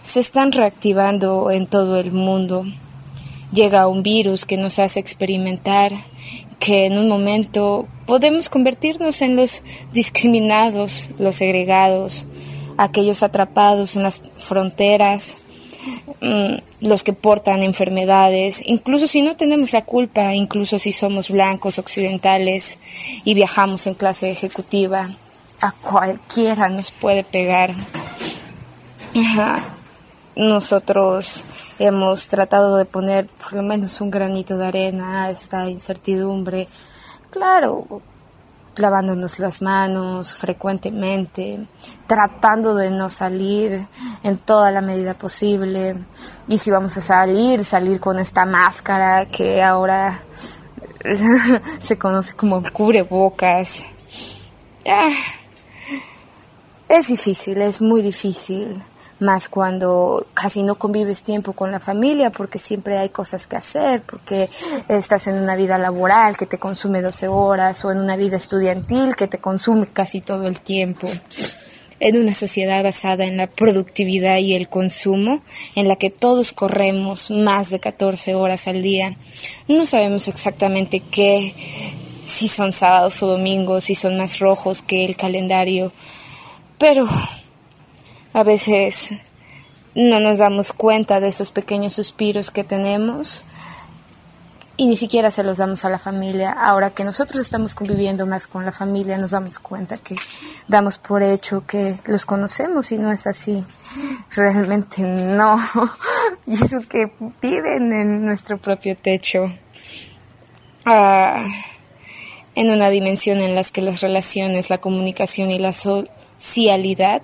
se 0.03 0.19
están 0.19 0.51
reactivando 0.51 1.51
en 1.51 1.67
todo 1.67 1.99
el 1.99 2.11
mundo. 2.11 2.65
Llega 3.51 3.87
un 3.87 4.03
virus 4.03 4.45
que 4.45 4.57
nos 4.57 4.79
hace 4.79 4.99
experimentar 4.99 5.91
que 6.59 6.85
en 6.85 6.97
un 6.97 7.09
momento 7.09 7.87
podemos 8.05 8.47
convertirnos 8.47 9.21
en 9.21 9.35
los 9.35 9.63
discriminados, 9.91 11.09
los 11.17 11.37
segregados 11.37 12.25
aquellos 12.77 13.23
atrapados 13.23 13.95
en 13.95 14.03
las 14.03 14.21
fronteras, 14.37 15.37
los 16.79 17.03
que 17.03 17.13
portan 17.13 17.63
enfermedades, 17.63 18.61
incluso 18.65 19.07
si 19.07 19.21
no 19.21 19.35
tenemos 19.35 19.73
la 19.73 19.83
culpa, 19.83 20.33
incluso 20.33 20.79
si 20.79 20.93
somos 20.93 21.29
blancos 21.29 21.79
occidentales 21.79 22.77
y 23.23 23.33
viajamos 23.33 23.87
en 23.87 23.95
clase 23.95 24.31
ejecutiva, 24.31 25.09
a 25.61 25.71
cualquiera 25.71 26.69
nos 26.69 26.91
puede 26.91 27.23
pegar. 27.23 27.73
Nosotros 30.35 31.43
hemos 31.77 32.27
tratado 32.27 32.77
de 32.77 32.85
poner 32.85 33.27
por 33.27 33.53
lo 33.53 33.61
menos 33.61 34.01
un 34.01 34.09
granito 34.09 34.57
de 34.57 34.65
arena 34.67 35.25
a 35.25 35.31
esta 35.31 35.69
incertidumbre. 35.69 36.67
Claro, 37.29 38.01
lavándonos 38.77 39.39
las 39.39 39.61
manos 39.61 40.35
frecuentemente, 40.35 41.67
tratando 42.07 42.75
de 42.75 42.89
no 42.89 43.09
salir 43.09 43.87
en 44.23 44.37
toda 44.37 44.71
la 44.71 44.81
medida 44.81 45.13
posible. 45.13 45.95
Y 46.47 46.57
si 46.57 46.71
vamos 46.71 46.97
a 46.97 47.01
salir, 47.01 47.63
salir 47.63 47.99
con 47.99 48.19
esta 48.19 48.45
máscara 48.45 49.25
que 49.25 49.61
ahora 49.61 50.23
se 51.81 51.97
conoce 51.97 52.33
como 52.35 52.61
cubrebocas. 52.71 53.85
Ah, 54.85 55.09
es 56.89 57.07
difícil, 57.07 57.61
es 57.61 57.81
muy 57.81 58.01
difícil 58.01 58.83
más 59.19 59.49
cuando 59.49 60.27
casi 60.33 60.63
no 60.63 60.75
convives 60.75 61.23
tiempo 61.23 61.53
con 61.53 61.71
la 61.71 61.79
familia 61.79 62.31
porque 62.31 62.59
siempre 62.59 62.97
hay 62.97 63.09
cosas 63.09 63.47
que 63.47 63.55
hacer, 63.55 64.01
porque 64.01 64.49
estás 64.87 65.27
en 65.27 65.37
una 65.37 65.55
vida 65.55 65.77
laboral 65.77 66.37
que 66.37 66.45
te 66.45 66.57
consume 66.57 67.01
12 67.01 67.27
horas 67.27 67.83
o 67.85 67.91
en 67.91 67.99
una 67.99 68.15
vida 68.15 68.37
estudiantil 68.37 69.15
que 69.15 69.27
te 69.27 69.39
consume 69.39 69.87
casi 69.87 70.21
todo 70.21 70.47
el 70.47 70.61
tiempo. 70.61 71.09
En 71.99 72.17
una 72.17 72.33
sociedad 72.33 72.83
basada 72.83 73.23
en 73.25 73.37
la 73.37 73.47
productividad 73.47 74.39
y 74.39 74.55
el 74.55 74.67
consumo, 74.67 75.41
en 75.75 75.87
la 75.87 75.95
que 75.95 76.09
todos 76.09 76.51
corremos 76.51 77.31
más 77.31 77.69
de 77.69 77.79
14 77.79 78.35
horas 78.35 78.67
al 78.67 78.81
día, 78.81 79.15
no 79.69 79.85
sabemos 79.85 80.27
exactamente 80.27 80.99
qué, 80.99 81.53
si 82.25 82.49
son 82.49 82.73
sábados 82.73 83.23
o 83.23 83.27
domingos, 83.27 83.85
si 83.85 83.95
son 83.95 84.17
más 84.17 84.39
rojos 84.39 84.81
que 84.81 85.05
el 85.05 85.15
calendario, 85.15 85.93
pero 86.77 87.07
a 88.33 88.43
veces 88.43 89.09
no 89.95 90.19
nos 90.19 90.39
damos 90.39 90.73
cuenta 90.73 91.19
de 91.19 91.27
esos 91.27 91.51
pequeños 91.51 91.93
suspiros 91.93 92.51
que 92.51 92.63
tenemos 92.63 93.43
y 94.75 94.87
ni 94.87 94.97
siquiera 94.97 95.29
se 95.29 95.43
los 95.43 95.59
damos 95.59 95.85
a 95.85 95.89
la 95.89 95.99
familia. 95.99 96.51
Ahora 96.51 96.89
que 96.89 97.03
nosotros 97.03 97.45
estamos 97.45 97.75
conviviendo 97.75 98.25
más 98.25 98.47
con 98.47 98.65
la 98.65 98.71
familia, 98.71 99.19
nos 99.19 99.31
damos 99.31 99.59
cuenta 99.59 99.97
que 99.97 100.15
damos 100.67 100.97
por 100.97 101.21
hecho 101.21 101.65
que 101.67 101.95
los 102.07 102.25
conocemos 102.25 102.91
y 102.91 102.97
no 102.97 103.11
es 103.11 103.27
así. 103.27 103.63
Realmente 104.31 105.03
no. 105.03 105.57
Y 106.47 106.55
eso 106.55 106.79
que 106.89 107.11
viven 107.41 107.93
en 107.93 108.25
nuestro 108.25 108.57
propio 108.57 108.97
techo. 108.97 109.45
Ah, 110.85 111.45
en 112.55 112.71
una 112.71 112.89
dimensión 112.89 113.39
en 113.41 113.55
la 113.55 113.63
que 113.63 113.81
las 113.81 114.01
relaciones, 114.01 114.69
la 114.69 114.79
comunicación 114.79 115.51
y 115.51 115.59
la 115.59 115.71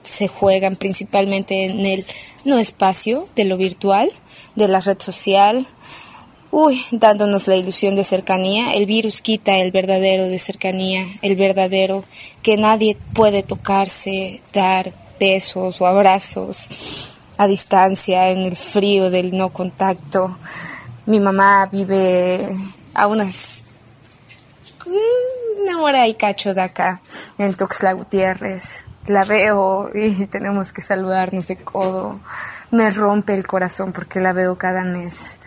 se 0.03 0.27
juegan 0.27 0.75
principalmente 0.75 1.65
en 1.65 1.85
el 1.85 2.05
no 2.45 2.57
espacio 2.57 3.27
de 3.35 3.45
lo 3.45 3.57
virtual, 3.57 4.11
de 4.55 4.67
la 4.67 4.79
red 4.79 4.99
social, 4.99 5.67
uy, 6.51 6.81
dándonos 6.91 7.47
la 7.47 7.55
ilusión 7.55 7.95
de 7.95 8.03
cercanía. 8.03 8.73
El 8.73 8.85
virus 8.85 9.21
quita 9.21 9.57
el 9.57 9.71
verdadero 9.71 10.27
de 10.27 10.39
cercanía, 10.39 11.05
el 11.21 11.35
verdadero 11.35 12.05
que 12.41 12.57
nadie 12.57 12.97
puede 13.13 13.43
tocarse, 13.43 14.41
dar 14.53 14.93
besos 15.19 15.81
o 15.81 15.85
abrazos 15.85 17.13
a 17.37 17.45
distancia 17.47 18.29
en 18.29 18.39
el 18.39 18.55
frío 18.55 19.09
del 19.09 19.35
no 19.37 19.51
contacto. 19.51 20.37
Mi 21.05 21.19
mamá 21.19 21.67
vive 21.71 22.47
a 22.93 23.07
unas 23.07 23.63
una 25.61 25.81
hora 25.83 26.07
y 26.07 26.15
cacho 26.15 26.53
de 26.53 26.61
acá, 26.61 27.01
en 27.37 27.53
Tuxtla 27.53 27.93
Gutiérrez 27.93 28.88
la 29.07 29.25
veo 29.25 29.89
y 29.93 30.25
tenemos 30.27 30.71
que 30.71 30.81
saludarnos 30.81 31.47
de 31.47 31.57
codo. 31.57 32.19
Me 32.71 32.89
rompe 32.91 33.33
el 33.33 33.47
corazón 33.47 33.91
porque 33.91 34.19
la 34.19 34.33
veo 34.33 34.57
cada 34.57 34.83
mes. 34.83 35.37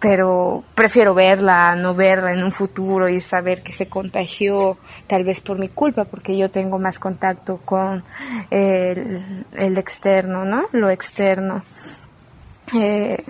Pero 0.00 0.62
prefiero 0.76 1.12
verla, 1.12 1.74
no 1.74 1.92
verla 1.92 2.32
en 2.32 2.44
un 2.44 2.52
futuro 2.52 3.08
y 3.08 3.20
saber 3.20 3.64
que 3.64 3.72
se 3.72 3.88
contagió, 3.88 4.78
tal 5.08 5.24
vez 5.24 5.40
por 5.40 5.58
mi 5.58 5.68
culpa, 5.68 6.04
porque 6.04 6.36
yo 6.36 6.52
tengo 6.52 6.78
más 6.78 7.00
contacto 7.00 7.58
con 7.64 8.04
el, 8.50 9.76
externo, 9.76 10.44
¿no? 10.44 10.66
Lo 10.70 10.88
externo. 10.88 11.64
Eh, 12.74 13.24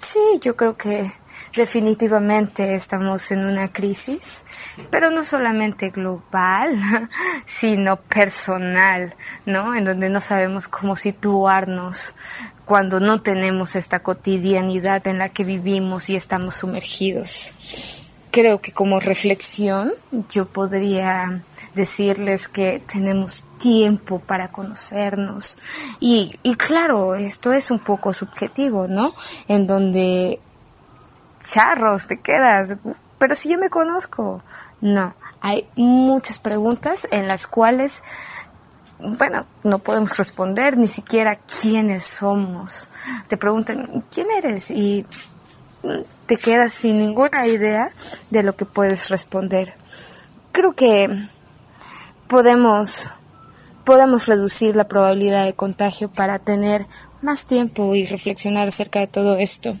sí, 0.00 0.18
yo 0.40 0.56
creo 0.56 0.76
que 0.76 1.12
Definitivamente 1.54 2.74
estamos 2.74 3.30
en 3.30 3.44
una 3.44 3.70
crisis, 3.70 4.42
pero 4.90 5.10
no 5.10 5.22
solamente 5.22 5.90
global, 5.90 6.78
sino 7.46 7.96
personal, 7.96 9.14
¿no? 9.44 9.74
En 9.74 9.84
donde 9.84 10.08
no 10.08 10.22
sabemos 10.22 10.66
cómo 10.66 10.96
situarnos 10.96 12.14
cuando 12.64 13.00
no 13.00 13.20
tenemos 13.20 13.76
esta 13.76 13.98
cotidianidad 13.98 15.06
en 15.06 15.18
la 15.18 15.28
que 15.28 15.44
vivimos 15.44 16.08
y 16.08 16.16
estamos 16.16 16.56
sumergidos. 16.56 17.52
Creo 18.30 18.62
que 18.62 18.72
como 18.72 18.98
reflexión 18.98 19.92
yo 20.30 20.46
podría 20.46 21.42
decirles 21.74 22.48
que 22.48 22.82
tenemos 22.90 23.44
tiempo 23.58 24.20
para 24.20 24.48
conocernos 24.48 25.58
y, 26.00 26.38
y 26.42 26.54
claro, 26.54 27.14
esto 27.14 27.52
es 27.52 27.70
un 27.70 27.78
poco 27.78 28.14
subjetivo, 28.14 28.88
¿no? 28.88 29.14
En 29.48 29.66
donde 29.66 30.40
charros 31.42 32.06
te 32.06 32.20
quedas, 32.20 32.76
pero 33.18 33.34
si 33.34 33.50
yo 33.50 33.58
me 33.58 33.70
conozco. 33.70 34.42
No, 34.80 35.14
hay 35.40 35.68
muchas 35.76 36.38
preguntas 36.38 37.06
en 37.10 37.28
las 37.28 37.46
cuales, 37.46 38.02
bueno, 38.98 39.46
no 39.62 39.78
podemos 39.78 40.16
responder 40.16 40.76
ni 40.76 40.88
siquiera 40.88 41.36
quiénes 41.36 42.04
somos. 42.04 42.88
Te 43.28 43.36
preguntan, 43.36 44.04
¿quién 44.10 44.26
eres? 44.30 44.70
Y 44.70 45.06
te 46.26 46.36
quedas 46.36 46.74
sin 46.74 46.98
ninguna 46.98 47.46
idea 47.46 47.90
de 48.30 48.42
lo 48.42 48.56
que 48.56 48.64
puedes 48.64 49.08
responder. 49.08 49.74
Creo 50.52 50.74
que 50.74 51.08
podemos 52.28 53.08
podemos 53.84 54.26
reducir 54.26 54.76
la 54.76 54.86
probabilidad 54.86 55.44
de 55.44 55.54
contagio 55.54 56.08
para 56.08 56.38
tener 56.38 56.86
más 57.20 57.46
tiempo 57.46 57.94
y 57.94 58.06
reflexionar 58.06 58.68
acerca 58.68 59.00
de 59.00 59.06
todo 59.06 59.36
esto. 59.38 59.76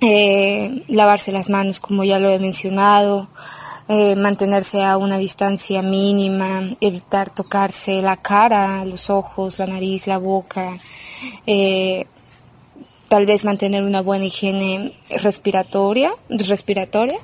Eh, 0.00 0.84
lavarse 0.88 1.32
las 1.32 1.48
manos 1.48 1.80
como 1.80 2.04
ya 2.04 2.18
lo 2.18 2.28
he 2.28 2.38
mencionado, 2.38 3.28
eh, 3.88 4.16
mantenerse 4.16 4.82
a 4.82 4.96
una 4.96 5.18
distancia 5.18 5.82
mínima, 5.82 6.74
evitar 6.80 7.30
tocarse 7.30 8.02
la 8.02 8.16
cara, 8.16 8.84
los 8.84 9.10
ojos, 9.10 9.58
la 9.58 9.66
nariz, 9.66 10.06
la 10.06 10.18
boca, 10.18 10.78
eh, 11.46 12.06
tal 13.08 13.26
vez 13.26 13.44
mantener 13.44 13.82
una 13.82 14.00
buena 14.00 14.24
higiene 14.24 14.96
respiratoria, 15.22 16.12
respiratoria 16.28 17.18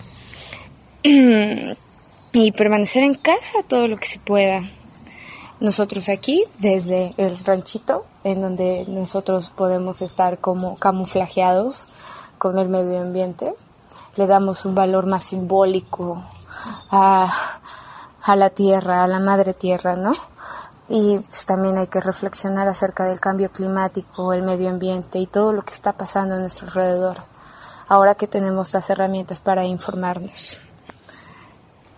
y 1.02 2.52
permanecer 2.52 3.04
en 3.04 3.14
casa 3.14 3.62
todo 3.66 3.88
lo 3.88 3.96
que 3.96 4.06
se 4.06 4.18
pueda. 4.18 4.70
Nosotros 5.60 6.08
aquí, 6.08 6.44
desde 6.58 7.14
el 7.16 7.38
ranchito, 7.44 8.06
en 8.22 8.40
donde 8.40 8.84
nosotros 8.86 9.50
podemos 9.54 10.00
estar 10.02 10.38
como 10.38 10.76
camuflajeados, 10.76 11.86
con 12.40 12.58
el 12.58 12.70
medio 12.70 13.02
ambiente, 13.02 13.54
le 14.16 14.26
damos 14.26 14.64
un 14.64 14.74
valor 14.74 15.04
más 15.04 15.24
simbólico 15.24 16.24
a, 16.90 17.60
la 18.34 18.48
tierra, 18.48 19.04
a 19.04 19.06
la 19.06 19.20
madre 19.20 19.52
tierra, 19.52 19.94
¿no? 19.94 20.12
Y 20.88 21.18
pues, 21.18 21.44
también 21.44 21.76
hay 21.76 21.88
que 21.88 22.00
reflexionar 22.00 22.66
acerca 22.66 23.04
del 23.04 23.20
cambio 23.20 23.52
climático, 23.52 24.32
el 24.32 24.40
medio 24.40 24.70
ambiente 24.70 25.18
y 25.18 25.26
todo 25.26 25.52
lo 25.52 25.62
que 25.62 25.74
está 25.74 25.92
pasando 25.92 26.34
a 26.34 26.38
nuestro 26.38 26.66
alrededor, 26.66 27.18
ahora 27.88 28.14
que 28.14 28.26
tenemos 28.26 28.72
las 28.72 28.88
herramientas 28.88 29.42
para 29.42 29.66
informarnos. 29.66 30.60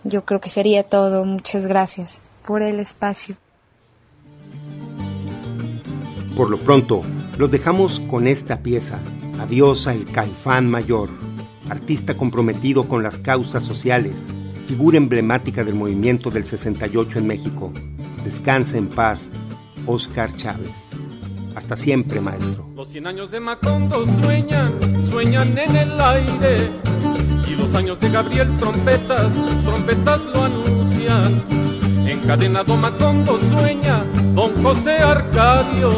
Yo 0.03 0.25
creo 0.25 0.41
que 0.41 0.49
sería 0.49 0.83
todo. 0.83 1.23
Muchas 1.23 1.65
gracias 1.65 2.19
por 2.45 2.61
el 2.61 2.81
espacio. 2.81 3.37
Por 6.35 6.49
lo 6.49 6.57
pronto, 6.57 7.01
los 7.37 7.49
dejamos 7.49 8.01
con 8.01 8.27
esta 8.27 8.57
pieza 8.57 8.99
Adiós 9.39 9.87
el 9.87 10.05
Caifán 10.05 10.69
Mayor, 10.69 11.09
artista 11.69 12.15
comprometido 12.15 12.87
con 12.87 13.03
las 13.03 13.17
causas 13.19 13.63
sociales, 13.65 14.15
figura 14.67 14.97
emblemática 14.97 15.63
del 15.63 15.75
movimiento 15.75 16.29
del 16.29 16.45
68 16.45 17.19
en 17.19 17.27
México. 17.27 17.71
Descanse 18.23 18.77
en 18.77 18.87
paz, 18.87 19.29
Oscar 19.85 20.35
Chávez. 20.37 20.71
Hasta 21.55 21.77
siempre, 21.77 22.19
maestro. 22.21 22.67
Los 22.75 22.87
100 22.89 23.07
años 23.07 23.31
de 23.31 23.39
Macondo 23.39 24.05
sueñan, 24.05 24.73
sueñan 25.09 25.57
en 25.57 25.75
el 25.75 25.99
aire. 25.99 26.71
Y 27.47 27.55
los 27.55 27.73
años 27.75 27.99
de 27.99 28.09
Gabriel 28.09 28.55
trompetas, 28.57 29.31
trompetas 29.63 30.21
lo 30.25 30.43
anuncian. 30.43 31.43
Encadenado 32.07 32.75
Macondo 32.75 33.39
sueña 33.39 34.03
don 34.33 34.51
José 34.63 34.97
Arcadio, 34.97 35.91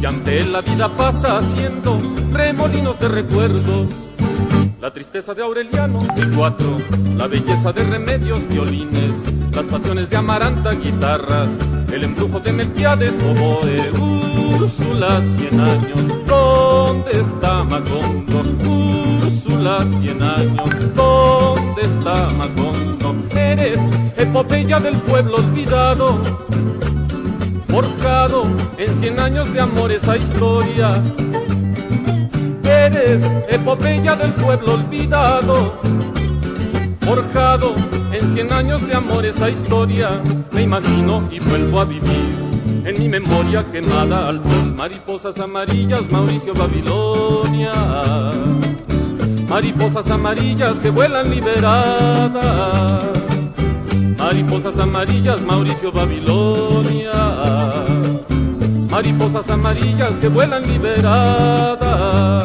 y 0.00 0.06
ante 0.06 0.40
él 0.40 0.52
la 0.52 0.60
vida 0.60 0.88
pasa 0.88 1.38
haciendo 1.38 1.98
remolinos 2.32 2.98
de 3.00 3.08
recuerdos. 3.08 3.86
La 4.80 4.92
tristeza 4.92 5.34
de 5.34 5.42
Aureliano, 5.42 5.98
el 6.16 6.30
cuatro, 6.32 6.76
la 7.16 7.26
belleza 7.26 7.72
de 7.72 7.82
remedios, 7.82 8.46
violines, 8.48 9.32
las 9.54 9.64
pasiones 9.66 10.08
de 10.10 10.16
Amaranta, 10.16 10.72
guitarras, 10.72 11.48
el 11.92 12.04
embrujo 12.04 12.40
de 12.40 12.52
Melquiades, 12.52 13.14
oboe, 13.22 13.76
Úrsula, 14.54 15.20
cien 15.38 15.60
años, 15.60 16.26
¿dónde 16.26 17.12
está 17.12 17.64
Macondo? 17.64 18.42
Úrsula, 19.24 19.84
cien 19.98 20.22
años, 20.22 20.70
¿dónde 20.94 21.82
está 21.82 22.28
Macondo? 22.36 23.14
Eres 23.34 23.78
epopeya 24.16 24.78
del 24.78 24.96
pueblo 24.98 25.36
olvidado, 25.36 26.18
forjado 27.68 28.44
en 28.78 29.00
cien 29.00 29.18
años 29.20 29.52
de 29.52 29.60
amor 29.60 29.92
esa 29.92 30.16
historia. 30.16 31.02
Eres 32.64 33.22
epopeya 33.48 34.16
del 34.16 34.32
pueblo 34.32 34.74
olvidado, 34.74 35.78
forjado 37.00 37.74
en 38.12 38.32
cien 38.32 38.52
años 38.52 38.86
de 38.86 38.94
amor 38.94 39.24
esa 39.24 39.48
historia. 39.50 40.22
Me 40.52 40.62
imagino 40.62 41.28
y 41.30 41.38
vuelvo 41.40 41.80
a 41.80 41.84
vivir 41.84 42.34
en 42.84 42.94
mi 42.98 43.08
memoria 43.08 43.64
quemada 43.70 44.28
al 44.28 44.42
sol. 44.42 44.74
Mariposas 44.76 45.38
amarillas, 45.38 46.10
Mauricio 46.10 46.54
Babilonia. 46.54 47.72
Mariposas 49.48 50.10
amarillas 50.10 50.78
que 50.78 50.90
vuelan 50.90 51.30
liberadas. 51.30 53.15
Mariposas 54.26 54.76
amarillas, 54.80 55.40
Mauricio 55.40 55.92
Babilonia. 55.92 57.12
Mariposas 58.90 59.48
amarillas 59.48 60.16
que 60.16 60.26
vuelan 60.26 60.66
liberadas. 60.66 62.44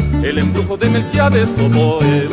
el 0.23 0.37
embrujo 0.37 0.77
de 0.77 0.89
Melquiades, 0.89 1.49
oboe, 1.59 2.27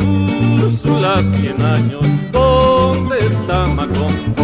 Úrsula, 0.63 1.21
cien 1.35 1.61
años, 1.61 2.05
¿dónde 2.31 3.17
está 3.17 3.65
Macondo? 3.65 4.43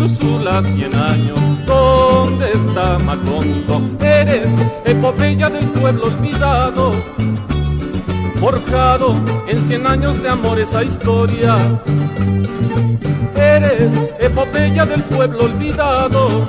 Úrsula, 0.00 0.62
cien 0.74 0.94
años, 0.94 1.38
¿dónde 1.66 2.50
está 2.52 2.98
Macondo? 3.00 3.82
Eres 4.00 4.48
epopeya 4.84 5.50
del 5.50 5.66
pueblo 5.66 6.06
olvidado, 6.06 6.90
forjado 8.36 9.14
en 9.48 9.66
cien 9.66 9.86
años 9.86 10.22
de 10.22 10.28
amor 10.28 10.58
esa 10.58 10.82
historia. 10.82 11.56
Eres 13.36 13.92
epopeya 14.18 14.86
del 14.86 15.02
pueblo 15.02 15.44
olvidado, 15.44 16.48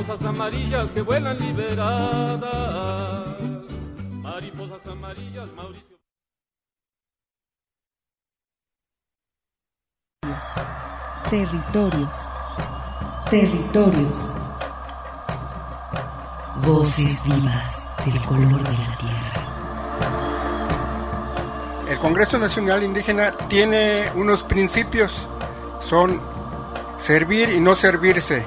Mariposas 0.00 0.26
amarillas 0.26 0.90
que 0.92 1.02
vuelan 1.02 1.36
liberadas. 1.36 2.42
Mariposas 4.22 4.86
amarillas, 4.86 5.46
Mauricio. 5.54 5.98
Territorios. 11.28 12.16
Territorios. 13.28 14.18
Voces 16.64 17.22
vivas 17.24 17.90
del 18.06 18.24
color 18.24 18.62
de 18.62 18.78
la 18.78 18.96
tierra. 18.96 19.32
El 21.90 21.98
Congreso 21.98 22.38
Nacional 22.38 22.82
Indígena 22.84 23.36
tiene 23.48 24.10
unos 24.14 24.44
principios, 24.44 25.28
son 25.78 26.22
servir 26.96 27.50
y 27.50 27.60
no 27.60 27.74
servirse, 27.74 28.46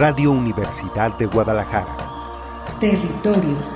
Radio 0.00 0.30
Universidad 0.30 1.12
de 1.18 1.26
Guadalajara. 1.26 1.94
Territorios. 2.80 3.68